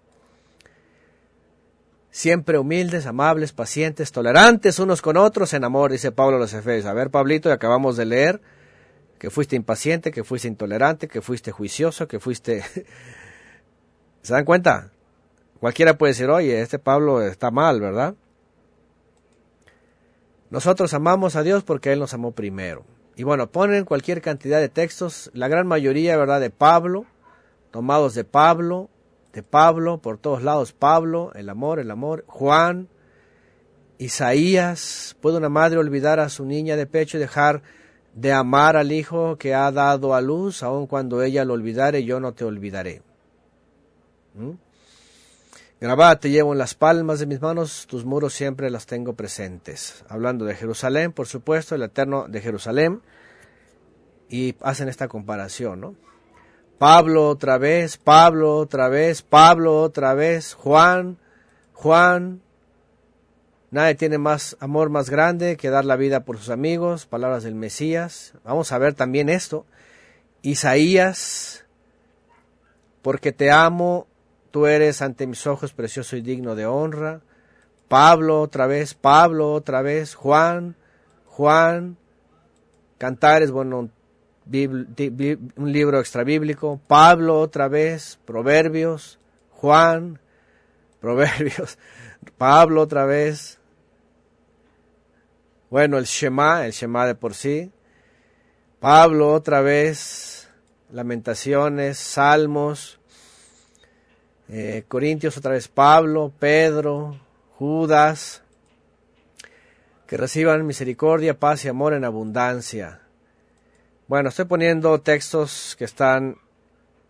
[2.17, 6.87] Siempre humildes, amables, pacientes, tolerantes unos con otros en amor, dice Pablo a los Efesios.
[6.87, 8.41] A ver, Pablito, acabamos de leer
[9.19, 12.63] que fuiste impaciente, que fuiste intolerante, que fuiste juicioso, que fuiste
[14.23, 14.89] ¿Se dan cuenta?
[15.59, 18.15] Cualquiera puede decir, oye, este Pablo está mal, ¿verdad?
[20.49, 22.83] Nosotros amamos a Dios porque Él nos amó primero.
[23.15, 27.05] Y bueno, ponen cualquier cantidad de textos, la gran mayoría, ¿verdad?, de Pablo,
[27.69, 28.89] tomados de Pablo,
[29.43, 32.89] Pablo, por todos lados Pablo, el amor, el amor, Juan,
[33.97, 37.63] Isaías, ¿puede una madre olvidar a su niña de pecho y dejar
[38.13, 42.19] de amar al hijo que ha dado a luz, aun cuando ella lo olvidare, yo
[42.19, 43.01] no te olvidaré?
[44.35, 44.51] ¿Mm?
[46.19, 50.03] Te llevo en las palmas de mis manos, tus muros siempre las tengo presentes.
[50.09, 53.01] Hablando de Jerusalén, por supuesto, el Eterno de Jerusalén,
[54.29, 55.95] y hacen esta comparación, ¿no?
[56.77, 61.17] Pablo otra vez, Pablo otra vez, Pablo otra vez, Juan,
[61.73, 62.41] Juan,
[63.69, 67.55] Nadie tiene más amor más grande que dar la vida por sus amigos, palabras del
[67.55, 68.33] Mesías.
[68.45, 69.65] Vamos a ver también esto.
[70.41, 71.65] Isaías,
[73.01, 74.07] porque te amo,
[74.51, 77.19] tú eres ante mis ojos precioso y digno de honra.
[77.89, 80.77] Pablo otra vez, Pablo otra vez, Juan,
[81.25, 81.97] Juan,
[82.97, 83.89] Cantares, bueno,
[84.51, 89.19] un libro extrabíblico, Pablo otra vez, Proverbios,
[89.51, 90.19] Juan,
[91.01, 91.77] Proverbios,
[92.37, 93.59] Pablo otra vez.
[95.69, 97.71] Bueno, el Shema, el Shema de por sí.
[98.79, 100.49] Pablo otra vez.
[100.91, 102.99] Lamentaciones, Salmos.
[104.49, 107.19] Eh, Corintios otra vez Pablo, Pedro,
[107.57, 108.43] Judas.
[110.07, 113.01] Que reciban misericordia, paz y amor en abundancia.
[114.07, 116.37] Bueno, estoy poniendo textos que están,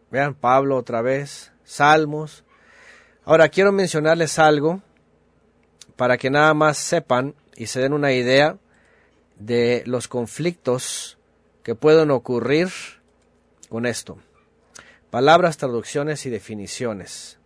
[0.10, 2.44] vean, Pablo otra vez, Salmos.
[3.24, 4.82] Ahora quiero mencionarles algo
[5.95, 8.57] para que nada más sepan y se den una idea
[9.36, 11.19] de los conflictos
[11.61, 12.69] que pueden ocurrir
[13.69, 14.18] con esto.
[15.11, 17.38] Palabras, traducciones y definiciones.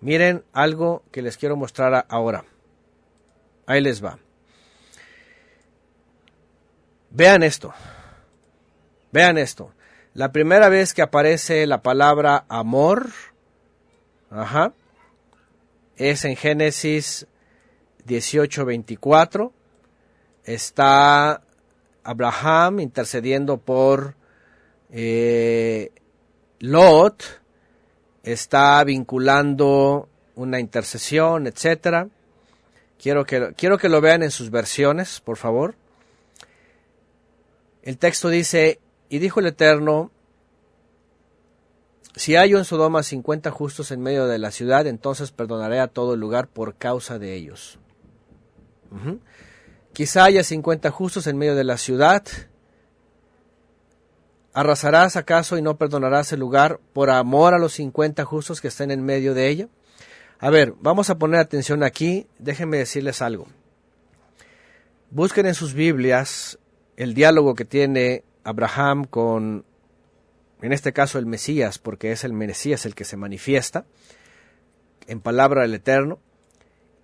[0.00, 2.46] Miren algo que les quiero mostrar ahora.
[3.66, 4.18] Ahí les va.
[7.10, 7.74] Vean esto.
[9.12, 9.72] Vean esto.
[10.14, 13.10] La primera vez que aparece la palabra amor,
[14.30, 14.72] ajá,
[15.96, 17.26] es en Génesis
[18.06, 19.52] 18:24.
[20.44, 21.42] Está
[22.02, 24.14] Abraham intercediendo por
[24.90, 25.92] eh,
[26.58, 27.22] Lot.
[28.22, 32.08] Está vinculando una intercesión, etcétera.
[33.00, 35.74] Quiero que, quiero que lo vean en sus versiones, por favor.
[37.82, 38.78] El texto dice,
[39.10, 40.10] y dijo el Eterno,
[42.14, 46.14] si hay en Sodoma cincuenta justos en medio de la ciudad, entonces perdonaré a todo
[46.14, 47.78] el lugar por causa de ellos.
[49.92, 52.22] Quizá haya cincuenta justos en medio de la ciudad.
[54.52, 58.90] ¿Arrasarás acaso y no perdonarás el lugar por amor a los cincuenta justos que estén
[58.90, 59.68] en medio de ella?
[60.38, 62.26] A ver, vamos a poner atención aquí.
[62.38, 63.46] Déjenme decirles algo.
[65.10, 66.58] Busquen en sus Biblias
[66.96, 69.64] el diálogo que tiene Abraham con
[70.62, 73.86] en este caso el Mesías, porque es el Mesías el que se manifiesta
[75.06, 76.18] en palabra del Eterno.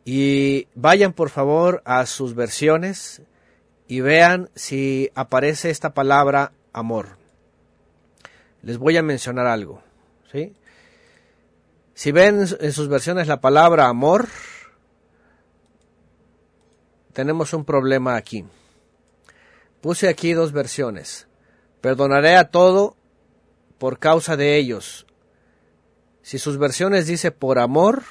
[0.05, 3.23] Y vayan por favor a sus versiones
[3.89, 7.17] y vean si aparece esta palabra amor.
[8.63, 9.83] Les voy a mencionar algo.
[10.31, 10.55] ¿sí?
[11.95, 14.29] Si ven en sus versiones la palabra amor,
[17.13, 18.45] tenemos un problema aquí.
[19.87, 21.29] Puse aquí dos versiones.
[21.81, 22.97] Perdonaré a todo
[23.79, 25.07] por causa de ellos.
[26.23, 28.03] Si sus versiones dice por amor,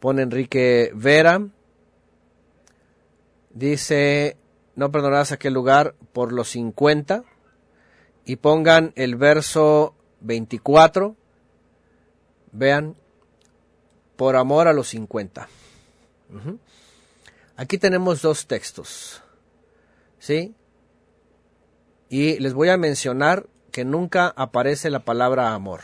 [0.00, 1.40] pone Enrique Vera,
[3.50, 4.36] dice
[4.74, 7.22] no perdonarás aquel lugar por los 50
[8.24, 11.14] y pongan el verso 24,
[12.50, 12.96] vean,
[14.16, 15.48] por amor a los 50.
[17.60, 19.22] Aquí tenemos dos textos,
[20.18, 20.54] ¿sí?
[22.08, 25.82] Y les voy a mencionar que nunca aparece la palabra amor.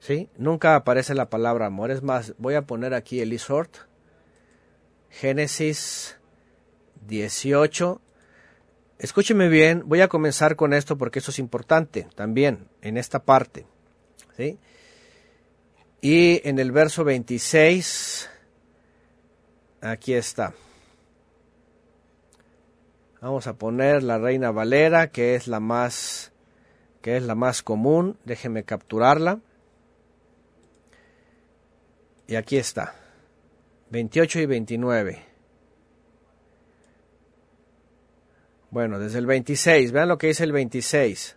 [0.00, 0.28] ¿Sí?
[0.36, 1.92] Nunca aparece la palabra amor.
[1.92, 3.72] Es más, voy a poner aquí el isort.
[5.10, 6.18] Génesis
[7.06, 8.00] 18.
[8.98, 13.64] Escúcheme bien, voy a comenzar con esto porque eso es importante también en esta parte.
[14.36, 14.58] ¿Sí?
[16.00, 18.29] Y en el verso 26,
[19.80, 20.54] aquí está.
[23.20, 26.32] Vamos a poner la Reina Valera, que es la más
[27.02, 28.16] que es la más común.
[28.24, 29.40] Déjenme capturarla.
[32.26, 32.94] Y aquí está.
[33.90, 35.22] 28 y 29.
[38.70, 41.36] Bueno, desde el 26, vean lo que dice el 26.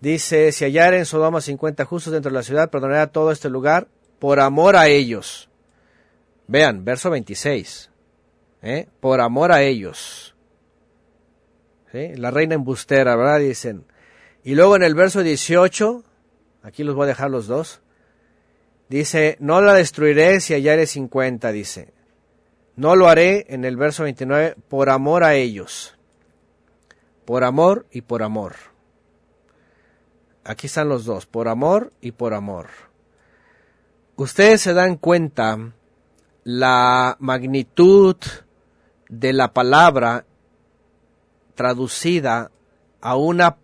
[0.00, 3.48] Dice, si hallar en Sodoma 50 justos dentro de la ciudad, perdonaré a todo este
[3.48, 3.88] lugar
[4.18, 5.48] por amor a ellos.
[6.46, 7.90] Vean, verso 26.
[8.62, 8.88] ¿eh?
[9.00, 10.34] por amor a ellos.
[11.92, 13.38] La reina embustera, ¿verdad?
[13.38, 13.84] Dicen.
[14.42, 16.02] Y luego en el verso 18,
[16.62, 17.82] aquí los voy a dejar los dos,
[18.88, 21.92] Dice, no la destruiré si hallare 50, dice.
[22.76, 25.96] No lo haré en el verso 29 por amor a ellos.
[27.24, 28.56] Por amor y por amor.
[30.44, 32.68] Aquí están los dos, por amor y por amor.
[34.16, 35.72] Ustedes se dan cuenta
[36.44, 38.16] la magnitud
[39.08, 40.26] de la palabra
[41.54, 42.50] traducida
[43.00, 43.56] a una,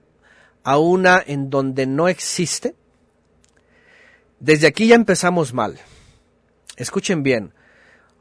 [0.65, 2.74] a una en donde no existe.
[4.39, 5.78] Desde aquí ya empezamos mal.
[6.77, 7.52] Escuchen bien.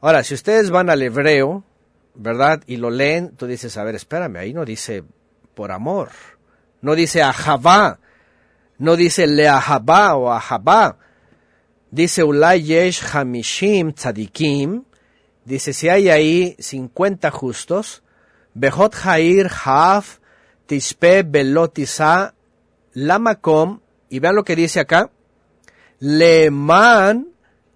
[0.02, 1.64] Ahora, si ustedes van al hebreo,
[2.14, 2.62] ¿verdad?
[2.66, 5.04] Y lo leen, tú dices, a ver, espérame, ahí no dice
[5.54, 6.10] por amor.
[6.82, 7.98] No dice ahabá.
[8.78, 10.98] No dice leahabá o ahabá.
[11.90, 14.84] Dice Ulay yesh hamishim tzadikim.
[15.44, 18.02] Dice, si hay ahí 50 justos,
[18.54, 20.20] behot hair haf
[20.66, 22.34] tispe belotisa
[22.94, 23.80] lamakom.
[24.08, 25.10] Y vean lo que dice acá.
[25.98, 27.28] Leman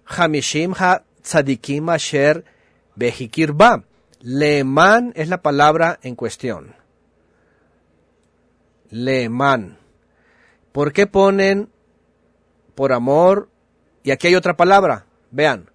[0.05, 2.45] hamishim ha tzadikim asher
[2.95, 3.83] behikirba.
[4.21, 6.75] Leman es la palabra en cuestión.
[8.89, 9.77] Leman.
[10.71, 11.69] ¿Por qué ponen
[12.75, 13.49] por amor?
[14.05, 15.05] Y aquí hay otra palabra.
[15.31, 15.69] Vean.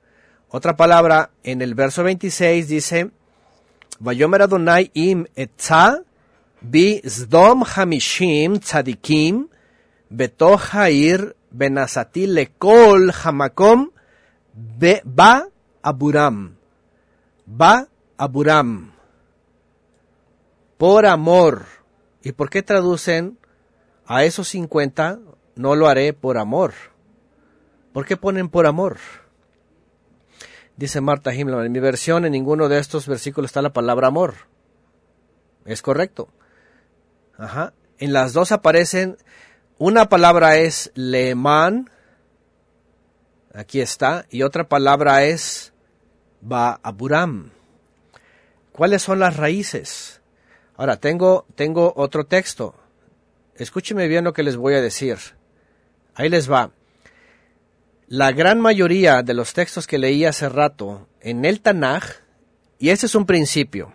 [0.48, 3.10] Otra palabra en el verso 26 dice,
[3.98, 6.04] Vayomer Adonai im etza
[6.60, 9.48] bi zdom hamishim tzadikim
[10.08, 13.90] betoch ha'ir benasati lekol hamakom
[15.04, 15.48] ba
[15.82, 16.54] aburam.
[17.46, 18.92] Ba aburam.
[20.78, 21.66] Por amor.
[22.22, 23.38] ¿Y por qué traducen
[24.06, 25.18] a esos 50?
[25.56, 26.89] No lo haré por amor.
[27.92, 28.98] ¿Por qué ponen por amor?
[30.76, 34.34] Dice Marta Himmler, en mi versión en ninguno de estos versículos está la palabra amor.
[35.64, 36.28] Es correcto.
[37.36, 37.74] Ajá.
[37.98, 39.18] En las dos aparecen,
[39.76, 41.90] una palabra es leman,
[43.52, 45.74] aquí está, y otra palabra es
[46.40, 47.50] ba'aburam.
[48.72, 50.22] ¿Cuáles son las raíces?
[50.76, 52.74] Ahora, tengo, tengo otro texto.
[53.54, 55.18] Escúcheme bien lo que les voy a decir.
[56.14, 56.70] Ahí les va.
[58.12, 62.02] La gran mayoría de los textos que leí hace rato en el Tanaj,
[62.76, 63.94] y este es un principio,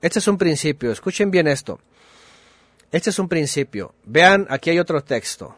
[0.00, 1.80] este es un principio, escuchen bien esto.
[2.92, 3.92] Este es un principio.
[4.04, 5.56] Vean, aquí hay otro texto.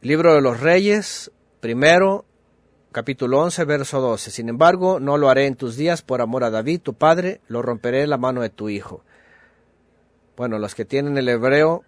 [0.00, 2.24] Libro de los Reyes, primero,
[2.92, 4.30] capítulo 11, verso 12.
[4.30, 7.60] Sin embargo, no lo haré en tus días por amor a David, tu padre, lo
[7.60, 9.02] romperé en la mano de tu hijo.
[10.36, 11.82] Bueno, los que tienen el hebreo,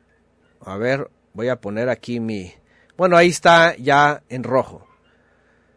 [0.63, 2.55] a ver, voy a poner aquí mi...
[3.01, 4.87] Bueno, ahí está ya en rojo.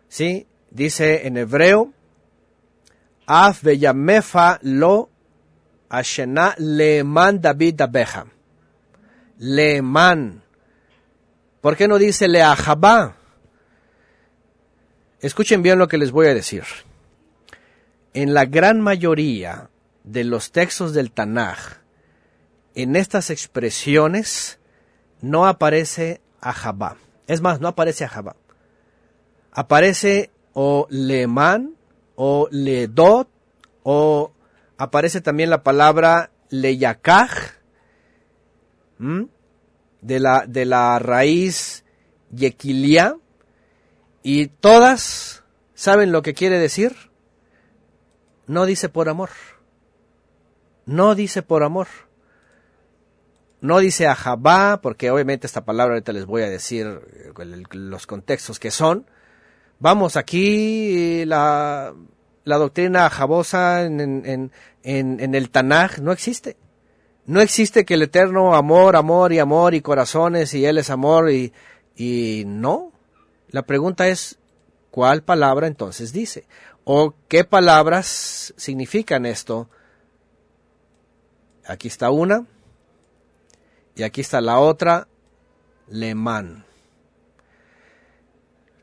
[0.09, 0.45] ¿Sí?
[0.71, 1.93] Dice en hebreo,
[3.25, 5.09] Af beyamefa lo
[5.87, 8.25] ashena leman David abeja.
[9.37, 10.43] Leman.
[11.61, 13.15] ¿Por qué no dice leahabá?
[15.21, 16.65] Escuchen bien lo que les voy a decir.
[18.13, 19.69] En la gran mayoría
[20.03, 21.77] de los textos del Tanaj,
[22.75, 24.59] en estas expresiones
[25.21, 26.97] no aparece Ahabá.
[27.27, 28.35] Es más, no aparece Ahabá.
[29.51, 31.75] Aparece o Leman
[32.15, 33.29] o Ledot
[33.83, 34.31] o
[34.77, 37.31] aparece también la palabra Leyakaj
[40.01, 41.83] de la, de la raíz
[42.31, 43.17] Yequilia
[44.21, 45.43] y todas
[45.73, 46.95] saben lo que quiere decir.
[48.47, 49.29] No dice por amor.
[50.85, 51.87] No dice por amor.
[53.63, 58.59] No dice ajabá, porque obviamente esta palabra ahorita les voy a decir eh, los contextos
[58.59, 59.09] que son.
[59.79, 61.93] Vamos, aquí la,
[62.43, 63.09] la doctrina
[63.85, 64.51] en,
[64.83, 66.57] en, en el Tanaj no existe.
[67.25, 71.31] No existe que el eterno amor, amor y amor y corazones y Él es amor
[71.31, 71.53] y,
[71.95, 72.91] y no.
[73.47, 74.39] La pregunta es,
[74.91, 76.47] ¿cuál palabra entonces dice?
[76.83, 79.69] ¿O qué palabras significan esto?
[81.65, 82.45] Aquí está una,
[83.95, 85.07] y aquí está la otra,
[85.87, 86.65] Leman.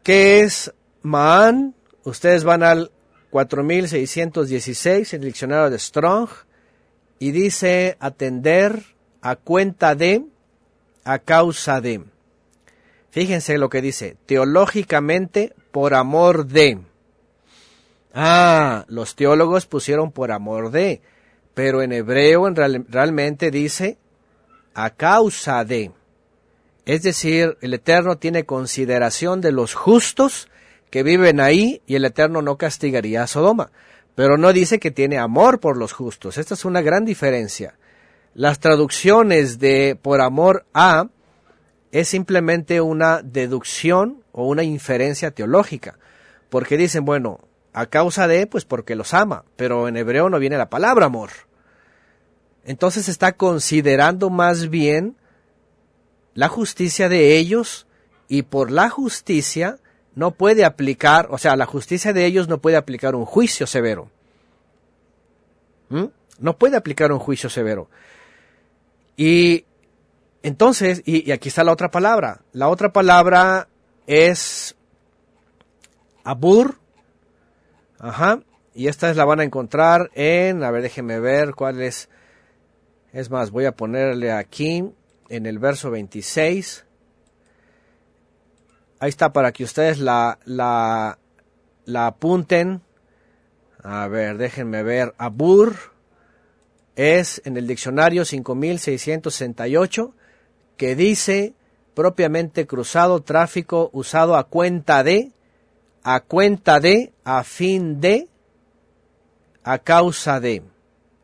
[0.02, 0.72] ¿Qué es
[1.02, 1.74] Man?
[2.04, 2.90] Ustedes van al
[3.30, 6.28] 4616 en el diccionario de Strong
[7.18, 8.82] y dice atender
[9.20, 10.24] a cuenta de,
[11.04, 12.02] a causa de.
[13.10, 16.80] Fíjense lo que dice, teológicamente por amor de.
[18.14, 21.02] Ah, los teólogos pusieron por amor de,
[21.54, 23.98] pero en hebreo en realmente dice
[24.74, 25.92] a causa de.
[26.86, 30.48] Es decir, el Eterno tiene consideración de los justos
[30.90, 33.70] que viven ahí y el Eterno no castigaría a Sodoma.
[34.14, 36.36] Pero no dice que tiene amor por los justos.
[36.36, 37.74] Esta es una gran diferencia.
[38.34, 41.09] Las traducciones de por amor a
[41.92, 45.98] es simplemente una deducción o una inferencia teológica,
[46.48, 47.40] porque dicen, bueno,
[47.72, 51.30] a causa de, pues porque los ama, pero en hebreo no viene la palabra amor.
[52.64, 55.16] Entonces está considerando más bien
[56.34, 57.86] la justicia de ellos
[58.28, 59.78] y por la justicia
[60.14, 64.10] no puede aplicar, o sea, la justicia de ellos no puede aplicar un juicio severo.
[65.88, 66.06] ¿Mm?
[66.38, 67.88] No puede aplicar un juicio severo.
[69.16, 69.64] Y
[70.42, 72.40] entonces, y, aquí está la otra palabra.
[72.52, 73.68] La otra palabra
[74.06, 74.76] es
[76.24, 76.78] abur.
[77.98, 78.40] Ajá.
[78.74, 82.08] Y esta es la van a encontrar en, a ver, déjenme ver cuál es.
[83.12, 84.84] Es más, voy a ponerle aquí
[85.28, 86.84] en el verso 26.
[89.00, 92.82] Ahí está para que ustedes la, la, apunten.
[93.82, 95.14] A ver, déjenme ver.
[95.18, 95.74] Abur
[96.94, 100.14] es en el diccionario 5668
[100.76, 101.54] que dice
[101.94, 105.32] propiamente cruzado, tráfico usado a cuenta de,
[106.02, 108.28] a cuenta de, a fin de,
[109.64, 110.62] a causa de.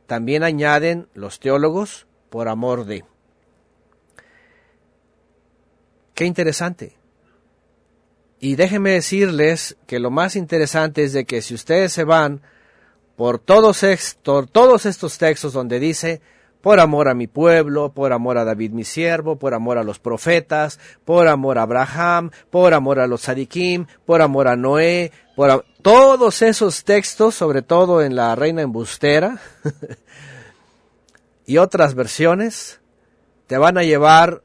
[0.07, 3.05] También añaden los teólogos por amor de.
[6.15, 6.97] Qué interesante.
[8.39, 12.43] Y déjenme decirles que lo más interesante es de que si ustedes se van
[13.17, 13.85] por todos,
[14.23, 16.21] por todos estos textos donde dice
[16.61, 20.01] por amor a mi pueblo, por amor a David mi siervo, por amor a los
[20.01, 25.67] profetas, por amor a Abraham, por amor a los sadikim, por amor a Noé, por
[25.83, 29.39] todos esos textos, sobre todo en la Reina Embustera
[31.47, 32.81] y otras versiones,
[33.47, 34.43] te van a llevar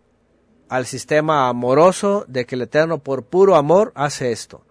[0.68, 4.66] al sistema amoroso de que el Eterno por puro amor hace esto.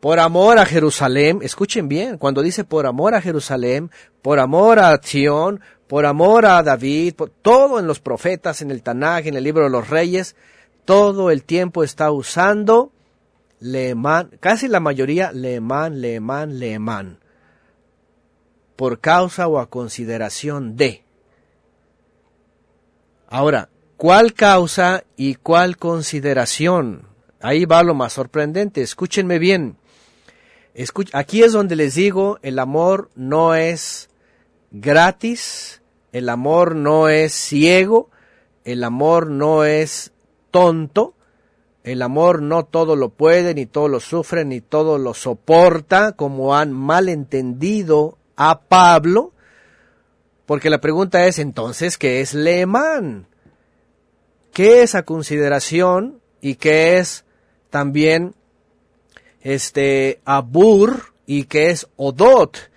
[0.00, 5.00] Por amor a Jerusalén, escuchen bien, cuando dice por amor a Jerusalén, por amor a
[5.02, 9.44] Sion, por amor a David, por, todo en los profetas, en el Tanaj, en el
[9.44, 10.36] libro de los reyes,
[10.84, 12.92] todo el tiempo está usando
[14.40, 17.18] Casi la mayoría Leemán, Leemán, Leemán,
[18.76, 21.04] por causa o a consideración de.
[23.28, 27.08] Ahora, ¿cuál causa y cuál consideración?
[27.40, 29.76] Ahí va lo más sorprendente, escúchenme bien.
[31.12, 34.10] aquí es donde les digo, el amor no es
[34.70, 35.82] gratis,
[36.12, 38.10] el amor no es ciego,
[38.64, 40.12] el amor no es
[40.50, 41.14] tonto,
[41.84, 46.56] el amor no todo lo puede, ni todo lo sufre, ni todo lo soporta, como
[46.56, 49.32] han malentendido a Pablo,
[50.46, 53.26] porque la pregunta es entonces, ¿qué es Lehman?
[54.52, 57.24] ¿Qué es a consideración y qué es
[57.68, 58.34] también
[59.42, 62.70] este abur y qué es odot?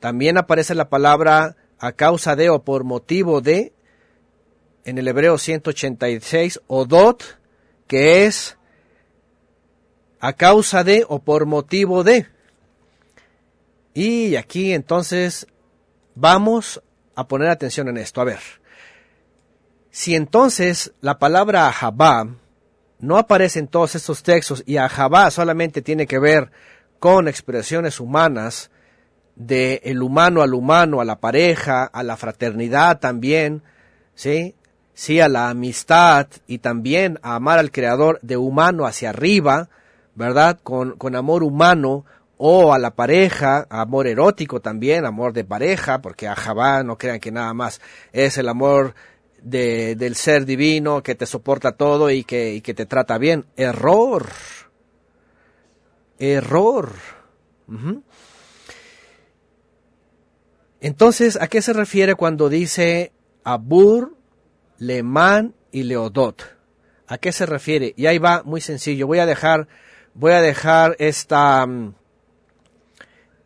[0.00, 3.72] También aparece la palabra a causa de o por motivo de,
[4.84, 7.38] en el hebreo 186, odot,
[7.86, 8.56] que es
[10.20, 12.26] a causa de o por motivo de.
[13.94, 15.46] Y aquí entonces
[16.14, 16.82] vamos
[17.14, 18.20] a poner atención en esto.
[18.20, 18.40] A ver,
[19.90, 22.28] si entonces la palabra ahabá
[22.98, 26.50] no aparece en todos estos textos y ahabá solamente tiene que ver
[26.98, 28.70] con expresiones humanas,
[29.36, 33.62] de el humano al humano, a la pareja, a la fraternidad también,
[34.14, 34.54] ¿sí?
[34.96, 39.68] Sí, a la amistad y también a amar al Creador de humano hacia arriba,
[40.14, 40.58] ¿verdad?
[40.62, 42.06] Con, con amor humano
[42.38, 47.20] o a la pareja, amor erótico también, amor de pareja, porque a Jabá no crean
[47.20, 47.82] que nada más
[48.14, 48.94] es el amor
[49.42, 53.44] de, del ser divino que te soporta todo y que, y que te trata bien.
[53.54, 54.26] Error.
[56.18, 56.92] Error.
[60.80, 63.12] Entonces, ¿a qué se refiere cuando dice
[63.44, 64.15] Abur,
[64.78, 66.56] Leman y Leodot?
[67.08, 67.94] ¿A qué se refiere?
[67.96, 69.06] Y ahí va, muy sencillo.
[69.06, 69.68] Voy a dejar,
[70.14, 71.94] voy a dejar esta, mm,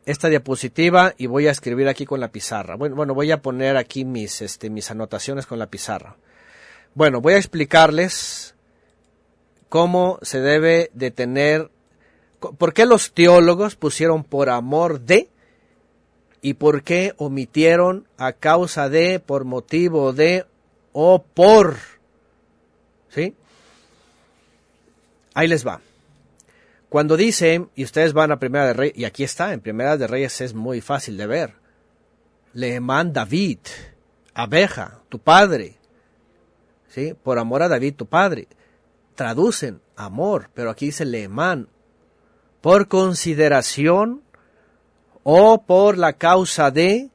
[0.06, 2.76] esta diapositiva y voy a escribir aquí con la pizarra.
[2.76, 6.16] Bueno, bueno, voy a poner aquí mis, este, mis anotaciones con la pizarra.
[6.94, 8.54] Bueno, voy a explicarles
[9.68, 11.70] cómo se debe de tener,
[12.58, 15.28] por qué los teólogos pusieron por amor de
[16.42, 20.46] y por qué omitieron a causa de, por motivo de
[20.92, 21.76] o por.
[23.08, 23.34] ¿Sí?
[25.34, 25.80] Ahí les va.
[26.88, 30.06] Cuando dice, y ustedes van a Primera de Reyes, y aquí está, en Primera de
[30.06, 31.54] Reyes es muy fácil de ver.
[32.52, 33.58] Leemán David,
[34.34, 35.76] abeja, tu padre.
[36.88, 37.14] ¿Sí?
[37.14, 38.48] Por amor a David, tu padre.
[39.14, 41.68] Traducen amor, pero aquí dice Leemán.
[42.60, 44.22] Por consideración
[45.22, 47.10] o por la causa de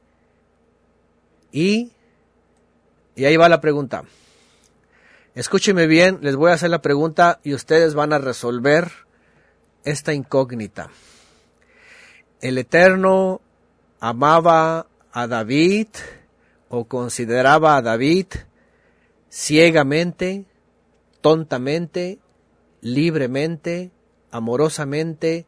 [1.51, 1.91] y
[3.15, 4.03] y ahí va la pregunta.
[5.33, 8.91] Escúcheme bien, les voy a hacer la pregunta y ustedes van a resolver
[9.83, 10.89] esta incógnita.
[12.41, 13.41] El Eterno
[13.99, 15.87] amaba a David
[16.69, 18.27] o consideraba a David
[19.29, 20.45] ciegamente,
[21.21, 22.19] tontamente,
[22.81, 23.91] libremente,
[24.31, 25.45] amorosamente,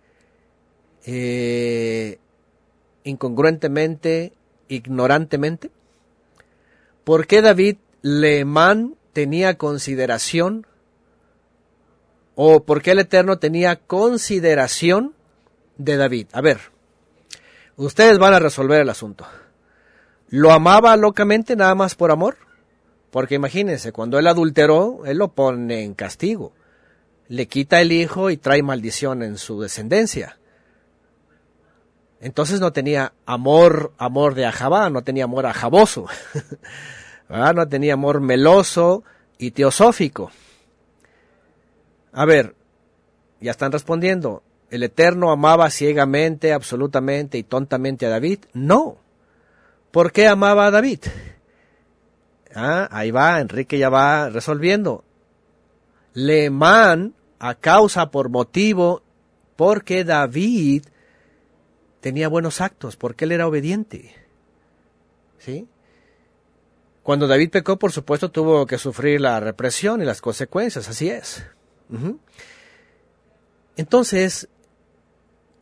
[1.06, 2.20] eh,
[3.04, 4.34] incongruentemente,
[4.68, 5.72] ignorantemente?
[7.08, 10.68] ¿Por qué David Lehman tenía consideración?
[12.36, 15.14] ¿O por qué el Eterno tenía consideración
[15.78, 16.28] de David?
[16.34, 16.60] A ver,
[17.78, 19.26] ustedes van a resolver el asunto.
[20.28, 22.36] ¿Lo amaba locamente nada más por amor?
[23.10, 26.52] Porque imagínense, cuando él adulteró, él lo pone en castigo.
[27.30, 30.38] Le quita el hijo y trae maldición en su descendencia.
[32.20, 36.08] Entonces no tenía amor, amor de ajabá, no tenía amor ajaboso.
[37.30, 39.04] no tenía amor meloso
[39.38, 40.32] y teosófico.
[42.14, 42.56] A ver,
[43.40, 44.44] ya están respondiendo.
[44.70, 48.40] ¿El Eterno amaba ciegamente, absolutamente y tontamente a David?
[48.54, 48.98] No.
[49.92, 51.00] ¿Por qué amaba a David?
[52.54, 55.04] Ah, ahí va, Enrique ya va resolviendo.
[56.14, 59.04] Lemán, a causa, por motivo,
[59.56, 60.86] porque David
[62.00, 64.16] tenía buenos actos, porque él era obediente.
[65.38, 65.68] ¿Sí?
[67.08, 71.42] Cuando David pecó, por supuesto, tuvo que sufrir la represión y las consecuencias, así es.
[73.78, 74.50] Entonces,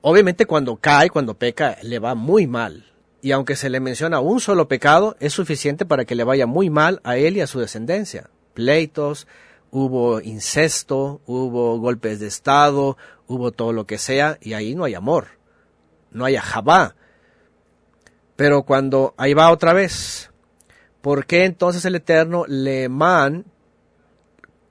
[0.02, 2.92] obviamente cuando cae, cuando peca, le va muy mal.
[3.22, 6.72] Y aunque se le menciona un solo pecado, es suficiente para que le vaya muy
[6.72, 8.32] mal a él y a su descendencia.
[8.56, 9.28] Pleitos,
[9.70, 12.98] hubo incesto, hubo golpes de Estado,
[13.28, 15.28] hubo todo lo que sea, y ahí no hay amor,
[16.10, 16.96] no hay ajabá.
[18.36, 20.32] Pero cuando ahí va otra vez,
[21.06, 23.46] ¿Por qué entonces el Eterno le man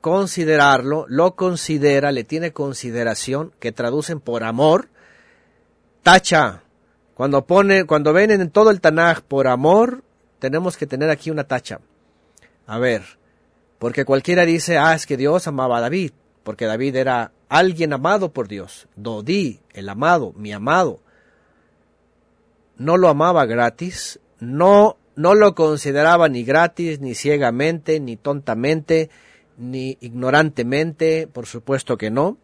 [0.01, 4.89] considerarlo, lo considera, le tiene consideración, que traducen por amor?
[6.02, 6.65] Tacha.
[7.15, 10.02] Cuando pone, cuando ven en todo el Tanaj por amor,
[10.40, 11.78] tenemos que tener aquí una tacha.
[12.66, 13.02] A ver,
[13.78, 16.11] porque cualquiera dice, ah, es que Dios amaba a David,
[16.43, 18.89] porque David era alguien amado por Dios.
[18.97, 20.98] Dodí, el amado, mi amado.
[22.77, 29.11] No lo amaba gratis, no no lo consideraba ni gratis, ni ciegamente, ni tontamente,
[29.57, 32.39] ni ignorantemente, por supuesto que no.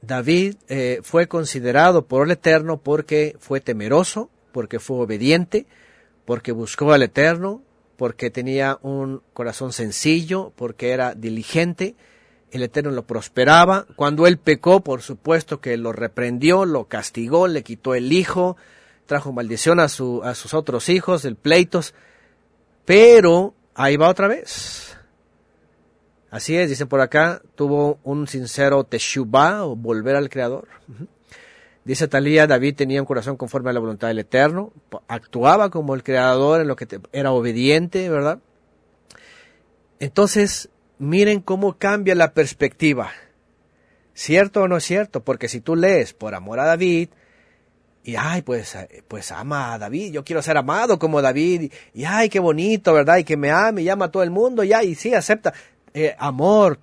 [0.00, 5.66] David eh, fue considerado por el Eterno porque fue temeroso, porque fue obediente,
[6.24, 7.62] porque buscó al Eterno,
[7.96, 11.96] porque tenía un corazón sencillo, porque era diligente.
[12.52, 13.86] El Eterno lo prosperaba.
[13.96, 18.56] Cuando él pecó, por supuesto que lo reprendió, lo castigó, le quitó el hijo,
[19.08, 21.94] trajo maldición a, su, a sus otros hijos, el pleitos,
[22.84, 24.96] pero ahí va otra vez.
[26.30, 30.68] Así es, dicen por acá, tuvo un sincero teshuvah o volver al Creador.
[31.84, 34.72] Dice Talía, David tenía un corazón conforme a la voluntad del Eterno,
[35.08, 38.40] actuaba como el Creador en lo que era obediente, ¿verdad?
[39.98, 40.68] Entonces,
[40.98, 43.10] miren cómo cambia la perspectiva.
[44.12, 45.24] ¿Cierto o no es cierto?
[45.24, 47.08] Porque si tú lees por amor a David,
[48.04, 52.04] y ay, pues, eh, pues ama a David, yo quiero ser amado como David, y
[52.04, 53.18] ay, qué bonito, ¿verdad?
[53.18, 55.52] Y que me ame, y ama a todo el mundo, y ay, sí, acepta.
[55.92, 56.80] Eh, amor,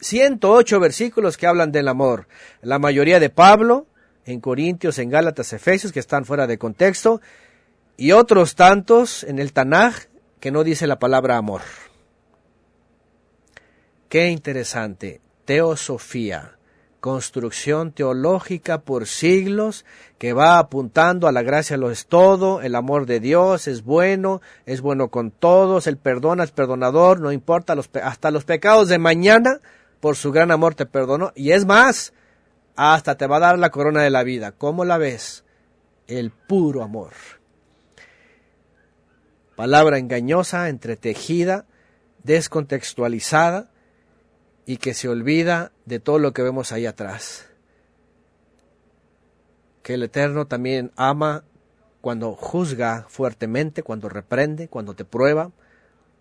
[0.00, 2.28] 108 versículos que hablan del amor.
[2.62, 3.86] La mayoría de Pablo,
[4.24, 7.20] en Corintios, en Gálatas, Efesios, que están fuera de contexto,
[7.96, 10.06] y otros tantos en el Tanaj
[10.40, 11.62] que no dice la palabra amor.
[14.08, 15.20] Qué interesante.
[15.44, 16.56] Teosofía
[17.04, 19.84] construcción teológica por siglos
[20.16, 24.40] que va apuntando a la gracia lo es todo, el amor de Dios es bueno,
[24.64, 28.98] es bueno con todos, el perdona es perdonador, no importa los, hasta los pecados de
[28.98, 29.60] mañana,
[30.00, 32.14] por su gran amor te perdonó y es más,
[32.74, 34.52] hasta te va a dar la corona de la vida.
[34.52, 35.44] ¿Cómo la ves?
[36.06, 37.12] El puro amor.
[39.56, 41.66] Palabra engañosa, entretejida,
[42.22, 43.68] descontextualizada,
[44.66, 47.46] y que se olvida de todo lo que vemos ahí atrás.
[49.82, 51.44] Que el Eterno también ama
[52.00, 55.52] cuando juzga fuertemente, cuando reprende, cuando te prueba,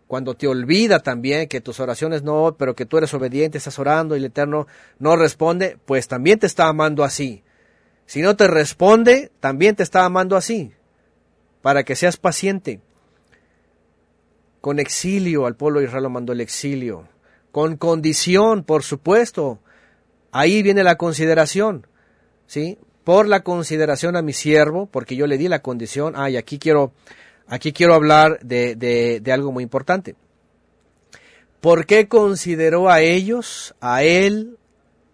[0.07, 4.15] cuando te olvida también que tus oraciones no, pero que tú eres obediente, estás orando
[4.15, 4.67] y el Eterno
[4.99, 7.43] no responde, pues también te está amando así.
[8.05, 10.73] Si no te responde, también te está amando así,
[11.61, 12.81] para que seas paciente.
[14.61, 17.07] Con exilio, al pueblo de Israel lo mandó el exilio,
[17.53, 19.59] con condición, por supuesto.
[20.31, 21.85] Ahí viene la consideración,
[22.47, 22.79] ¿sí?
[23.03, 26.15] Por la consideración a mi siervo, porque yo le di la condición.
[26.17, 26.93] Ay, aquí quiero,
[27.45, 30.15] aquí quiero hablar de, de, de algo muy importante.
[31.61, 34.57] ¿Por qué consideró a ellos, a él,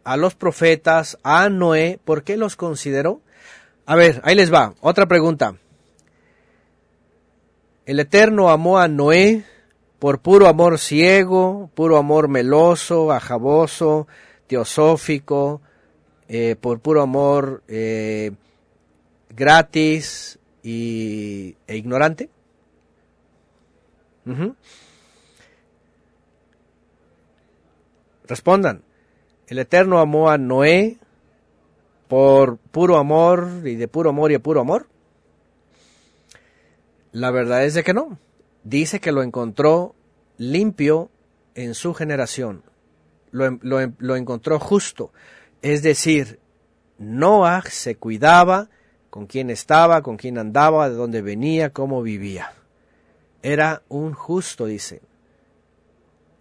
[0.06, 2.00] a los profetas, a Noé?
[2.06, 3.20] ¿Por qué los consideró?
[3.86, 4.76] A ver, ahí les va.
[4.80, 5.56] Otra pregunta.
[7.86, 9.44] El Eterno amó a Noé
[10.00, 14.08] por puro amor ciego, puro amor meloso, ajaboso,
[14.48, 15.62] teosófico,
[16.30, 18.32] eh, por puro amor eh,
[19.30, 22.30] gratis y, e ignorante.
[28.26, 28.84] Respondan.
[29.48, 30.98] El Eterno amó a Noé
[32.08, 34.88] por puro amor y de puro amor y de puro amor.
[37.12, 38.20] La verdad es de que no.
[38.64, 39.96] Dice que lo encontró
[40.38, 41.10] limpio
[41.56, 42.64] en su generación.
[43.32, 45.12] Lo, lo encontró justo.
[45.62, 46.40] Es decir,
[46.98, 48.70] Noah se cuidaba
[49.10, 52.54] con quién estaba, con quién andaba, de dónde venía, cómo vivía.
[53.42, 55.02] Era un justo, dice.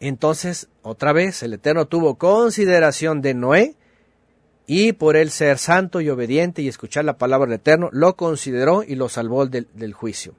[0.00, 3.76] Entonces, otra vez, el Eterno tuvo consideración de Noé
[4.66, 8.82] y por él ser santo y obediente y escuchar la palabra del Eterno, lo consideró
[8.82, 10.34] y lo salvó del juicio.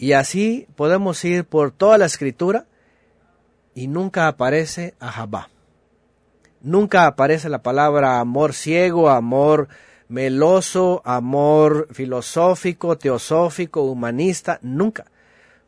[0.00, 2.64] Y así podemos ir por toda la escritura
[3.74, 5.50] y nunca aparece Ahabá.
[6.62, 9.68] Nunca aparece la palabra amor ciego, amor
[10.08, 15.04] meloso, amor filosófico, teosófico, humanista, nunca.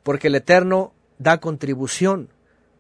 [0.02, 2.30] Porque el Eterno da contribución,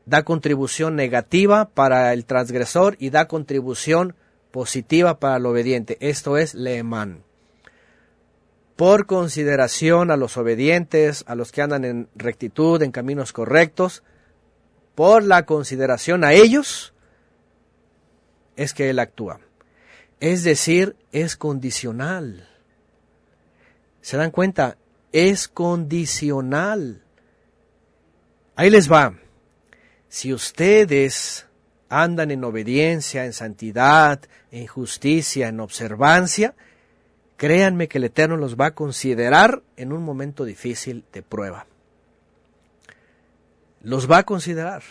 [0.06, 4.16] da contribución negativa para el transgresor y da contribución
[4.52, 5.98] positiva para el obediente.
[6.00, 7.24] Esto es Lehman
[8.76, 14.02] por consideración a los obedientes, a los que andan en rectitud, en caminos correctos,
[14.94, 16.92] por la consideración a ellos,
[18.56, 19.40] es que Él actúa.
[20.20, 22.48] Es decir, es condicional.
[24.00, 24.76] ¿Se dan cuenta?
[25.12, 27.02] Es condicional.
[28.54, 29.14] Ahí les va.
[30.08, 31.46] Si ustedes
[31.88, 34.20] andan en obediencia, en santidad,
[34.50, 36.54] en justicia, en observancia,
[37.42, 41.66] Créanme que el Eterno los va a considerar en un momento difícil de prueba.
[43.80, 44.84] Los va a considerar.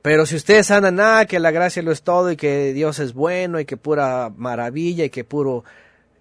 [0.00, 3.12] Pero si ustedes andan, ah, que la gracia lo es todo y que Dios es
[3.12, 5.64] bueno y que pura maravilla y que puro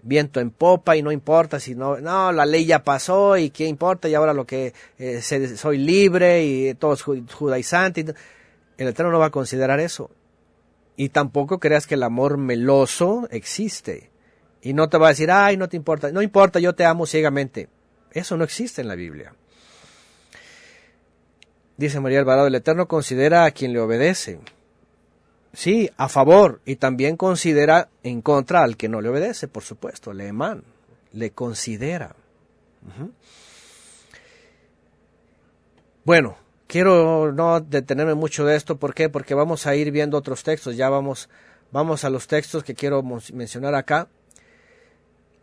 [0.02, 3.65] viento en popa y no importa si no, no, la ley ya pasó y qué
[3.65, 8.14] importa y ahora lo que eh, soy libre y todo es judaizante.
[8.77, 10.11] El Eterno no va a considerar eso.
[10.98, 14.09] Y tampoco creas que el amor meloso existe.
[14.61, 17.06] Y no te va a decir, ay, no te importa, no importa, yo te amo
[17.06, 17.69] ciegamente.
[18.11, 19.34] Eso no existe en la Biblia.
[21.77, 24.40] Dice María Alvarado, el Eterno considera a quien le obedece.
[25.53, 30.14] Sí, a favor, y también considera en contra al que no le obedece, por supuesto,
[30.14, 30.64] le eman,
[31.14, 32.15] le considera.
[36.03, 36.38] Bueno,
[36.68, 39.10] quiero no detenerme mucho de esto, ¿por qué?
[39.10, 41.30] Porque vamos a ir viendo otros textos, ya vamos,
[41.72, 43.02] vamos a los textos que quiero
[43.34, 44.07] mencionar acá.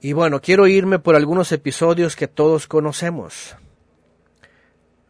[0.00, 3.56] Y bueno, quiero irme por algunos episodios que todos conocemos.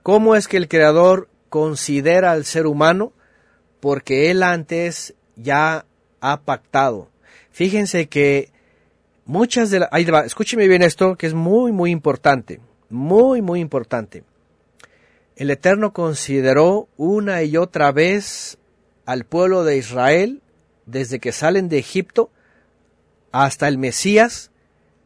[0.03, 3.13] ¿Cómo es que el Creador considera al ser humano?
[3.81, 5.85] Porque Él antes ya
[6.21, 7.11] ha pactado.
[7.51, 8.51] Fíjense que
[9.25, 9.91] muchas de las...
[10.25, 12.61] Escúcheme bien esto, que es muy, muy importante.
[12.89, 14.23] Muy, muy importante.
[15.35, 18.59] El Eterno consideró una y otra vez
[19.05, 20.41] al pueblo de Israel
[20.87, 22.31] desde que salen de Egipto
[23.33, 24.51] hasta el Mesías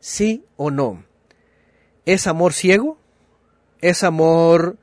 [0.01, 1.05] sí o no.
[2.07, 2.99] ¿Es amor ciego?
[3.81, 4.77] ¿Es amor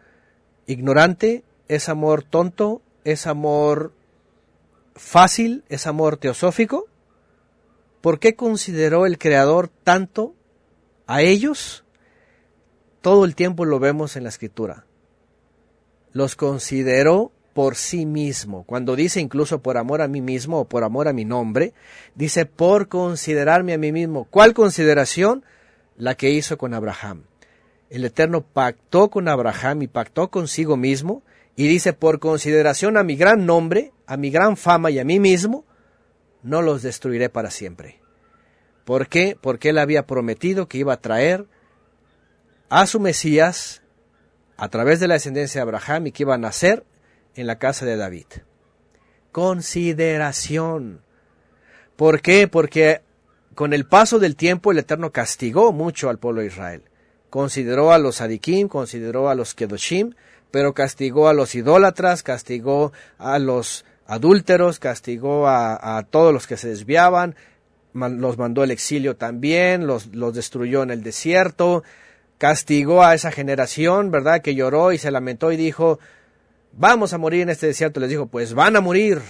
[0.65, 1.43] ignorante?
[1.67, 2.81] ¿Es amor tonto?
[3.03, 3.93] ¿Es amor
[4.95, 5.63] fácil?
[5.69, 6.85] ¿Es amor teosófico?
[8.01, 10.33] ¿Por qué consideró el Creador tanto
[11.07, 11.83] a ellos?
[13.01, 14.85] Todo el tiempo lo vemos en la escritura.
[16.13, 18.65] Los consideró por sí mismo.
[18.65, 21.73] Cuando dice incluso por amor a mí mismo o por amor a mi nombre,
[22.13, 24.25] dice por considerarme a mí mismo.
[24.25, 25.43] ¿Cuál consideración?
[25.97, 27.23] La que hizo con Abraham.
[27.89, 31.23] El Eterno pactó con Abraham y pactó consigo mismo
[31.55, 35.19] y dice por consideración a mi gran nombre, a mi gran fama y a mí
[35.19, 35.65] mismo,
[36.43, 37.99] no los destruiré para siempre.
[38.85, 39.35] ¿Por qué?
[39.41, 41.47] Porque él había prometido que iba a traer
[42.69, 43.81] a su Mesías
[44.57, 46.85] a través de la descendencia de Abraham y que iba a nacer
[47.37, 48.25] en la casa de David.
[49.31, 51.01] Consideración.
[51.95, 52.47] ¿Por qué?
[52.47, 53.01] Porque
[53.55, 56.83] con el paso del tiempo el Eterno castigó mucho al pueblo de Israel.
[57.29, 60.13] Consideró a los Adikim, consideró a los Kedoshim,
[60.51, 66.69] pero castigó a los idólatras, castigó a los adúlteros, castigó a, todos los que se
[66.69, 67.35] desviaban,
[67.93, 71.83] los mandó al exilio también, los, los destruyó en el desierto,
[72.37, 75.99] castigó a esa generación, ¿verdad?, que lloró y se lamentó y dijo,
[76.77, 77.99] vamos a morir en este desierto.
[77.99, 79.21] Les dijo, pues van a morir.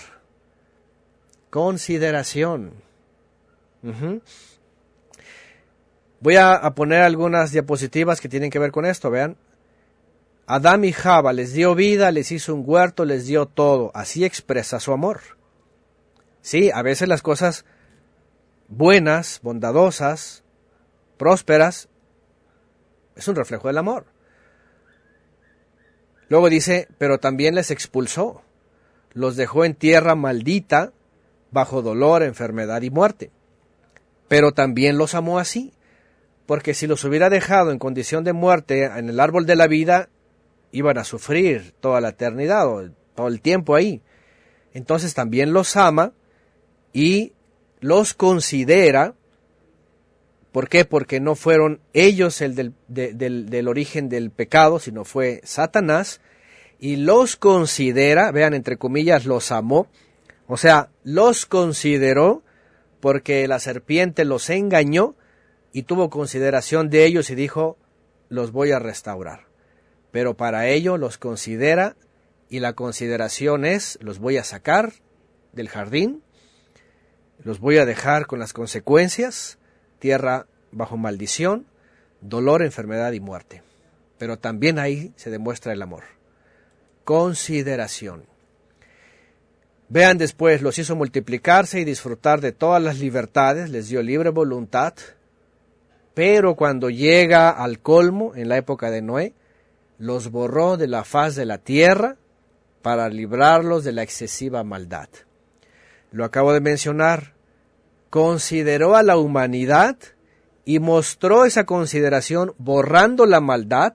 [1.49, 2.73] Consideración.
[6.19, 9.37] Voy a, poner algunas diapositivas que tienen que ver con esto, vean.
[10.45, 13.91] Adán y Java les dio vida, les hizo un huerto, les dio todo.
[13.93, 15.21] Así expresa su amor.
[16.41, 17.65] Sí, a veces las cosas
[18.67, 20.43] buenas, bondadosas,
[21.17, 21.89] prósperas,
[23.15, 24.05] es un reflejo del amor.
[26.29, 28.41] Luego dice, pero también les expulsó,
[29.13, 30.91] los dejó en tierra maldita,
[31.51, 33.31] bajo dolor, enfermedad y muerte.
[34.27, 35.73] Pero también los amó así,
[36.45, 40.09] porque si los hubiera dejado en condición de muerte en el árbol de la vida,
[40.71, 44.01] iban a sufrir toda la eternidad o todo el tiempo ahí.
[44.73, 46.13] Entonces también los ama
[46.93, 47.33] y
[47.79, 49.15] los considera.
[50.51, 50.85] ¿Por qué?
[50.85, 56.21] Porque no fueron ellos el del, del origen del pecado, sino fue Satanás.
[56.79, 59.87] Y los considera, vean, entre comillas, los amó.
[60.47, 62.43] O sea, los consideró
[62.99, 65.15] porque la serpiente los engañó
[65.73, 67.77] y tuvo consideración de ellos y dijo,
[68.29, 69.47] los voy a restaurar.
[70.11, 71.95] Pero para ello los considera
[72.49, 74.93] y la consideración es, los voy a sacar
[75.53, 76.23] del jardín
[77.43, 79.57] los voy a dejar con las consecuencias,
[79.99, 81.65] tierra bajo maldición,
[82.21, 83.63] dolor, enfermedad y muerte.
[84.17, 86.03] Pero también ahí se demuestra el amor.
[87.03, 88.25] Consideración.
[89.89, 94.93] Vean después, los hizo multiplicarse y disfrutar de todas las libertades, les dio libre voluntad,
[96.13, 99.33] pero cuando llega al colmo, en la época de Noé,
[99.97, 102.17] los borró de la faz de la tierra
[102.81, 105.09] para librarlos de la excesiva maldad.
[106.11, 107.33] Lo acabo de mencionar,
[108.09, 109.97] consideró a la humanidad
[110.65, 113.93] y mostró esa consideración borrando la maldad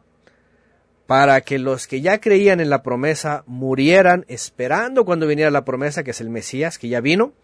[1.06, 6.02] para que los que ya creían en la promesa murieran esperando cuando viniera la promesa,
[6.02, 7.34] que es el Mesías, que ya vino,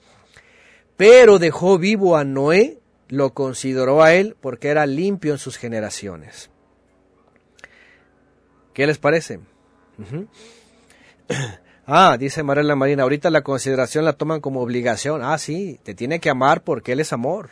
[0.96, 2.78] pero dejó vivo a Noé,
[3.08, 6.50] lo consideró a él porque era limpio en sus generaciones.
[8.72, 9.40] ¿Qué les parece?
[11.90, 15.22] Ah, dice Marela Marina, ahorita la consideración la toman como obligación.
[15.24, 17.48] Ah, sí, te tiene que amar porque Él es amor.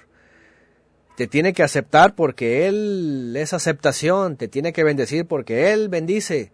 [1.16, 4.36] Te tiene que aceptar porque Él es aceptación.
[4.36, 6.52] Te tiene que bendecir porque Él bendice.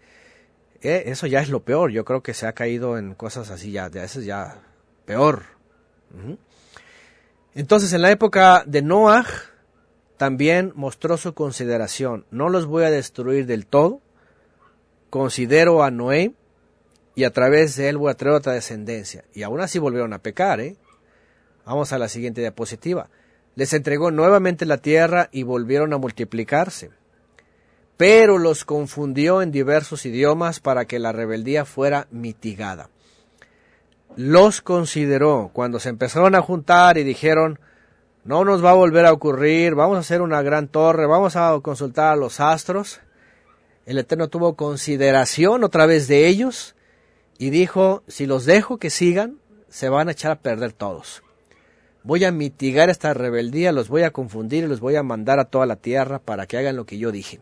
[0.80, 1.90] Eh, eso ya es lo peor.
[1.90, 3.86] Yo creo que se ha caído en cosas así ya.
[3.88, 4.62] Eso es ya
[5.04, 5.42] peor.
[7.52, 9.26] Entonces, en la época de Noah,
[10.18, 12.26] también mostró su consideración.
[12.30, 14.02] No los voy a destruir del todo.
[15.10, 16.36] Considero a Noé
[17.14, 19.24] y a través de él voy a traer otra descendencia.
[19.34, 20.76] Y aún así volvieron a pecar, ¿eh?
[21.64, 23.08] Vamos a la siguiente diapositiva.
[23.54, 26.90] Les entregó nuevamente la tierra y volvieron a multiplicarse.
[27.96, 32.88] Pero los confundió en diversos idiomas para que la rebeldía fuera mitigada.
[34.16, 37.60] Los consideró cuando se empezaron a juntar y dijeron,
[38.24, 41.58] no nos va a volver a ocurrir, vamos a hacer una gran torre, vamos a
[41.62, 43.00] consultar a los astros.
[43.84, 46.74] El Eterno tuvo consideración otra vez de ellos
[47.38, 49.38] y dijo, si los dejo que sigan,
[49.68, 51.22] se van a echar a perder todos.
[52.04, 55.44] Voy a mitigar esta rebeldía, los voy a confundir y los voy a mandar a
[55.44, 57.40] toda la tierra para que hagan lo que yo dije.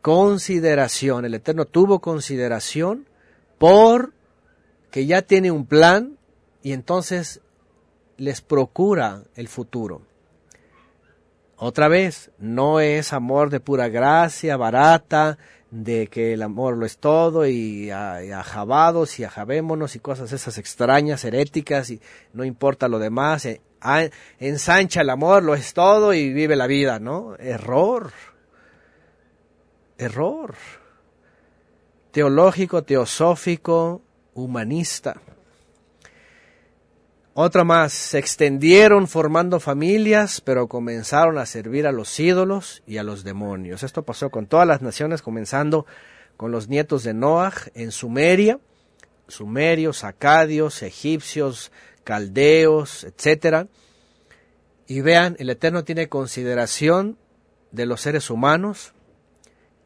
[0.00, 3.06] Consideración, el Eterno tuvo consideración
[3.58, 4.12] por
[4.90, 6.16] que ya tiene un plan
[6.62, 7.40] y entonces
[8.16, 10.02] les procura el futuro.
[11.56, 15.38] Otra vez, no es amor de pura gracia, barata,
[15.70, 20.58] de que el amor lo es todo y, a, y a jabémonos y cosas esas
[20.58, 22.00] extrañas, heréticas y
[22.32, 23.60] no importa lo demás, eh,
[24.38, 27.36] ensancha el amor, lo es todo y vive la vida, ¿no?
[27.38, 28.12] Error,
[29.98, 30.54] error,
[32.12, 34.02] teológico, teosófico,
[34.34, 35.20] humanista.
[37.40, 43.04] Otra más, se extendieron formando familias, pero comenzaron a servir a los ídolos y a
[43.04, 43.84] los demonios.
[43.84, 45.86] Esto pasó con todas las naciones, comenzando
[46.36, 48.58] con los nietos de Noah en Sumeria,
[49.28, 51.70] sumerios, acadios, egipcios,
[52.02, 53.68] caldeos, etc.
[54.88, 57.18] Y vean, el Eterno tiene consideración
[57.70, 58.94] de los seres humanos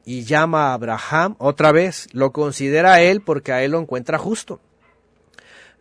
[0.07, 4.17] y llama a Abraham otra vez, lo considera a él porque a él lo encuentra
[4.17, 4.59] justo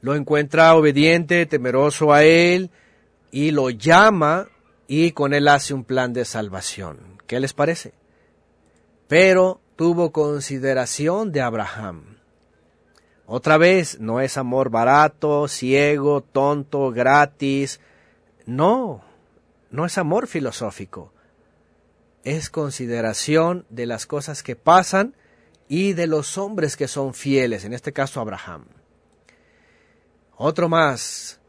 [0.02, 2.72] lo encuentra obediente, temeroso a él,
[3.32, 4.50] y lo llama
[4.88, 7.22] y con él hace un plan de salvación.
[7.28, 7.94] ¿Qué les parece?
[9.08, 12.18] Pero tuvo consideración de Abraham.
[13.26, 17.80] Otra vez, no es amor barato, ciego, tonto, gratis.
[18.46, 19.04] No,
[19.70, 21.14] no es amor filosófico.
[22.24, 25.16] Es consideración de las cosas que pasan
[25.70, 28.66] y de los hombres que son fieles, en este caso Abraham.
[30.44, 31.40] Otro más.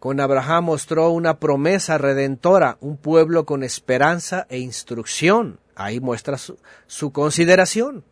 [0.00, 5.60] Con Abraham mostró una promesa redentora, un pueblo con esperanza e instrucción.
[5.76, 8.02] Ahí muestra su, consideración.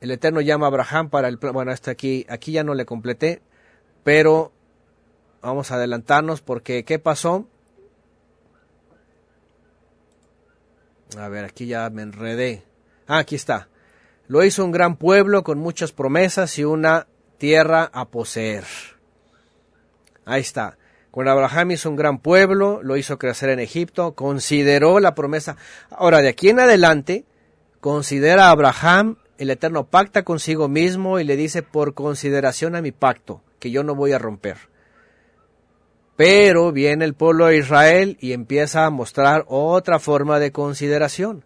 [0.00, 1.36] El Eterno llama a Abraham para el...
[1.36, 3.42] Bueno, hasta aquí, aquí ya no le completé,
[4.04, 4.52] pero
[5.42, 7.46] vamos a adelantarnos porque ¿qué pasó?
[11.18, 12.64] A ver, aquí ya me enredé.
[13.06, 13.68] Ah, aquí está.
[14.28, 17.06] Lo hizo un gran pueblo con muchas promesas y una
[17.38, 18.64] tierra a poseer.
[20.24, 20.76] Ahí está.
[21.10, 25.56] Con Abraham hizo un gran pueblo, lo hizo crecer en Egipto, consideró la promesa.
[25.90, 27.24] Ahora, de aquí en adelante,
[27.80, 32.92] considera a Abraham, el Eterno pacta consigo mismo y le dice, por consideración a mi
[32.92, 34.56] pacto, que yo no voy a romper.
[36.16, 41.44] Pero viene el pueblo de Israel y empieza a mostrar otra forma de consideración.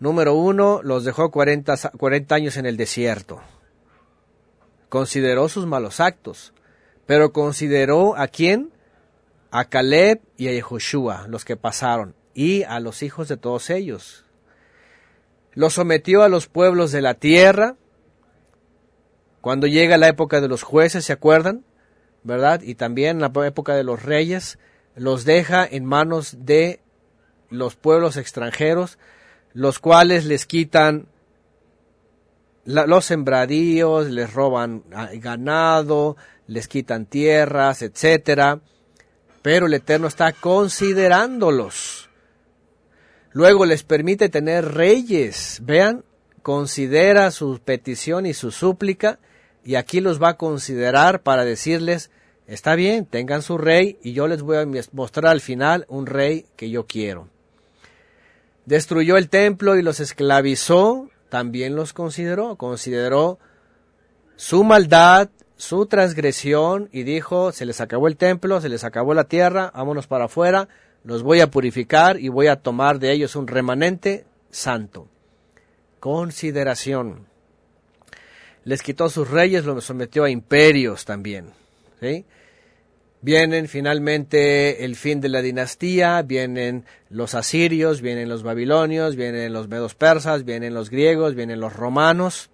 [0.00, 3.40] Número uno, los dejó 40, 40 años en el desierto.
[4.94, 6.52] Consideró sus malos actos,
[7.04, 8.70] pero consideró a quién?
[9.50, 14.24] A Caleb y a Yehoshua, los que pasaron, y a los hijos de todos ellos.
[15.52, 17.74] Los sometió a los pueblos de la tierra.
[19.40, 21.64] Cuando llega la época de los jueces, ¿se acuerdan?
[22.22, 22.62] ¿verdad?
[22.62, 24.60] Y también la época de los reyes,
[24.94, 26.78] los deja en manos de
[27.50, 29.00] los pueblos extranjeros,
[29.54, 31.08] los cuales les quitan
[32.64, 34.82] los sembradíos, les roban
[35.14, 36.16] ganado,
[36.46, 38.60] les quitan tierras, etcétera.
[39.42, 42.08] Pero el Eterno está considerándolos.
[43.32, 45.60] Luego les permite tener reyes.
[45.62, 46.04] Vean,
[46.42, 49.18] considera su petición y su súplica
[49.64, 52.10] y aquí los va a considerar para decirles,
[52.46, 56.46] está bien, tengan su rey y yo les voy a mostrar al final un rey
[56.56, 57.28] que yo quiero.
[58.66, 63.40] Destruyó el templo y los esclavizó, también los consideró, consideró
[64.36, 69.24] su maldad, su transgresión y dijo, se les acabó el templo, se les acabó la
[69.24, 70.68] tierra, vámonos para afuera,
[71.02, 75.08] los voy a purificar y voy a tomar de ellos un remanente santo.
[75.98, 77.26] Consideración
[78.62, 81.50] les quitó sus reyes, los sometió a imperios también.
[82.00, 82.24] ¿sí?
[83.24, 89.66] Vienen finalmente el fin de la dinastía, vienen los asirios, vienen los babilonios, vienen los
[89.66, 92.50] medos persas, vienen los griegos, vienen los romanos.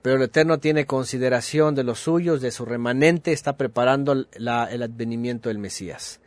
[0.00, 5.50] Pero el Eterno tiene consideración de los suyos, de su remanente, está preparando el advenimiento
[5.50, 6.18] del Mesías.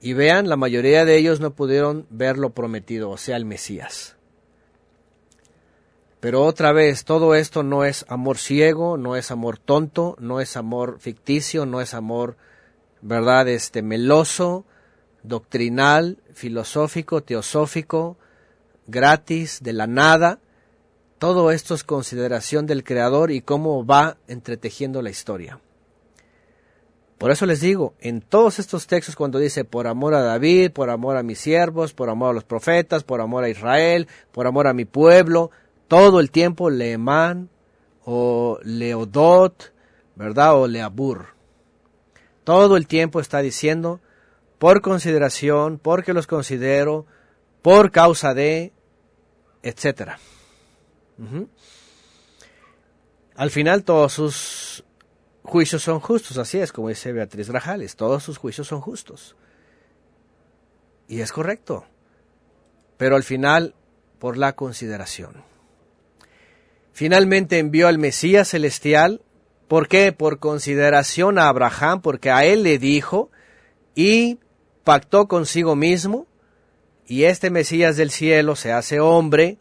[0.00, 4.15] Y vean, la mayoría de ellos no pudieron ver lo prometido, o sea, el Mesías.
[6.20, 10.56] Pero otra vez, todo esto no es amor ciego, no es amor tonto, no es
[10.56, 12.36] amor ficticio, no es amor,
[13.02, 14.64] ¿verdad?, este meloso,
[15.22, 18.16] doctrinal, filosófico, teosófico,
[18.86, 20.40] gratis, de la nada.
[21.18, 25.60] Todo esto es consideración del Creador y cómo va entretejiendo la historia.
[27.18, 30.90] Por eso les digo, en todos estos textos cuando dice por amor a David, por
[30.90, 34.66] amor a mis siervos, por amor a los profetas, por amor a Israel, por amor
[34.66, 35.50] a mi pueblo,
[35.88, 37.50] todo el tiempo Leemán
[38.04, 39.72] o Leodot,
[40.14, 40.54] ¿verdad?
[40.54, 41.26] O Leabur.
[42.44, 44.00] Todo el tiempo está diciendo
[44.58, 47.06] por consideración, porque los considero,
[47.62, 48.72] por causa de,
[49.62, 50.12] etc.
[53.34, 54.84] Al final todos sus
[55.42, 59.36] juicios son justos, así es como dice Beatriz Grajales, todos sus juicios son justos.
[61.08, 61.84] Y es correcto,
[62.96, 63.74] pero al final
[64.18, 65.44] por la consideración.
[66.96, 69.20] Finalmente envió al Mesías celestial.
[69.68, 70.12] ¿Por qué?
[70.12, 73.30] Por consideración a Abraham, porque a él le dijo
[73.94, 74.38] y
[74.82, 76.26] pactó consigo mismo,
[77.06, 79.58] y este Mesías del cielo se hace hombre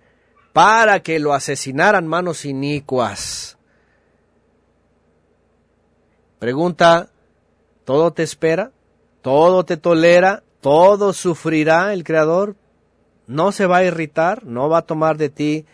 [0.53, 3.57] para que lo asesinaran manos inicuas.
[6.39, 7.09] Pregunta,
[7.83, 8.71] ¿todo te espera?
[9.21, 10.41] ¿Todo te tolera?
[10.61, 12.55] ¿Todo sufrirá el Creador?
[13.27, 14.45] ¿No se va a irritar?
[14.45, 15.65] ¿No va a tomar de ti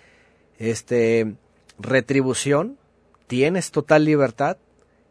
[0.57, 1.35] este
[1.81, 2.77] retribución?
[3.27, 4.57] ¿Tienes total libertad?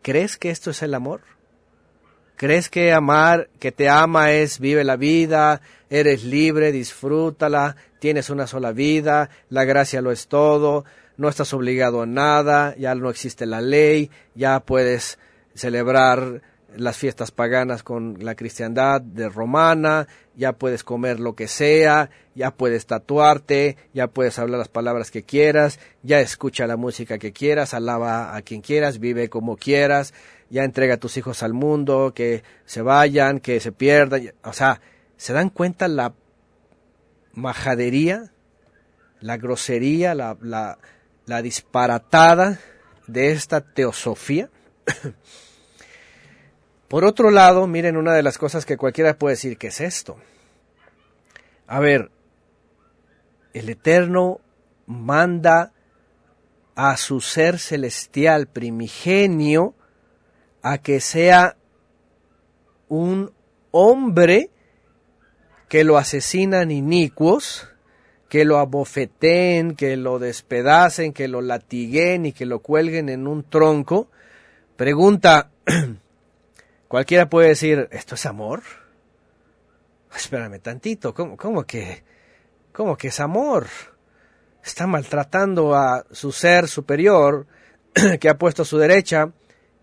[0.03, 1.23] ¿Crees que esto es el amor?
[2.37, 5.61] ¿Crees que amar, que te ama es vive la vida,
[5.91, 10.87] eres libre, disfrútala, tienes una sola vida, la gracia lo es todo,
[11.19, 15.19] no estás obligado a nada, ya no existe la ley, ya puedes
[15.55, 16.41] celebrar
[16.77, 20.07] las fiestas paganas con la cristiandad de romana,
[20.37, 25.23] ya puedes comer lo que sea, ya puedes tatuarte, ya puedes hablar las palabras que
[25.23, 30.15] quieras, ya escucha la música que quieras, alaba a quien quieras, vive como quieras,
[30.49, 34.81] ya entrega a tus hijos al mundo, que se vayan, que se pierdan, o sea,
[35.17, 36.15] ¿se dan cuenta la
[37.33, 38.33] majadería
[39.21, 40.79] la grosería, la, la,
[41.27, 42.59] la disparatada
[43.07, 44.49] de esta teosofía.
[46.91, 50.17] Por otro lado, miren una de las cosas que cualquiera puede decir, ¿qué es esto?
[51.69, 52.11] A ver,
[53.53, 54.41] el Eterno
[54.87, 55.73] manda
[56.75, 59.77] a su ser celestial primigenio
[60.63, 61.57] a que sea
[62.89, 63.33] un
[63.71, 64.51] hombre
[65.69, 67.69] que lo asesinan inicuos,
[68.29, 73.49] que lo abofeten, que lo despedacen, que lo latiguen y que lo cuelguen en un
[73.49, 74.09] tronco.
[74.77, 75.53] Pregunta,
[76.91, 78.63] cualquiera puede decir, ¿esto es amor?
[80.13, 82.03] Espérame tantito, ¿cómo, cómo que,
[82.73, 83.69] cómo que es amor?
[84.65, 87.47] Está maltratando a su ser superior
[88.21, 89.31] que ha puesto a su derecha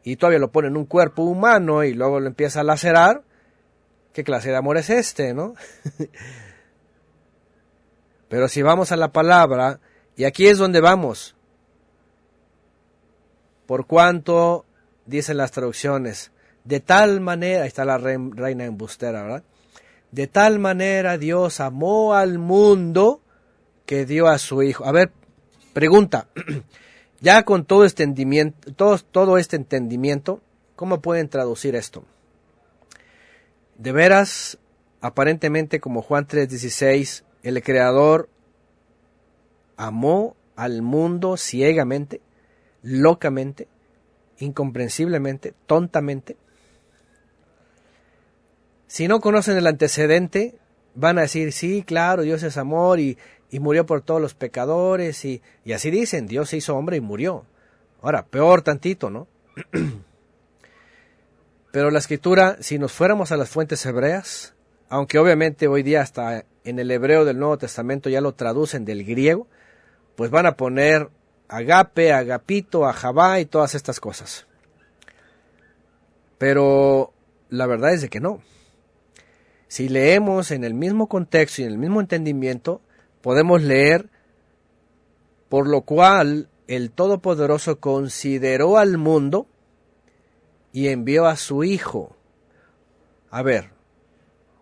[0.03, 3.23] y todavía lo pone en un cuerpo humano y luego lo empieza a lacerar.
[4.11, 5.55] ¿Qué clase de amor es este, no?
[8.27, 9.79] Pero si vamos a la palabra,
[10.17, 11.37] y aquí es donde vamos,
[13.65, 14.65] por cuanto,
[15.05, 16.31] dicen las traducciones,
[16.67, 19.43] de tal manera, ahí está la reina embustera, ¿verdad?
[20.11, 23.21] De tal manera Dios amó al mundo
[23.85, 24.85] que dio a su Hijo.
[24.85, 25.11] A ver,
[25.71, 26.27] pregunta,
[27.21, 28.73] ya con todo este entendimiento,
[29.11, 30.41] todo, este entendimiento,
[30.75, 32.03] ¿cómo pueden traducir esto?
[33.77, 34.57] De veras,
[34.99, 38.27] aparentemente como Juan 3:16, el Creador
[39.77, 42.19] amó al mundo ciegamente,
[42.81, 43.69] locamente,
[44.39, 46.35] incomprensiblemente, tontamente.
[48.87, 50.55] Si no conocen el antecedente,
[50.95, 53.17] van a decir, sí, claro, Dios es amor y,
[53.49, 57.01] y murió por todos los pecadores y, y así dicen, Dios se hizo hombre y
[57.01, 57.45] murió.
[58.01, 59.27] Ahora, peor tantito, ¿no?
[61.71, 64.53] Pero la escritura, si nos fuéramos a las fuentes hebreas,
[64.89, 69.03] aunque obviamente hoy día hasta en el hebreo del Nuevo Testamento ya lo traducen del
[69.03, 69.47] griego,
[70.15, 71.09] pues van a poner
[71.47, 74.47] agape, agapito, ajabá y todas estas cosas.
[76.37, 77.13] Pero
[77.49, 78.41] la verdad es de que no.
[79.67, 82.81] Si leemos en el mismo contexto y en el mismo entendimiento,
[83.21, 84.09] podemos leer,
[85.49, 89.47] por lo cual el Todopoderoso consideró al mundo
[90.71, 92.15] y envió a su Hijo.
[93.29, 93.71] A ver,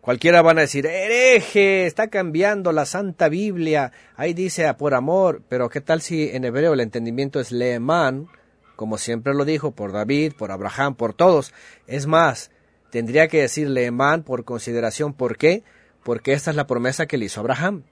[0.01, 5.69] cualquiera van a decir, hereje, está cambiando la Santa Biblia, ahí dice por amor, pero
[5.69, 8.27] ¿qué tal si en hebreo el entendimiento es leemán,
[8.75, 11.53] como siempre lo dijo, por David, por Abraham, por todos?
[11.85, 12.51] Es más,
[12.95, 15.63] tendría que decir leemán por consideración, ¿por qué?
[16.01, 17.83] Porque esta es la promesa que le hizo Abraham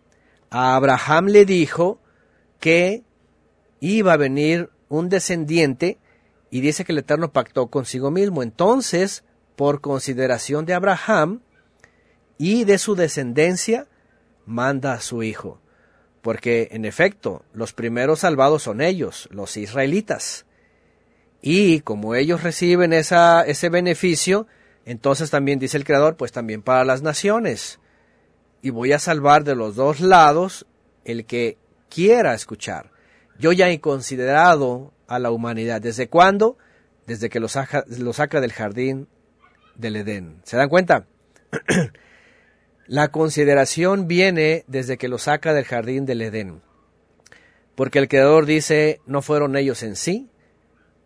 [0.53, 1.99] a Abraham le dijo
[2.59, 3.03] que
[3.79, 5.97] iba a venir un descendiente
[6.51, 8.43] y dice que el Eterno pactó consigo mismo.
[8.43, 9.23] Entonces,
[9.55, 11.41] por consideración de Abraham
[12.37, 13.87] y de su descendencia,
[14.45, 15.59] manda a su hijo.
[16.21, 20.45] Porque, en efecto, los primeros salvados son ellos, los israelitas.
[21.41, 24.45] Y como ellos reciben ese beneficio,
[24.85, 27.79] entonces también dice el Creador, pues también para las naciones
[28.61, 30.65] y voy a salvar de los dos lados
[31.03, 31.57] el que
[31.89, 32.91] quiera escuchar.
[33.37, 35.81] Yo ya he considerado a la humanidad.
[35.81, 36.57] ¿Desde cuándo?
[37.05, 37.83] Desde que lo saca,
[38.13, 39.07] saca del jardín
[39.75, 40.39] del Edén.
[40.43, 41.07] ¿Se dan cuenta?
[42.87, 46.61] la consideración viene desde que lo saca del jardín del Edén.
[47.75, 50.29] Porque el Creador dice, no fueron ellos en sí,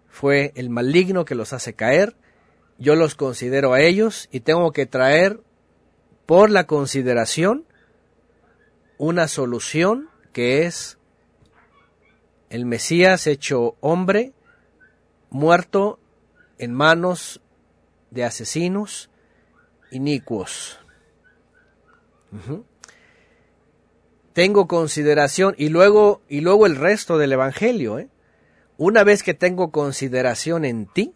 [0.09, 2.15] fue el maligno que los hace caer,
[2.77, 5.39] yo los considero a ellos y tengo que traer
[6.25, 7.65] por la consideración
[8.97, 10.97] una solución que es
[12.49, 14.33] el Mesías hecho hombre,
[15.29, 15.99] muerto
[16.57, 17.41] en manos
[18.11, 19.09] de asesinos
[19.91, 20.79] inicuos.
[24.33, 28.09] Tengo consideración y luego y luego el resto del evangelio, ¿eh?
[28.77, 31.15] Una vez que tengo consideración en ti,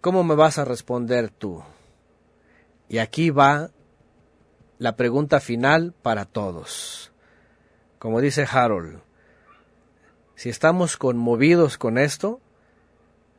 [0.00, 1.62] ¿cómo me vas a responder tú?
[2.88, 3.70] Y aquí va
[4.78, 7.12] la pregunta final para todos.
[7.98, 9.00] Como dice Harold,
[10.34, 12.40] si estamos conmovidos con esto,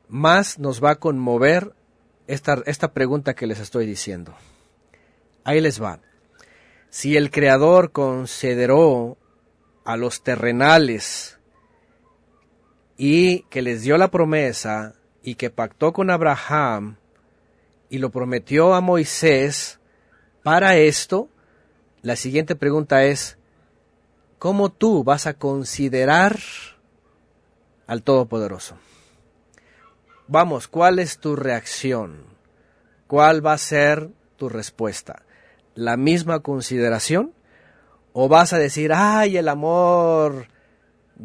[0.07, 1.73] más nos va a conmover
[2.27, 4.35] esta, esta pregunta que les estoy diciendo.
[5.43, 5.99] Ahí les va.
[6.89, 9.17] Si el Creador consideró
[9.83, 11.39] a los terrenales
[12.97, 14.93] y que les dio la promesa
[15.23, 16.97] y que pactó con Abraham
[17.89, 19.79] y lo prometió a Moisés,
[20.43, 21.29] para esto,
[22.01, 23.37] la siguiente pregunta es,
[24.39, 26.39] ¿cómo tú vas a considerar
[27.85, 28.77] al Todopoderoso?
[30.27, 32.25] Vamos, ¿cuál es tu reacción?
[33.07, 35.23] ¿Cuál va a ser tu respuesta?
[35.75, 37.33] ¿La misma consideración?
[38.13, 40.47] O vas a decir, ay, el amor,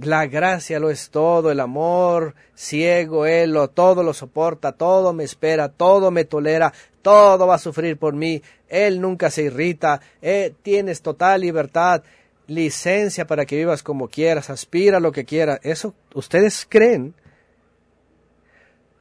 [0.00, 5.24] la gracia lo es todo, el amor ciego, Él lo, todo lo soporta, todo me
[5.24, 10.52] espera, todo me tolera, todo va a sufrir por mí, Él nunca se irrita, eh,
[10.62, 12.02] tienes total libertad,
[12.46, 15.60] licencia para que vivas como quieras, aspira lo que quieras.
[15.62, 17.14] Eso ustedes creen.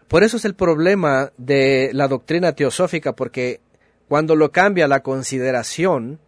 [0.08, 3.60] Por eso es el problema de la doctrina teosófica, porque
[4.08, 6.20] cuando lo cambia la consideración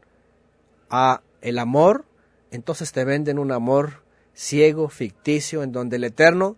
[0.90, 2.06] a el amor,
[2.52, 4.07] entonces te venden un amor
[4.38, 6.58] ciego, ficticio, en donde el Eterno,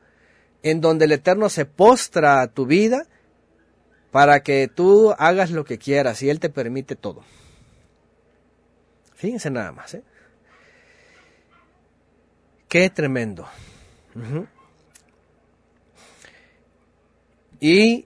[0.64, 3.07] en donde el Eterno se postra a tu vida
[4.11, 7.23] para que tú hagas lo que quieras y Él te permite todo.
[9.15, 10.03] Fíjense nada más, ¿eh?
[12.68, 13.47] Qué tremendo.
[17.60, 18.06] Y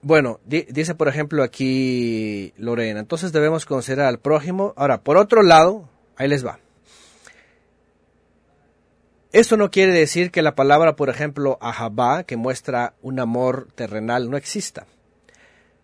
[0.00, 4.72] bueno, dice por ejemplo aquí Lorena, entonces debemos considerar al prójimo.
[4.76, 6.60] Ahora, por otro lado, ahí les va.
[9.32, 14.30] Esto no quiere decir que la palabra, por ejemplo, ahabá, que muestra un amor terrenal,
[14.30, 14.86] no exista.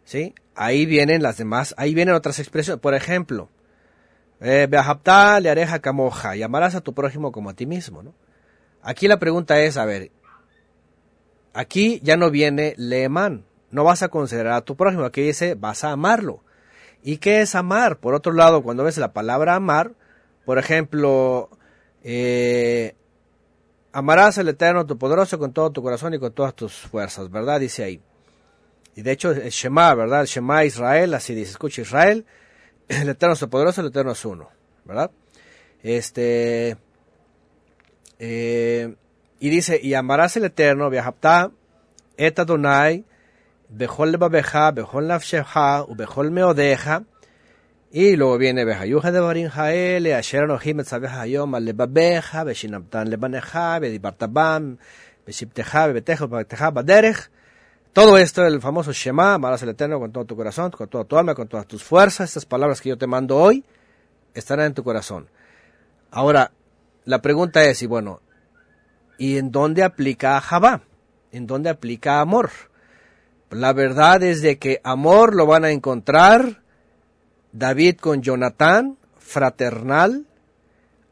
[0.04, 0.34] ¿Sí?
[0.54, 2.80] Ahí vienen las demás, ahí vienen otras expresiones.
[2.80, 3.50] Por ejemplo,
[4.40, 8.02] eh, le areja camoja, y amarás a tu prójimo como a ti mismo.
[8.02, 8.14] ¿no?
[8.82, 10.10] Aquí la pregunta es, a ver,
[11.52, 15.84] aquí ya no viene leemán, no vas a considerar a tu prójimo, aquí dice vas
[15.84, 16.40] a amarlo.
[17.02, 17.98] ¿Y qué es amar?
[17.98, 19.92] Por otro lado, cuando ves la palabra amar,
[20.44, 21.50] por ejemplo,
[22.02, 22.94] eh,
[23.94, 27.60] amarás al Eterno, tu poderoso, con todo tu corazón y con todas tus fuerzas, ¿verdad?
[27.60, 28.00] Dice ahí.
[28.96, 30.22] Y de hecho es Shema, ¿verdad?
[30.22, 32.26] El Shema Israel, así dice, escucha Israel,
[32.88, 34.50] el Eterno es poderoso, el Eterno es uno,
[34.84, 35.12] ¿verdad?
[35.82, 36.76] Este,
[38.18, 38.94] eh,
[39.38, 41.52] y dice, y amarás el Eterno, viajapta,
[42.16, 43.04] et Adonai,
[43.68, 47.04] bejol lebabeja, bejol nafsheja, u bejol meodeja,
[47.96, 53.78] y luego viene Behayuja de Barin Jael, Asher Anohim Etzabeja Yom al Lebabeja, Beshinabtan Lebaneja,
[53.78, 54.78] Bedibartabam,
[55.24, 57.30] Beshipteja, Bebeteja, Bebeteja, Baderech.
[57.92, 61.16] Todo esto, el famoso Shema, amarás al Eterno con todo tu corazón, con toda tu
[61.16, 62.30] alma, con todas tus fuerzas.
[62.30, 63.64] Estas palabras que yo te mando hoy
[64.34, 65.28] estarán en tu corazón.
[66.10, 66.50] Ahora,
[67.04, 68.22] la pregunta es, y bueno,
[69.18, 70.82] ¿y en dónde aplica Jabá?
[71.30, 72.50] ¿En dónde aplica amor?
[73.50, 76.63] La verdad es de que amor lo van a encontrar
[77.54, 80.26] David con Jonatán, fraternal.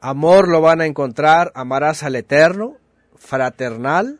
[0.00, 2.78] Amor lo van a encontrar, amarás al Eterno,
[3.14, 4.18] fraternal.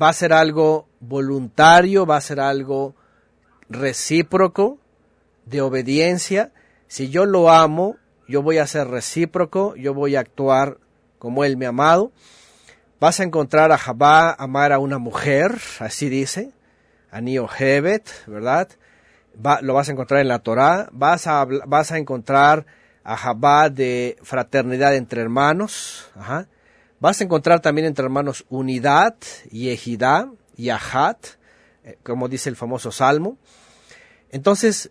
[0.00, 2.94] Va a ser algo voluntario, va a ser algo
[3.68, 4.78] recíproco,
[5.44, 6.52] de obediencia.
[6.86, 7.96] Si yo lo amo,
[8.28, 10.78] yo voy a ser recíproco, yo voy a actuar
[11.18, 12.12] como él me ha amado.
[13.00, 16.52] Vas a encontrar a Jabá amar a una mujer, así dice,
[17.10, 18.68] a Niohevet, ¿verdad?
[19.62, 22.66] Lo vas a encontrar en la Torá, vas a, vas a encontrar
[23.04, 26.10] a Jabá de fraternidad entre hermanos,
[27.00, 29.16] vas a encontrar también entre hermanos unidad,
[29.50, 31.26] yehidá, yahat,
[31.84, 33.38] eh, como dice el famoso Salmo.
[34.30, 34.90] Entonces,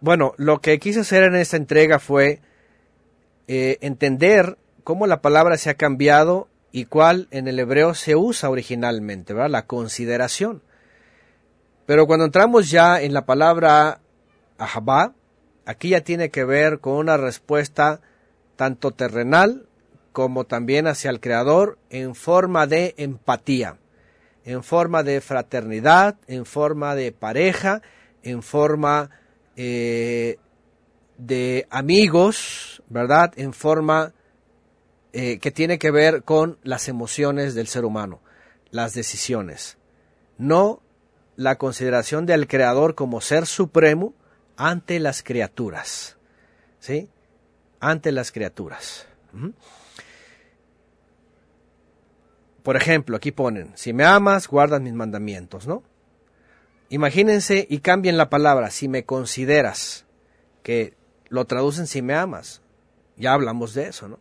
[0.00, 2.40] bueno, lo que quise hacer en esta entrega fue
[3.46, 8.50] eh, entender cómo la palabra se ha cambiado y cuál en el hebreo se usa
[8.50, 9.34] originalmente.
[9.34, 10.62] La consideración.
[11.88, 14.02] Pero cuando entramos ya en la palabra
[14.58, 15.14] ahabá,
[15.64, 18.02] aquí ya tiene que ver con una respuesta
[18.56, 19.66] tanto terrenal
[20.12, 23.78] como también hacia el Creador en forma de empatía,
[24.44, 27.80] en forma de fraternidad, en forma de pareja,
[28.22, 29.08] en forma
[29.56, 30.36] eh,
[31.16, 33.32] de amigos, ¿verdad?
[33.36, 34.12] En forma
[35.14, 38.20] eh, que tiene que ver con las emociones del ser humano,
[38.72, 39.78] las decisiones.
[40.36, 40.82] No
[41.38, 44.12] la consideración del Creador como ser supremo
[44.56, 46.16] ante las criaturas.
[46.80, 47.08] ¿Sí?
[47.78, 49.06] Ante las criaturas.
[52.64, 55.84] Por ejemplo, aquí ponen, si me amas, guardas mis mandamientos, ¿no?
[56.88, 60.06] Imagínense y cambien la palabra, si me consideras,
[60.64, 60.94] que
[61.28, 62.62] lo traducen si me amas.
[63.16, 64.18] Ya hablamos de eso, ¿no?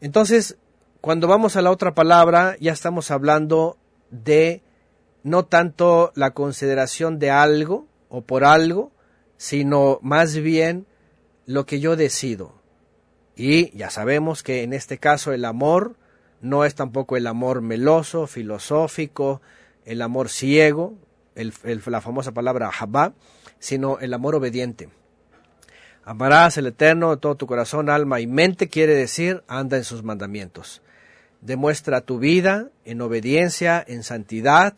[0.00, 0.56] Entonces,
[1.02, 3.76] cuando vamos a la otra palabra, ya estamos hablando
[4.10, 4.62] de
[5.26, 8.92] no tanto la consideración de algo o por algo,
[9.36, 10.86] sino más bien
[11.46, 12.54] lo que yo decido.
[13.34, 15.96] Y ya sabemos que en este caso el amor
[16.40, 19.42] no es tampoco el amor meloso, filosófico,
[19.84, 20.94] el amor ciego,
[21.34, 23.12] la famosa palabra habá,
[23.58, 24.90] sino el amor obediente.
[26.04, 30.04] Amarás el Eterno de todo tu corazón, alma y mente, quiere decir, anda en sus
[30.04, 30.82] mandamientos.
[31.40, 34.76] Demuestra tu vida en obediencia, en santidad,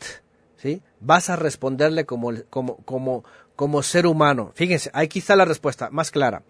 [1.01, 3.25] Vas a responderle como, como, como,
[3.57, 4.53] como ser humano.
[4.55, 6.43] Fíjense, aquí está la respuesta más clara.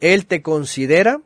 [0.00, 1.20] Él te considera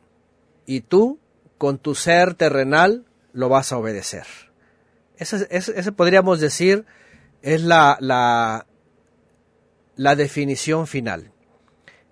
[0.65, 1.19] y tú,
[1.57, 4.25] con tu ser terrenal, lo vas a obedecer.
[5.17, 6.85] Ese, podríamos decir
[7.41, 8.67] es la, la,
[9.95, 11.31] la definición final.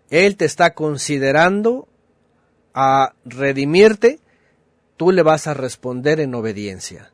[0.09, 1.87] Él te está considerando
[2.73, 4.19] a redimirte,
[4.97, 7.11] tú le vas a responder en obediencia.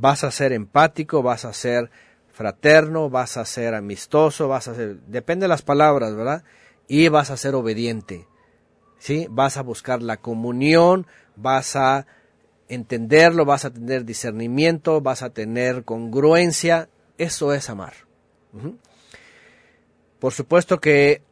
[0.00, 1.90] Vas a ser empático, vas a ser
[2.32, 6.42] fraterno, vas a ser amistoso, vas a ser, depende de las palabras, ¿verdad?
[6.88, 8.26] Y vas a ser obediente.
[8.98, 9.26] ¿Sí?
[9.30, 11.06] Vas a buscar la comunión,
[11.36, 12.06] vas a
[12.68, 16.88] entenderlo, vas a tener discernimiento, vas a tener congruencia.
[17.18, 17.92] Eso es amar.
[20.18, 21.22] Por supuesto que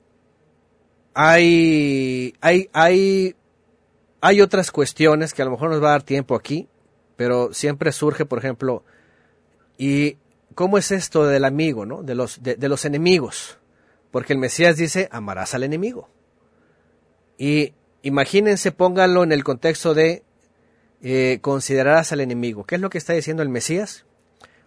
[1.15, 3.35] hay, hay, hay,
[4.21, 6.69] hay otras cuestiones que a lo mejor nos va a dar tiempo aquí,
[7.19, 8.85] pero siempre surge, por ejemplo,
[9.77, 10.19] ¿y
[10.55, 12.05] cómo es esto del amigo, no?
[12.05, 13.59] De los, de, los enemigos.
[14.13, 16.09] Porque el Mesías dice, amarás al enemigo.
[17.37, 20.23] Y imagínense, pónganlo en el contexto de
[21.03, 22.63] eh, considerarás al enemigo.
[22.63, 24.07] ¿Qué es lo que está diciendo el Mesías?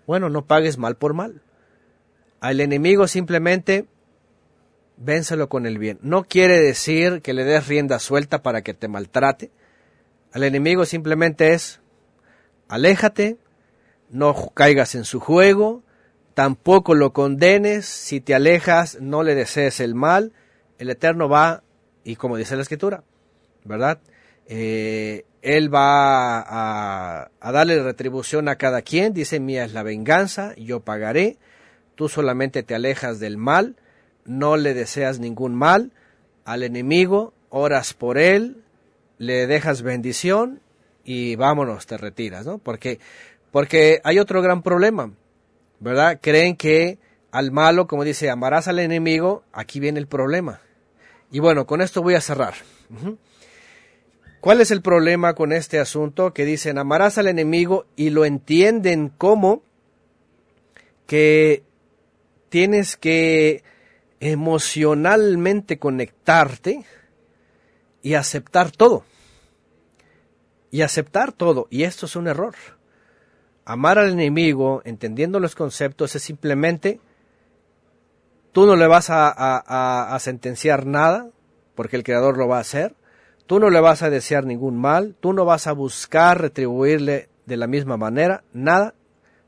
[0.06, 1.42] Bueno, no pagues mal por mal.
[2.42, 3.86] Al enemigo simplemente
[4.98, 6.00] vénselo con el bien.
[6.02, 9.52] No quiere decir que le des rienda suelta para que te maltrate.
[10.34, 11.81] Al enemigo simplemente es
[12.72, 13.36] aléjate,
[14.10, 15.84] no caigas en su juego,
[16.34, 20.32] tampoco lo condenes, si te alejas no le desees el mal,
[20.80, 21.64] el Eterno va,
[22.06, 23.04] y como dice la Escritura,
[23.66, 24.00] ¿verdad?
[24.48, 30.56] Eh, él va a, a, darle retribución a cada quien, dice, mía es la venganza,
[30.56, 31.38] yo pagaré,
[31.96, 33.76] tú solamente te alejas del mal,
[34.24, 35.92] no le deseas ningún mal
[36.46, 38.64] al enemigo, oras por él,
[39.18, 40.62] le dejas bendición
[41.04, 42.58] y vámonos, te retiras, ¿no?
[42.58, 43.00] Porque,
[43.52, 45.12] porque hay otro gran problema,
[45.80, 46.20] ¿verdad?
[46.22, 47.00] Creen que
[47.32, 50.62] al malo, como dice, amarás al enemigo, aquí viene el problema.
[51.32, 52.54] Y bueno, con esto voy a cerrar.
[54.42, 56.34] ¿Cuál es el problema con este asunto?
[56.34, 59.64] Que dicen, amarás al enemigo y lo entienden como
[61.08, 61.64] que
[62.50, 63.64] tienes que
[64.20, 66.86] emocionalmente conectarte
[68.02, 69.06] y aceptar todo.
[70.72, 71.68] Y aceptar todo.
[71.70, 72.56] Y esto es un error.
[73.66, 77.00] Amar al enemigo, entendiendo los conceptos, es simplemente,
[78.54, 81.30] tú no le vas a, sentenciar nada,
[81.76, 82.96] porque el Creador lo va a hacer.
[83.46, 85.16] Tú no le vas a desear ningún mal.
[85.20, 88.44] Tú no vas a buscar retribuirle de la misma manera.
[88.54, 88.94] Nada.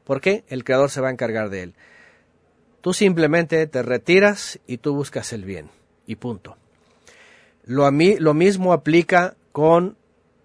[0.03, 1.73] porque El Creador se va a encargar de él.
[2.81, 5.69] Tú simplemente te retiras y tú buscas el bien.
[6.05, 6.57] Y punto.
[7.63, 9.95] Lo, a mí, lo mismo aplica con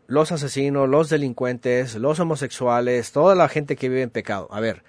[0.09, 4.49] los asesinos, los delincuentes, los homosexuales, toda la gente que vive en pecado.
[4.51, 4.83] A ver,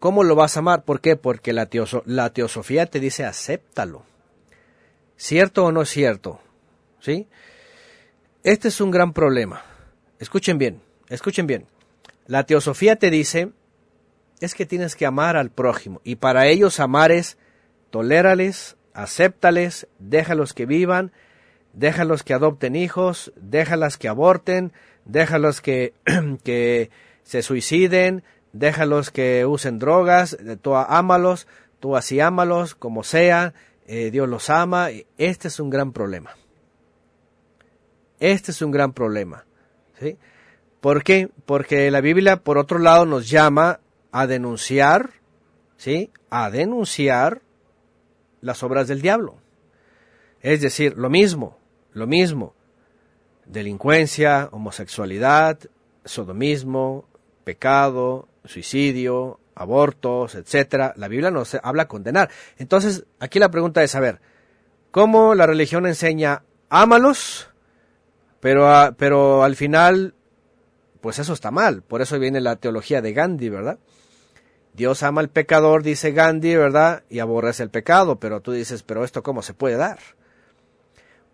[0.00, 0.84] ¿cómo lo vas a amar?
[0.84, 1.14] ¿Por qué?
[1.14, 4.02] Porque la, teosofía te dice acéptalo.
[5.16, 6.40] ¿Cierto o no es cierto?
[7.00, 7.28] ¿Sí?
[8.42, 9.62] Este es un gran problema.
[10.18, 11.66] Escuchen bien, escuchen bien.
[12.26, 13.52] La teosofía te dice
[14.40, 16.00] es que tienes que amar al prójimo.
[16.02, 17.38] Y para ellos amar es
[17.90, 21.12] tolérales, acéptales, déjalos que vivan,
[21.72, 24.72] déjalos que adopten hijos, déjalas que aborten,
[25.04, 25.94] déjalos que,
[26.44, 26.90] que
[27.22, 28.22] se suiciden,
[28.52, 31.46] déjalos que usen drogas, tú ámalos,
[31.80, 33.54] tú así ámalos, como sea,
[33.86, 34.88] eh, Dios los ama.
[35.16, 36.36] Este es un gran problema.
[38.20, 39.44] Este es un gran problema.
[39.98, 40.18] ¿sí?
[40.80, 41.30] ¿Por qué?
[41.46, 43.80] Porque la Biblia, por otro lado, nos llama
[44.12, 45.10] a denunciar,
[45.76, 46.10] ¿sí?
[46.30, 47.42] A denunciar
[48.40, 49.38] las obras del diablo.
[50.40, 51.58] Es decir, lo mismo,
[51.92, 52.54] lo mismo.
[53.46, 55.58] Delincuencia, homosexualidad,
[56.04, 57.06] sodomismo,
[57.44, 60.92] pecado, suicidio, abortos, etcétera.
[60.96, 62.30] La Biblia nos habla condenar.
[62.58, 64.20] Entonces, aquí la pregunta es saber,
[64.90, 67.48] ¿cómo la religión enseña ámalos,
[68.40, 70.14] pero, pero al final,
[71.00, 71.82] pues eso está mal.
[71.82, 73.78] Por eso viene la teología de Gandhi, ¿verdad?
[74.74, 77.02] Dios ama al pecador, dice Gandhi, ¿verdad?
[77.08, 79.98] Y aborrece el pecado, pero tú dices, pero esto cómo se puede dar?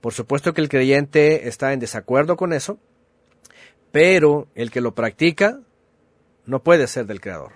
[0.05, 2.79] Por supuesto que el creyente está en desacuerdo con eso,
[3.91, 5.61] pero el que lo practica
[6.45, 7.53] no puede ser del Creador.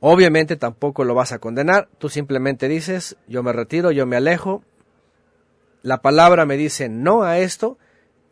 [0.00, 4.64] Obviamente tampoco lo vas a condenar, tú simplemente dices, yo me retiro, yo me alejo,
[5.82, 7.78] la palabra me dice no a esto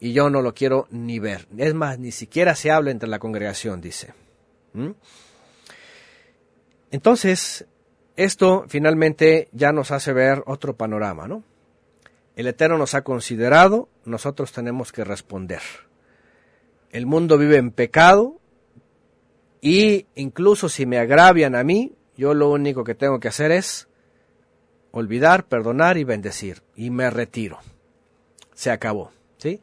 [0.00, 1.46] y yo no lo quiero ni ver.
[1.56, 4.12] Es más, ni siquiera se habla entre la congregación, dice.
[4.72, 4.90] ¿Mm?
[6.90, 7.64] Entonces,
[8.16, 11.44] esto finalmente ya nos hace ver otro panorama, ¿no?
[12.38, 15.60] El Eterno nos ha considerado, nosotros tenemos que responder.
[16.92, 18.38] El mundo vive en pecado
[19.60, 23.88] y incluso si me agravian a mí, yo lo único que tengo que hacer es
[24.92, 26.62] olvidar, perdonar y bendecir.
[26.76, 27.58] Y me retiro.
[28.54, 29.10] Se acabó.
[29.38, 29.60] ¿sí?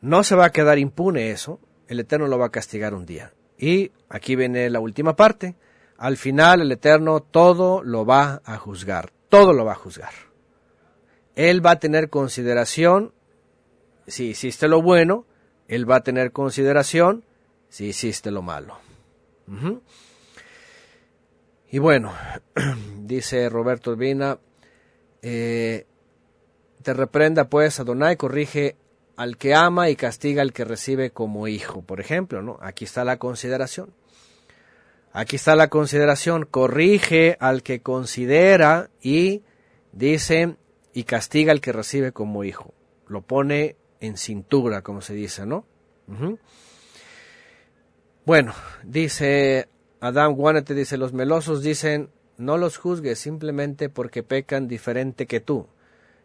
[0.00, 1.60] No se va a quedar impune eso.
[1.86, 3.32] El Eterno lo va a castigar un día.
[3.56, 5.54] Y aquí viene la última parte.
[5.96, 9.12] Al final el Eterno todo lo va a juzgar.
[9.28, 10.27] Todo lo va a juzgar.
[11.38, 13.12] Él va a tener consideración
[14.08, 15.24] si hiciste lo bueno.
[15.68, 17.22] Él va a tener consideración
[17.68, 18.76] si hiciste lo malo.
[21.70, 22.12] Y bueno,
[23.04, 24.40] dice Roberto Urbina,
[25.22, 25.86] eh,
[26.82, 28.74] te reprenda pues Adonai, corrige
[29.14, 32.58] al que ama y castiga al que recibe como hijo, por ejemplo, ¿no?
[32.60, 33.94] Aquí está la consideración.
[35.12, 39.44] Aquí está la consideración, corrige al que considera y
[39.92, 40.56] dice
[40.98, 42.74] y castiga al que recibe como hijo.
[43.06, 45.64] Lo pone en cintura, como se dice, ¿no?
[48.24, 48.52] Bueno,
[48.82, 49.68] dice
[50.00, 55.68] Adam Guanete, dice, los melosos dicen, no los juzgues simplemente porque pecan diferente que tú.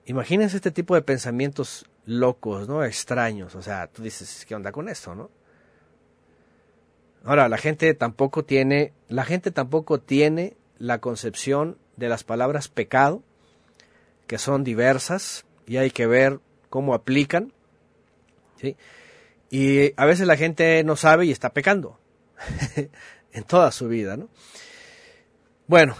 [0.08, 2.84] Imagínense este tipo de pensamientos locos, ¿no?
[2.84, 3.54] Extraños.
[3.54, 5.30] O sea, tú dices, ¿qué onda con esto, no?
[7.24, 13.22] Ahora, la gente tampoco tiene, la gente tampoco tiene la concepción de las palabras pecado,
[14.28, 17.54] que son diversas y hay que ver cómo aplican,
[18.60, 18.76] ¿sí?
[19.50, 22.00] Y a veces la gente no sabe y está pecando
[23.32, 24.30] en toda su vida, ¿no?
[25.68, 25.96] Bueno,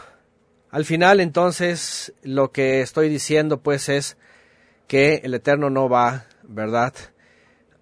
[0.72, 4.18] al final entonces lo que estoy diciendo pues es
[4.88, 6.94] que el Eterno no va, ¿verdad?,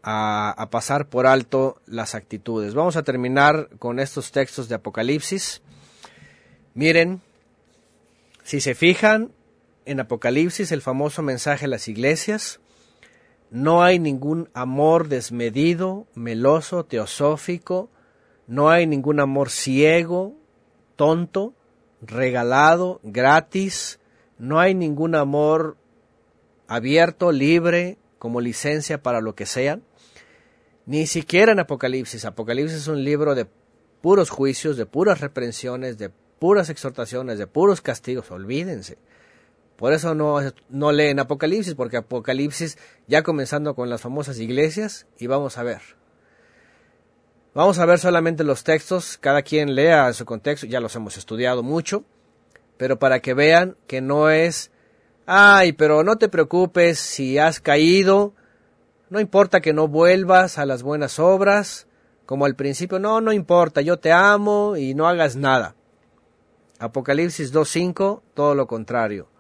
[0.03, 2.73] a, pasar por alto las actitudes.
[2.73, 5.61] Vamos a terminar con estos textos de Apocalipsis.
[6.73, 7.21] Miren,
[8.43, 9.31] si se fijan
[9.85, 12.59] en Apocalipsis, el famoso mensaje a las iglesias,
[13.49, 17.89] no hay ningún amor desmedido, meloso, teosófico,
[18.47, 20.35] no hay ningún amor ciego,
[20.95, 21.53] tonto,
[22.01, 23.99] regalado, gratis,
[24.37, 25.77] no hay ningún amor
[26.67, 29.83] abierto, libre, como licencia para lo que sean.
[30.85, 32.23] Ni siquiera en Apocalipsis.
[32.25, 33.47] Apocalipsis es un libro de
[34.01, 38.31] puros juicios, de puras reprensiones, de puras exhortaciones, de puros castigos.
[38.31, 38.97] Olvídense.
[39.81, 40.37] Por eso no,
[40.69, 42.77] no leen Apocalipsis, porque Apocalipsis,
[43.07, 45.81] ya comenzando con las famosas iglesias, y vamos a ver.
[47.55, 51.63] Vamos a ver solamente los textos, cada quien lea su contexto, ya los hemos estudiado
[51.63, 52.03] mucho,
[52.77, 54.69] pero para que vean que no es,
[55.25, 58.35] ay, pero no te preocupes si has caído,
[59.09, 61.87] no importa que no vuelvas a las buenas obras,
[62.27, 65.73] como al principio, no, no importa, yo te amo y no hagas nada.
[66.77, 69.31] Apocalipsis 2.5, todo lo contrario.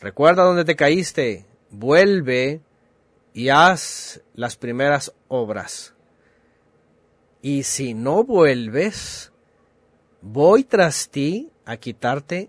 [0.00, 2.60] Recuerda dónde te caíste, vuelve
[3.34, 5.94] y haz las primeras obras.
[7.42, 9.32] Y si no vuelves,
[10.22, 12.48] voy tras ti a quitarte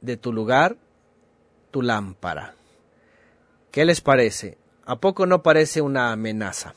[0.00, 0.76] de tu lugar
[1.70, 2.54] tu lámpara.
[3.70, 4.58] ¿Qué les parece?
[4.84, 6.74] ¿A poco no parece una amenaza?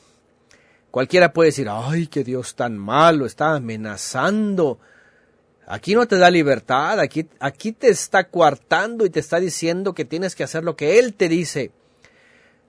[0.91, 4.79] Cualquiera puede decir, ay, que Dios tan malo, está amenazando.
[5.73, 10.05] Aquí no te da libertad, aquí, aquí te está coartando y te está diciendo que
[10.05, 11.71] tienes que hacer lo que Él te dice.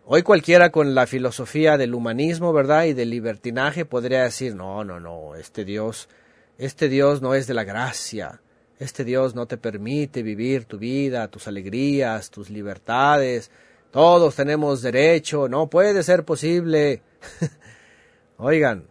[0.07, 2.85] Hoy cualquiera con la filosofía del humanismo, ¿verdad?
[2.85, 6.09] Y del libertinaje podría decir, no, no, no, este Dios,
[6.57, 8.41] este Dios no es de la gracia,
[8.79, 13.51] este Dios no te permite vivir tu vida, tus alegrías, tus libertades,
[13.91, 17.03] todos tenemos derecho, no puede ser posible.
[18.39, 18.87] Oigan,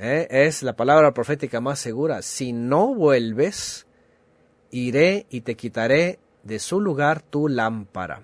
[0.00, 0.26] ¿eh?
[0.30, 3.86] es la palabra profética más segura, si no vuelves,
[4.70, 8.22] iré y te quitaré de su lugar tu lámpara.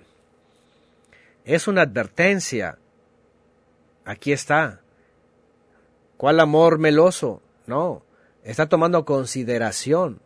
[1.45, 2.77] Es una advertencia.
[4.03, 4.81] Aquí está.
[6.17, 7.41] ¿Cuál amor meloso?
[7.67, 8.01] No,
[8.43, 10.19] está tomando consideración.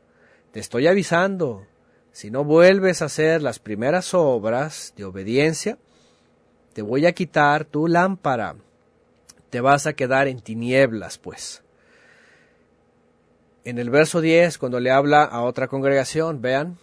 [0.54, 1.68] Te estoy avisando.
[2.12, 5.78] Si no vuelves a hacer las primeras obras de obediencia,
[6.74, 8.56] te voy a quitar tu lámpara.
[9.52, 11.62] Te vas a quedar en tinieblas, pues.
[13.64, 16.80] En el verso 10, cuando le habla a otra congregación, vean,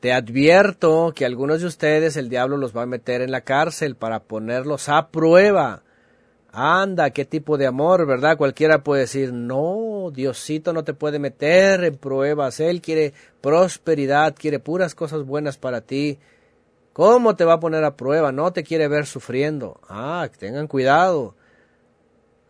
[0.00, 3.94] te advierto que algunos de ustedes el diablo los va a meter en la cárcel
[3.96, 5.82] para ponerlos a prueba.
[6.52, 8.38] Anda, qué tipo de amor, ¿verdad?
[8.38, 12.60] Cualquiera puede decir, no, Diosito no te puede meter en pruebas.
[12.60, 16.18] Él quiere prosperidad, quiere puras cosas buenas para ti.
[16.96, 18.32] ¿Cómo te va a poner a prueba?
[18.32, 19.78] No te quiere ver sufriendo.
[19.86, 21.36] Ah, tengan cuidado.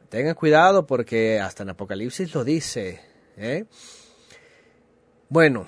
[0.09, 3.01] Tengan cuidado porque hasta en Apocalipsis lo dice.
[3.37, 3.65] ¿eh?
[5.29, 5.67] Bueno,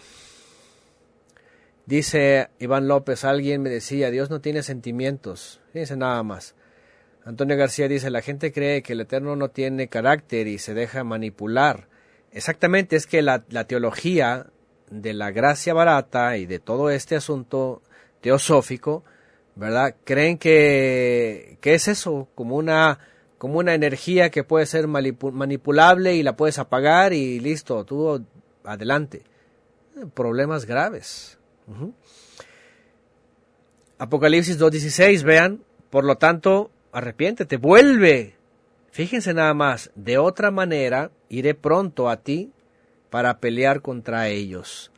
[1.86, 5.60] Dice Iván López, alguien me decía, Dios no tiene sentimientos.
[5.74, 6.54] Dice nada más.
[7.24, 11.02] Antonio García dice, la gente cree que el Eterno no tiene carácter y se deja
[11.02, 11.88] manipular.
[12.30, 14.46] Exactamente, es que la, teología
[14.88, 17.82] de la gracia barata y de todo este asunto
[18.20, 19.04] teosófico,
[19.54, 19.96] ¿verdad?
[20.04, 22.98] Creen que, que es eso, como una,
[23.38, 28.24] como una energía que puede ser manipulable y la puedes apagar y listo, tú
[28.64, 29.22] adelante.
[30.14, 31.38] Problemas graves.
[33.98, 38.36] Apocalipsis 2.16, vean, por lo tanto, arrepiéntete, vuelve.
[38.90, 42.52] Fíjense nada más, de otra manera iré pronto a ti
[43.10, 44.90] para pelear contra ellos.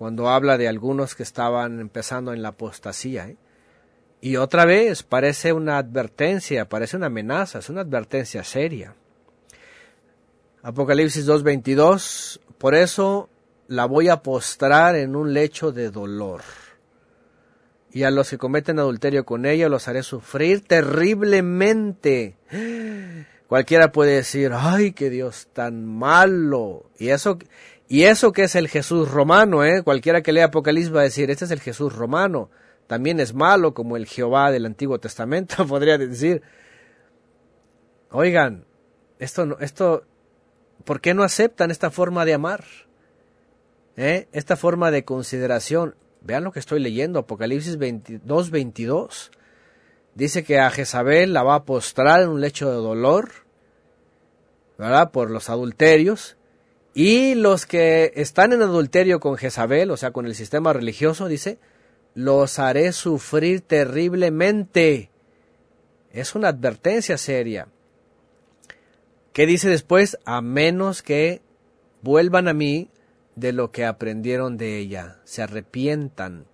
[0.00, 3.28] Cuando habla de algunos que estaban empezando en la apostasía.
[3.28, 3.36] ¿eh?
[4.22, 8.94] Y otra vez, parece una advertencia, parece una amenaza, es una advertencia seria.
[10.62, 13.28] Apocalipsis 2.22, por eso
[13.68, 16.40] la voy a postrar en un lecho de dolor.
[17.92, 22.38] Y a los que cometen adulterio con ella los haré sufrir terriblemente.
[23.48, 26.88] Cualquiera puede decir, ay, qué Dios tan malo.
[26.98, 27.36] Y eso,
[27.92, 29.82] y eso que es el Jesús romano, ¿eh?
[29.82, 32.48] Cualquiera que lea Apocalipsis va a decir, este es el Jesús romano.
[32.86, 36.40] También es malo como el Jehová del Antiguo Testamento, podría decir.
[38.12, 38.64] Oigan,
[39.18, 40.04] esto, esto,
[40.84, 42.62] ¿por qué no aceptan esta forma de amar?
[43.96, 44.28] ¿Eh?
[44.30, 45.96] Esta forma de consideración.
[46.20, 49.32] Vean lo que estoy leyendo, Apocalipsis 22, 22.
[50.14, 53.30] Dice que a Jezabel la va a postrar en un lecho de dolor,
[54.78, 55.10] ¿verdad?
[55.10, 56.36] Por los adulterios.
[56.94, 61.58] Y los que están en adulterio con Jezabel, o sea, con el sistema religioso, dice,
[62.14, 65.10] los haré sufrir terriblemente.
[66.12, 67.68] Es una advertencia seria.
[69.32, 70.18] ¿Qué dice después?
[70.24, 71.40] A menos que
[72.02, 72.90] vuelvan a mí
[73.36, 76.46] de lo que aprendieron de ella, se arrepientan.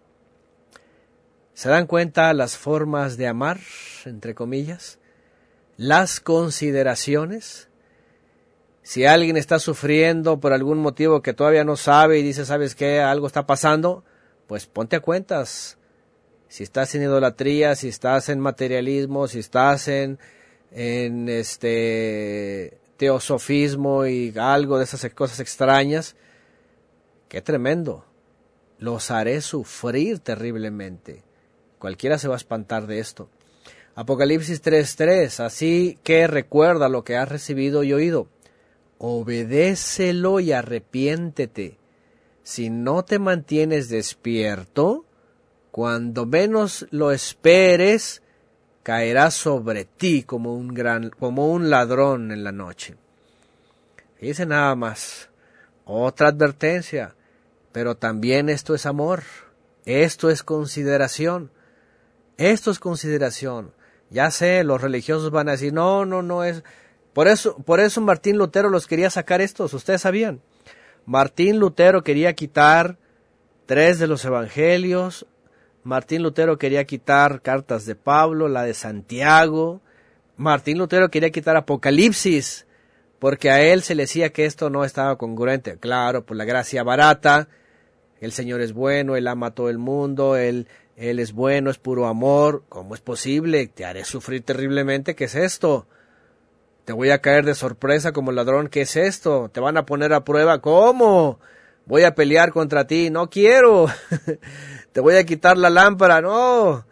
[1.55, 3.61] ¿Se dan cuenta las formas de amar,
[4.05, 4.99] entre comillas?
[5.79, 7.66] Las consideraciones.
[8.87, 13.01] Si alguien está sufriendo por algún motivo que todavía no sabe y dice, ¿sabes qué?
[13.01, 14.05] Algo está pasando,
[14.47, 15.77] pues ponte a cuentas.
[16.47, 20.21] Si estás en idolatría, si estás en materialismo, si estás en,
[20.71, 26.15] este teosofismo y algo de esas cosas extrañas,
[27.29, 28.05] qué tremendo.
[28.79, 31.25] Los haré sufrir terriblemente.
[31.81, 33.29] Cualquiera se va a espantar de esto.
[33.97, 38.29] Apocalipsis 3:3, así que recuerda lo que has recibido y oído.
[38.99, 41.79] Obedécelo y arrepiéntete.
[42.43, 45.05] Si no te mantienes despierto,
[45.71, 48.23] cuando menos lo esperes,
[48.83, 52.97] caerá sobre ti como un gran, como un ladrón en la noche.
[54.21, 55.29] Dice nada más.
[55.85, 57.15] Otra advertencia.
[57.73, 59.23] Pero también esto es amor.
[59.85, 61.51] Esto es consideración.
[62.39, 63.73] Esto es consideración.
[64.11, 66.63] Ya sé, los religiosos van a decir, no, no, no es.
[67.17, 70.43] Por eso, por eso Martín Lutero los quería sacar estos, ustedes sabían.
[71.07, 72.99] Martín Lutero quería quitar
[73.65, 75.25] tres de los evangelios.
[75.83, 79.81] Martín Lutero quería quitar cartas de Pablo, la de Santiago.
[80.37, 82.67] Martín Lutero quería quitar Apocalipsis,
[83.19, 85.79] porque a él se le decía que esto no estaba congruente.
[85.79, 87.49] Claro, por la gracia barata,
[88.21, 91.79] el Señor es bueno, Él ama a todo el mundo, Él él es bueno, es
[91.79, 92.65] puro amor.
[92.69, 93.69] ¿Cómo es posible?
[93.69, 95.15] Te haré sufrir terriblemente.
[95.15, 95.87] ¿Qué es esto?
[96.87, 98.69] Te voy a caer de sorpresa como ladrón.
[98.69, 99.51] ¿Qué es esto?
[99.53, 100.63] Te van a poner a prueba.
[100.63, 101.41] ¿Cómo?
[101.85, 103.11] Voy a pelear contra ti.
[103.11, 103.87] No quiero.
[104.93, 106.23] Te voy a quitar la lámpara.
[106.23, 106.87] No.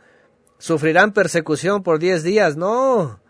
[0.59, 2.57] Sufrirán persecución por diez días.
[2.57, 3.21] No.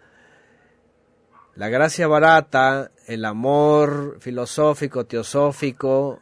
[1.54, 6.20] La gracia barata, el amor filosófico, teosófico,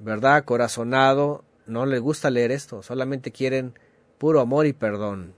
[0.00, 0.44] ¿verdad?
[0.44, 3.78] Corazonado, no les gusta leer esto, solamente quieren
[4.18, 5.34] puro amor y perdón.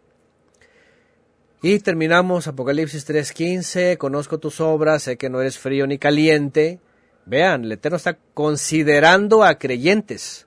[1.63, 6.81] Y terminamos Apocalipsis 3:15, conozco tus obras, sé que no eres frío ni caliente.
[7.25, 10.47] Vean, el Eterno está considerando a creyentes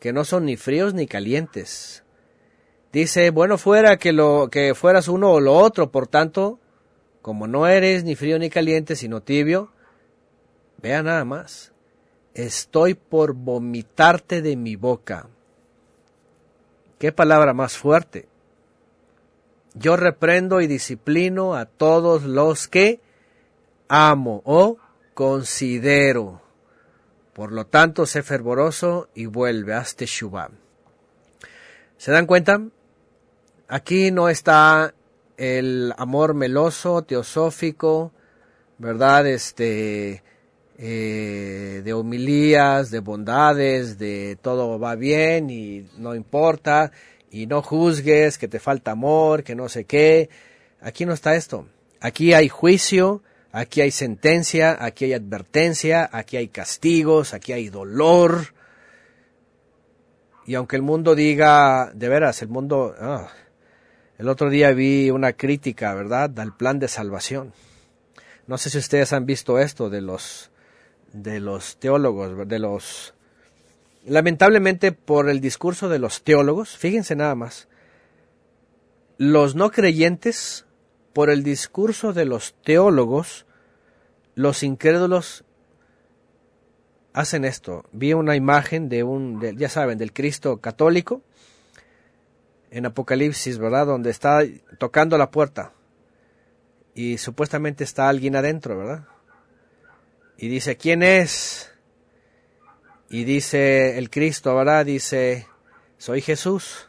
[0.00, 2.04] que no son ni fríos ni calientes.
[2.92, 6.58] Dice, bueno fuera que lo que fueras uno o lo otro, por tanto,
[7.22, 9.72] como no eres ni frío ni caliente, sino tibio,
[10.80, 11.72] vea nada más.
[12.34, 15.28] Estoy por vomitarte de mi boca.
[16.98, 18.28] Qué palabra más fuerte.
[19.78, 23.00] Yo reprendo y disciplino a todos los que
[23.88, 24.78] amo o
[25.12, 26.40] considero.
[27.34, 30.50] Por lo tanto, sé fervoroso y vuelve, hazte Shubá.
[31.98, 32.62] ¿Se dan cuenta?
[33.68, 34.94] Aquí no está
[35.36, 38.12] el amor meloso, teosófico,
[38.78, 39.26] ¿verdad?
[39.26, 40.22] Este,
[40.78, 46.92] eh, de homilías, de bondades, de todo va bien y no importa,
[47.30, 50.28] y no juzgues, que te falta amor, que no sé qué.
[50.80, 51.66] Aquí no está esto.
[52.00, 53.22] Aquí hay juicio,
[53.56, 58.52] Aquí hay sentencia, aquí hay advertencia, aquí hay castigos, aquí hay dolor.
[60.44, 62.94] Y aunque el mundo diga, de veras, el mundo...
[63.00, 63.30] Ah,
[64.18, 67.54] el otro día vi una crítica, ¿verdad?, al plan de salvación.
[68.46, 70.50] No sé si ustedes han visto esto de los
[71.14, 73.14] de los teólogos, de los
[74.06, 77.68] lamentablemente por el discurso de los teólogos, fíjense nada más.
[79.18, 80.64] Los no creyentes
[81.12, 83.46] por el discurso de los teólogos,
[84.34, 85.44] los incrédulos
[87.12, 87.84] hacen esto.
[87.92, 91.22] Vi una imagen de un, ya saben, del Cristo católico
[92.70, 93.86] en Apocalipsis, ¿verdad?
[93.86, 94.40] Donde está
[94.78, 95.72] tocando la puerta
[96.94, 99.06] y supuestamente está alguien adentro, ¿verdad?
[100.36, 101.72] Y dice, ¿quién es?
[103.08, 104.84] Y dice el Cristo, ¿verdad?
[104.84, 105.46] Dice,
[105.98, 106.88] soy Jesús.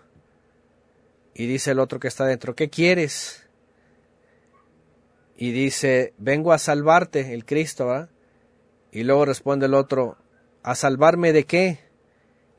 [1.34, 3.48] Y dice el otro que está adentro, ¿qué quieres?
[5.38, 8.10] Y dice, vengo a salvarte, el Cristo, ¿verdad?
[8.92, 10.18] Y luego responde el otro,
[10.64, 11.80] ¿a salvarme de qué?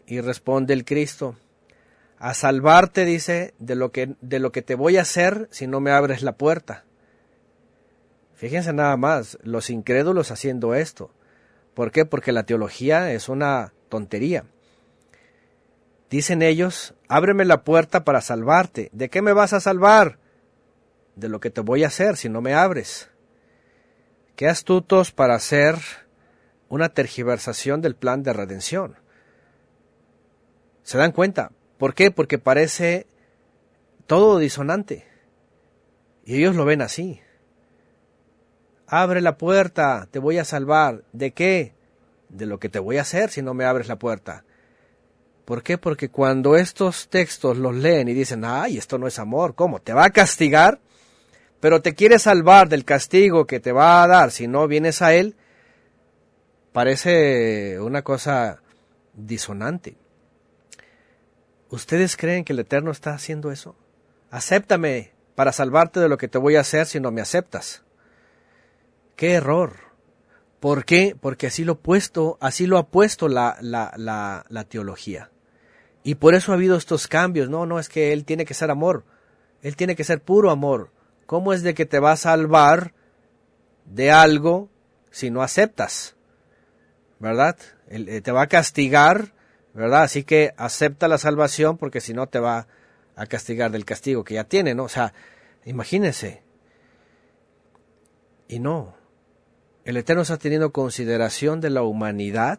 [0.06, 1.36] Y responde el Cristo,
[2.18, 5.80] a salvarte, dice, de lo que, de lo que te voy a hacer si no
[5.80, 6.84] me abres la puerta.
[8.34, 11.10] Fíjense nada más, los incrédulos haciendo esto.
[11.78, 12.04] ¿Por qué?
[12.04, 14.46] Porque la teología es una tontería.
[16.10, 18.90] Dicen ellos, ábreme la puerta para salvarte.
[18.92, 20.18] ¿De qué me vas a salvar?
[21.14, 23.10] De lo que te voy a hacer si no me abres.
[24.34, 25.76] Qué astutos para hacer
[26.68, 28.96] una tergiversación del plan de redención.
[30.82, 31.52] ¿Se dan cuenta?
[31.78, 32.10] ¿Por qué?
[32.10, 33.06] Porque parece
[34.08, 35.06] todo disonante.
[36.24, 37.20] Y ellos lo ven así.
[38.90, 41.04] Abre la puerta, te voy a salvar.
[41.12, 41.74] ¿De qué?
[42.30, 44.44] De lo que te voy a hacer si no me abres la puerta.
[45.44, 45.76] ¿Por qué?
[45.78, 49.80] Porque cuando estos textos los leen y dicen, ay, esto no es amor, ¿cómo?
[49.80, 50.80] ¿Te va a castigar?
[51.60, 55.12] Pero te quiere salvar del castigo que te va a dar si no vienes a
[55.14, 55.36] Él,
[56.72, 58.62] parece una cosa
[59.14, 59.96] disonante.
[61.70, 63.74] ¿Ustedes creen que el Eterno está haciendo eso?
[64.30, 67.82] Acéptame para salvarte de lo que te voy a hacer si no me aceptas.
[69.18, 69.74] ¡Qué error!
[70.60, 71.16] ¿Por qué?
[71.20, 73.92] Porque así lo, puesto, así lo ha puesto la, la,
[74.48, 75.30] la, teología.
[76.04, 77.50] Y por eso ha habido estos cambios.
[77.50, 79.04] No, no, es que Él tiene que ser amor.
[79.60, 80.92] Él tiene que ser puro amor.
[81.26, 82.94] ¿Cómo es de que te va a salvar
[83.84, 84.70] de algo
[85.10, 86.16] si no aceptas?
[87.18, 87.58] ¿Verdad?
[87.88, 89.32] Eh, te va a castigar
[89.74, 90.02] ¿verdad?
[90.02, 92.66] Así que acepta la salvación porque si no te va
[93.14, 94.84] a castigar del castigo que ya tiene, ¿no?
[94.84, 95.12] O sea,
[95.64, 96.42] imagínense.
[98.48, 98.97] Y no,
[99.88, 102.58] el Eterno está teniendo consideración de la humanidad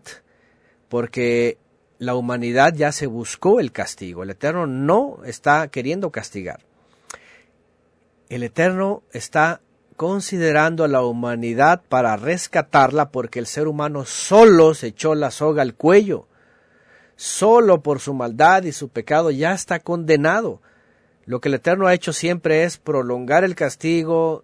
[0.87, 1.59] porque
[1.99, 4.23] la humanidad ya se buscó el castigo.
[4.23, 6.61] El Eterno no está queriendo castigar.
[8.29, 9.61] El Eterno está
[9.95, 15.61] considerando a la humanidad para rescatarla porque el ser humano solo se echó la soga
[15.61, 16.25] al cuello
[17.15, 20.63] solo por su maldad y su pecado ya está condenado.
[21.25, 24.43] Lo que el Eterno ha hecho siempre es prolongar el castigo,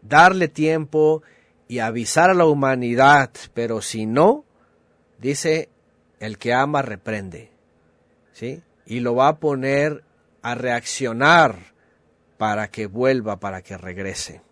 [0.00, 1.22] darle tiempo
[1.68, 4.44] y avisar a la humanidad, pero si no,
[5.18, 5.68] dice,
[6.20, 7.50] el que ama reprende,
[8.32, 8.62] ¿sí?
[8.84, 10.04] Y lo va a poner
[10.42, 11.74] a reaccionar
[12.38, 14.42] para que vuelva, para que regrese.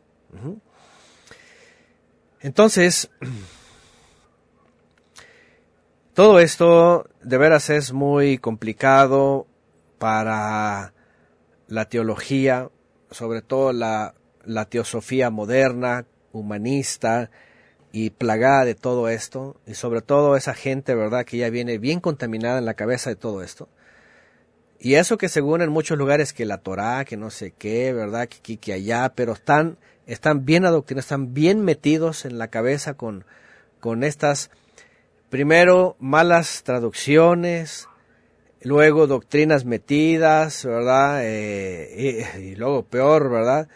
[2.40, 3.10] Entonces,
[6.14, 9.46] todo esto de veras es muy complicado
[9.98, 10.92] para
[11.68, 12.70] la teología,
[13.10, 14.14] sobre todo la,
[14.68, 17.30] teosofía moderna, humanista
[17.92, 22.00] y plagada de todo esto, y sobre todo esa gente, ¿verdad?, que ya viene bien
[22.00, 23.68] contaminada en la cabeza de todo esto.
[24.80, 28.28] Y eso que según en muchos lugares que la Torá, que no sé qué, ¿verdad?,
[28.28, 32.94] que aquí, que allá, pero están, están bien adoctrinados, están bien metidos en la cabeza
[32.94, 33.24] con,
[33.80, 34.50] con estas
[35.30, 37.88] primero malas traducciones,
[38.64, 41.20] luego doctrinas metidas, ¿verdad?
[41.22, 43.68] Eh, y, luego peor, ¿verdad?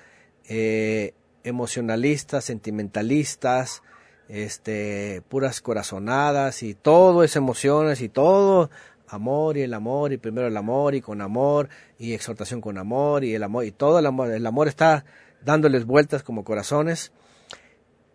[0.48, 1.14] Eh,
[1.48, 3.82] emocionalistas, sentimentalistas,
[4.28, 8.70] este, puras corazonadas y todo es emociones y todo
[9.08, 13.24] amor y el amor y primero el amor y con amor y exhortación con amor
[13.24, 15.06] y el amor y todo el amor, el amor está
[15.42, 17.12] dándoles vueltas como corazones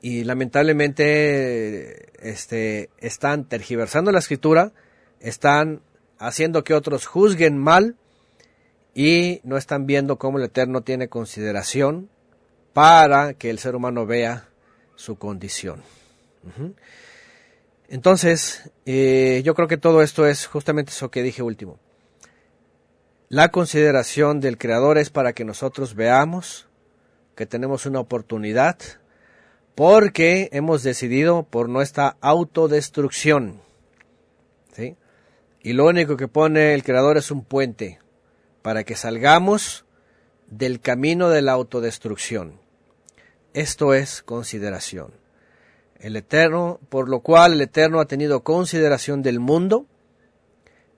[0.01, 4.73] y lamentablemente este, están tergiversando la escritura,
[5.19, 5.81] están
[6.19, 7.95] haciendo que otros juzguen mal
[8.93, 12.09] y no están viendo cómo el Eterno tiene consideración
[12.73, 14.49] para que el ser humano vea
[14.95, 15.83] su condición.
[17.87, 21.79] Entonces, eh, yo creo que todo esto es justamente eso que dije último.
[23.29, 26.67] La consideración del Creador es para que nosotros veamos
[27.35, 28.77] que tenemos una oportunidad
[29.75, 33.61] porque hemos decidido por nuestra autodestrucción.
[34.73, 34.95] ¿sí?
[35.61, 37.99] Y lo único que pone el Creador es un puente
[38.61, 39.85] para que salgamos
[40.47, 42.62] del camino de la autodestrucción.
[43.53, 45.13] Esto es consideración.
[45.99, 49.85] El Eterno, por lo cual el Eterno ha tenido consideración del mundo,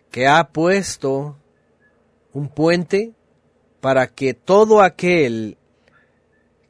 [0.09, 1.37] que ha puesto
[2.31, 3.13] un puente
[3.81, 5.57] para que todo aquel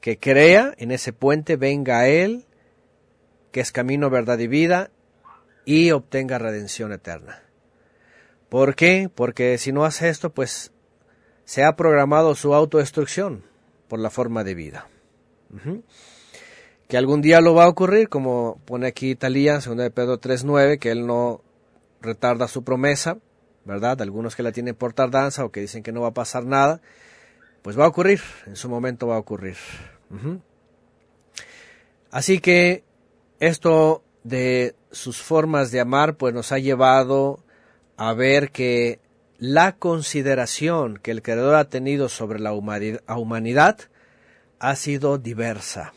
[0.02, 2.46] que crea en ese puente venga a Él,
[3.52, 4.90] que es camino, verdad y vida,
[5.64, 7.44] y obtenga redención eterna.
[8.50, 9.10] ¿Por qué?
[9.14, 10.72] Porque si no hace esto, pues
[11.46, 13.44] se ha programado su autodestrucción
[13.88, 14.88] por la forma de vida.
[16.88, 20.78] Que algún día lo va a ocurrir, como pone aquí Talía, 2 de Pedro 3.9,
[20.80, 21.42] que él no
[22.02, 23.18] retarda su promesa,
[23.64, 24.02] ¿verdad?
[24.02, 26.82] Algunos que la tienen por tardanza o que dicen que no va a pasar nada,
[27.64, 29.58] pues va a ocurrir, en su momento va a ocurrir.
[32.12, 32.84] Así que
[33.40, 37.40] esto de sus formas de amar, pues nos ha llevado
[37.98, 39.00] a ver que
[39.38, 43.80] la consideración que el Creador ha tenido sobre la humanidad
[44.60, 45.94] ha sido diversa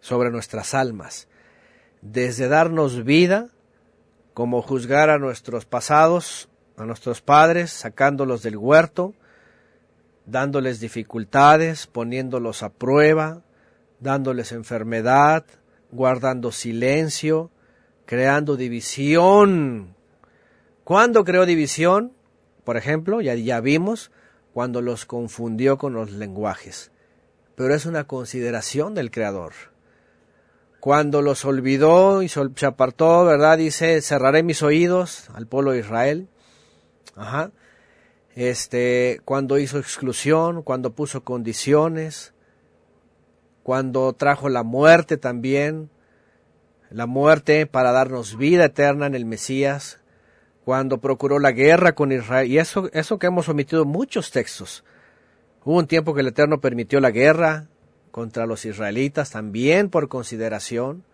[0.00, 1.28] sobre nuestras almas,
[2.02, 3.48] desde darnos vida,
[4.34, 9.14] como juzgar a nuestros pasados, a nuestros padres, sacándolos del huerto,
[10.26, 13.42] dándoles dificultades, poniéndolos a prueba,
[14.00, 15.44] dándoles enfermedad,
[15.90, 17.50] guardando silencio,
[18.06, 19.94] creando división.
[20.84, 22.12] ¿Cuándo creó división?
[22.64, 24.10] Por ejemplo, ya, ya vimos,
[24.52, 26.92] cuando los confundió con los lenguajes.
[27.58, 29.52] Pero es una consideración del Creador.
[30.80, 33.58] Cuando los olvidó y se apartó, ¿verdad?
[33.58, 36.28] Dice, cerraré mis oídos al pueblo de Israel.
[37.14, 37.50] Ajá
[38.38, 42.34] este, cuando hizo exclusión, cuando puso condiciones,
[43.64, 45.90] cuando trajo la muerte también,
[46.88, 49.98] la muerte para darnos vida eterna en el Mesías,
[50.64, 54.84] cuando procuró la guerra con Israel, y eso, eso que hemos omitido muchos textos.
[55.64, 57.68] Hubo un tiempo que el Eterno permitió la guerra
[58.10, 61.04] contra los israelitas también por consideración,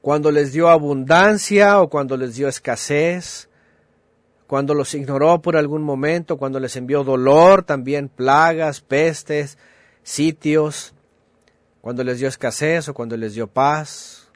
[0.00, 3.48] cuando les dio abundancia o cuando les dio escasez,
[4.46, 9.58] cuando los ignoró por algún momento, cuando les envió dolor, también plagas, pestes,
[10.02, 10.94] sitios,
[11.80, 14.30] cuando les dio escasez o cuando les dio paz.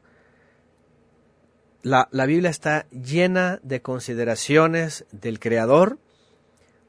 [1.82, 5.98] La, la Biblia está llena de consideraciones del Creador,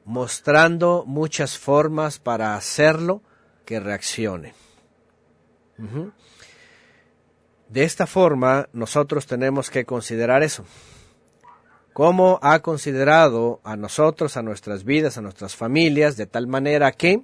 [0.04, 3.22] mostrando muchas formas para hacerlo
[3.64, 4.54] que reaccione.
[7.68, 10.64] De esta forma, nosotros tenemos que considerar eso
[11.92, 17.22] cómo ha considerado a nosotros, a nuestras vidas, a nuestras familias, de tal manera que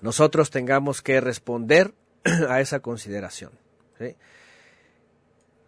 [0.00, 1.92] nosotros tengamos que responder
[2.48, 3.52] a esa consideración.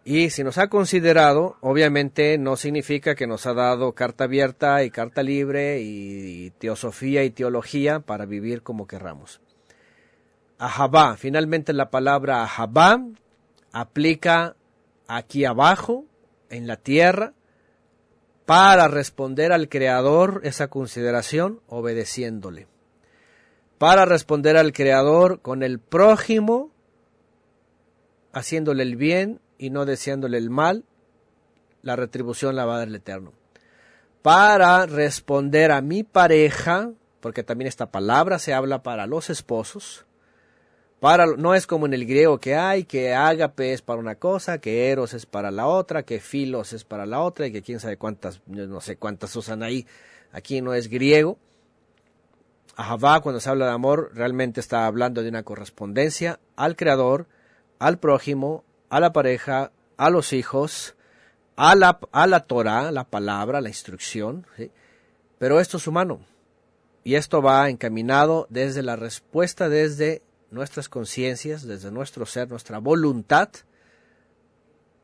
[0.05, 4.89] Y si nos ha considerado, obviamente no significa que nos ha dado carta abierta y
[4.89, 9.39] carta libre y, teosofía y teología para vivir como querramos.
[10.57, 13.01] Ahabá, finalmente la palabra ahabá
[13.71, 14.55] aplica
[15.07, 16.05] aquí abajo,
[16.49, 17.33] en la tierra,
[18.45, 22.67] para responder al Creador esa consideración obedeciéndole.
[23.77, 26.71] Para responder al Creador con el prójimo,
[28.33, 30.83] haciéndole el bien y no deseándole el mal,
[31.83, 33.31] la retribución la va a dar el Eterno.
[34.21, 40.05] Para responder a mi pareja, porque también esta palabra se habla para los esposos,
[41.37, 44.89] no es como en el griego que hay, que ágape es para una cosa, que
[44.89, 47.97] eros es para la otra, que filos es para la otra, y que quién sabe
[47.97, 49.85] cuántas, no sé cuántas usan ahí.
[50.31, 51.37] Aquí no es griego.
[52.75, 57.27] Ahavá, cuando se habla de amor, realmente está hablando de una correspondencia al creador,
[57.79, 58.63] al prójimo,
[58.93, 60.93] a la pareja, a los hijos,
[61.55, 64.45] a la, a la Torah, la palabra, la instrucción.
[65.39, 66.19] Pero esto es humano.
[67.03, 73.49] Y esto va encaminado desde la respuesta, desde nuestras conciencias, desde nuestro ser, nuestra voluntad,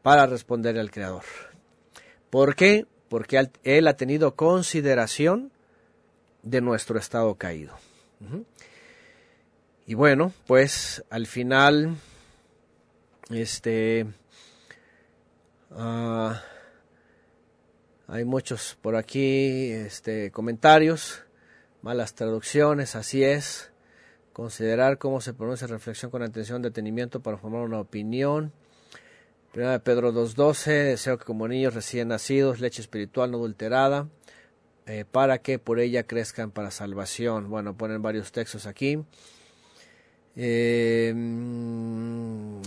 [0.03, 1.23] para responder al Creador.
[2.29, 2.85] ¿Por qué?
[3.09, 5.51] Porque Él ha tenido consideración
[6.43, 7.73] de nuestro estado caído.
[9.87, 11.97] Y bueno, pues al final,
[13.29, 14.07] este,
[15.71, 16.41] ah,
[18.07, 21.23] hay muchos por aquí, este, comentarios,
[21.81, 23.71] malas traducciones, así es
[24.39, 28.53] considerar cómo se pronuncia reflexión con atención, detenimiento para formar una opinión.
[29.51, 34.07] Primera de Pedro 2.12, deseo que como niños recién nacidos, leche espiritual no adulterada,
[34.85, 37.49] eh, para que por ella crezcan para salvación.
[37.49, 39.03] Bueno, ponen varios textos aquí.
[40.41, 41.09] Eh,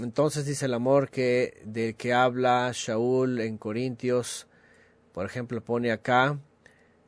[0.03, 4.47] entonces dice el amor que del que habla Shaul en Corintios,
[5.15, 6.39] por ejemplo, pone acá,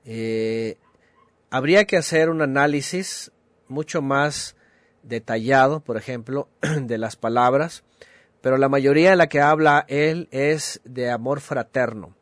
[0.07, 0.79] eh,
[1.51, 3.31] habría que hacer un análisis
[3.69, 4.57] mucho más
[5.03, 6.49] detallado, por ejemplo,
[6.81, 7.85] de las palabras,
[8.41, 12.17] pero la mayoría de la que habla él es de amor fraterno,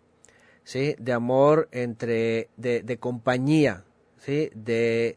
[0.65, 0.97] ¿sí?
[0.99, 3.85] de amor entre, de, de compañía,
[4.19, 4.51] ¿sí?
[4.57, 5.17] de,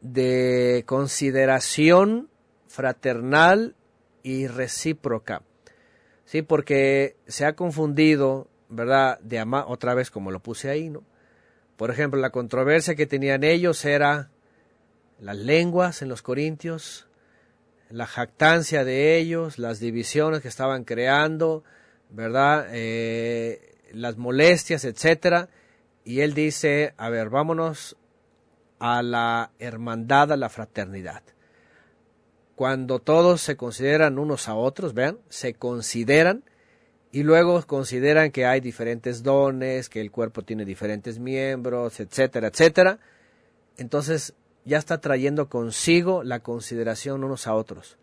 [0.00, 2.28] de consideración
[2.72, 3.76] fraternal
[4.22, 5.42] y recíproca.
[6.24, 9.18] Sí, porque se ha confundido, ¿verdad?
[9.20, 11.04] De amar, otra vez como lo puse ahí, ¿no?
[11.76, 14.30] Por ejemplo, la controversia que tenían ellos era
[15.20, 17.08] las lenguas en los corintios,
[17.90, 21.64] la jactancia de ellos, las divisiones que estaban creando,
[22.08, 22.68] ¿verdad?
[22.70, 25.48] Eh, las molestias, etcétera.
[26.04, 27.96] Y él dice, a ver, vámonos
[28.78, 31.22] a la hermandad, a la fraternidad
[32.62, 36.44] cuando todos se consideran unos a otros, vean, se consideran
[37.10, 43.00] y luego consideran que hay diferentes dones, que el cuerpo tiene diferentes miembros, etcétera, etcétera.
[43.78, 44.34] Entonces
[44.64, 47.98] ya está trayendo consigo la consideración unos a otros.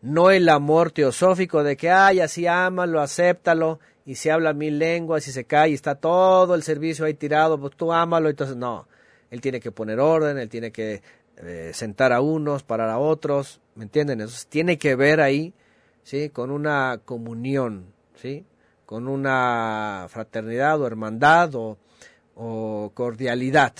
[0.00, 5.28] No el amor teosófico de que, ay, así ámalo, acéptalo, y se habla mil lenguas
[5.28, 8.88] y se cae y está todo el servicio ahí tirado, pues tú ámalo, entonces no.
[9.30, 11.02] Él tiene que poner orden, él tiene que
[11.38, 14.20] eh, sentar a unos, parar a otros, ¿me entienden?
[14.20, 15.52] Eso tiene que ver ahí,
[16.02, 16.30] ¿sí?
[16.30, 18.44] Con una comunión, ¿sí?
[18.86, 21.78] Con una fraternidad o hermandad o,
[22.94, 23.74] cordialidad.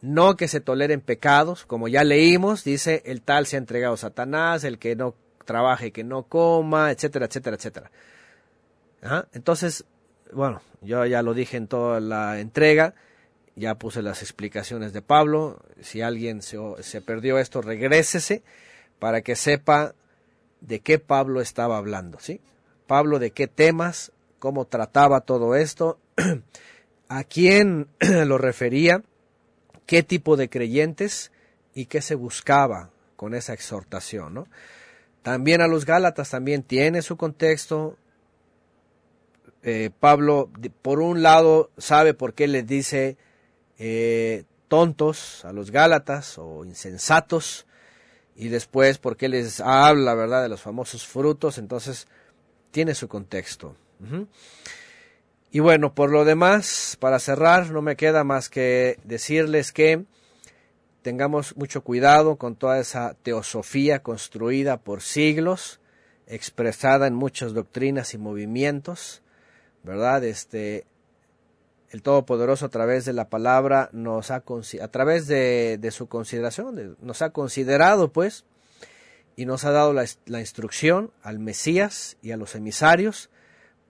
[0.00, 3.98] No que se toleren pecados, como ya leímos, dice, el tal se ha entregado a
[3.98, 5.14] Satanás, el que no
[5.44, 7.90] trabaje, que no coma, etcétera, etcétera, etcétera.
[9.32, 9.84] Entonces,
[10.32, 12.94] bueno, yo ya lo dije en toda la entrega,
[13.56, 15.60] ya puse las explicaciones de Pablo.
[15.80, 18.42] Si alguien se, se, perdió esto, regrésese
[18.98, 19.94] para que sepa
[20.60, 22.40] de qué Pablo estaba hablando, ¿sí?
[22.86, 25.98] Pablo de qué temas, cómo trataba todo esto,
[27.08, 27.88] a quién
[28.26, 29.02] lo refería,
[29.86, 31.32] qué tipo de creyentes
[31.74, 34.46] y qué se buscaba con esa exhortación, ¿no?
[35.22, 37.96] También a los Gálatas también tiene su contexto.
[39.62, 40.50] Eh, Pablo,
[40.82, 43.16] por un lado, sabe por qué les dice
[43.78, 47.66] eh, tontos a los Gálatas o insensatos,
[48.36, 52.06] y después porque les habla, ¿verdad?, de los famosos frutos, entonces
[52.70, 53.76] tiene su contexto.
[55.50, 60.04] Y bueno, por lo demás, para cerrar, no me queda más que decirles que
[61.02, 65.78] tengamos mucho cuidado con toda esa teosofía construida por siglos,
[66.26, 69.22] expresada en muchas doctrinas y movimientos,
[69.84, 70.24] ¿verdad?
[70.24, 70.86] Este,
[71.90, 74.42] el Todopoderoso a través de la palabra nos ha
[74.80, 78.44] a través de, su consideración nos ha considerado pues
[79.36, 83.30] y nos ha dado la, instrucción al Mesías y a los emisarios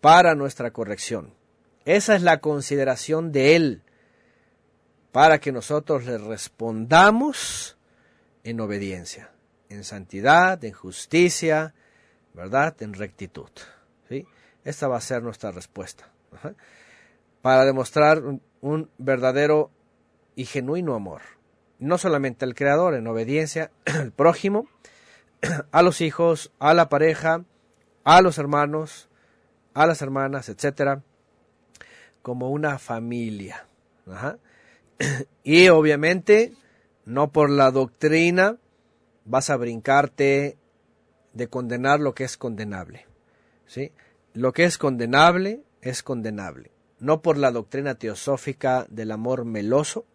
[0.01, 1.35] para nuestra corrección.
[1.85, 3.83] Esa es la consideración de Él
[5.13, 7.77] para que nosotros le respondamos
[8.43, 9.31] en obediencia,
[9.69, 11.75] en santidad, en justicia,
[12.33, 12.75] ¿verdad?
[12.81, 13.51] En rectitud.
[14.09, 14.27] ¿sí?
[14.65, 16.11] Esta va a ser nuestra respuesta
[17.45, 18.23] para demostrar
[18.63, 19.71] un, verdadero
[20.35, 21.21] y genuino amor,
[21.79, 24.67] no solamente al Creador, en obediencia al prójimo,
[25.71, 27.45] a los hijos, a la pareja,
[28.03, 29.11] a los hermanos,
[29.75, 31.03] a las hermanas, etcétera,
[32.23, 33.67] como una familia.
[35.43, 36.55] Y obviamente,
[37.05, 38.57] no por la doctrina
[39.27, 40.57] vas a brincarte
[41.35, 43.05] de condenar lo que es condenable.
[43.67, 43.93] ¿sí?
[44.33, 46.74] Lo que es condenable es condenable
[47.05, 50.07] no por la doctrina teosófica del amor meloso,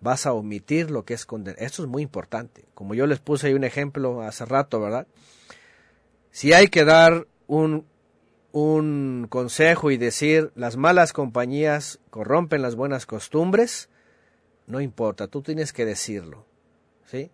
[0.00, 1.62] vas a omitir lo que es condenar.
[1.62, 2.64] Esto es muy importante.
[2.74, 5.06] Como yo les puse ahí un ejemplo hace rato, ¿verdad?
[6.30, 7.84] Si hay que dar un,
[8.52, 13.90] un consejo y decir las malas compañías corrompen las buenas costumbres,
[14.66, 16.46] no importa, tú tienes que decirlo.
[17.04, 17.30] ¿Sí?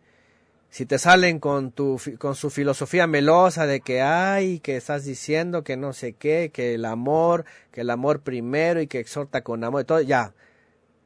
[0.75, 5.62] Si te salen con, tu, con su filosofía melosa de que hay, que estás diciendo
[5.62, 9.62] que no sé qué, que el amor, que el amor primero y que exhorta con
[9.62, 10.35] amor, y todo, ya,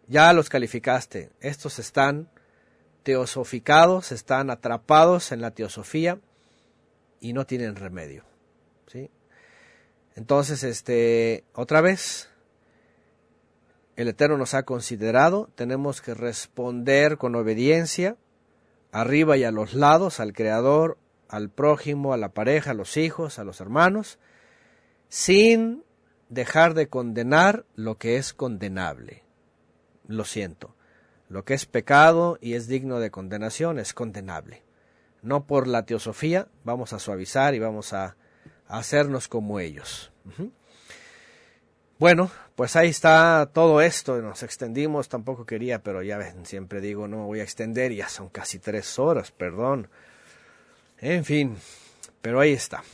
[0.07, 1.29] ya los calificaste.
[1.41, 2.31] Estos están
[3.03, 6.19] teosoficados, están atrapados en la teosofía
[7.21, 8.25] y no tienen remedio.
[8.87, 9.11] ¿sí?
[10.17, 12.31] Entonces, este, otra vez,
[13.97, 18.17] el Eterno nos ha considerado, tenemos que responder con obediencia,
[18.93, 23.39] arriba y a los lados, al Creador, al prójimo, a la pareja, a los hijos,
[23.39, 24.19] a los hermanos,
[25.09, 25.85] sin
[26.29, 29.25] dejar de condenar lo que es condenable.
[30.07, 30.75] Lo siento.
[31.29, 34.63] Lo que es pecado y es digno de condenación es condenable.
[35.21, 38.17] no por la teosofía, vamos a suavizar y vamos a,
[38.69, 40.13] hacernos como ellos.
[41.99, 47.09] Bueno, pues ahí está todo esto, nos extendimos, tampoco quería, pero ya ven, siempre digo,
[47.09, 49.89] no me voy a extender, ya son casi tres horas, perdón.
[51.01, 51.57] En fin,
[52.23, 52.85] pero ahí está.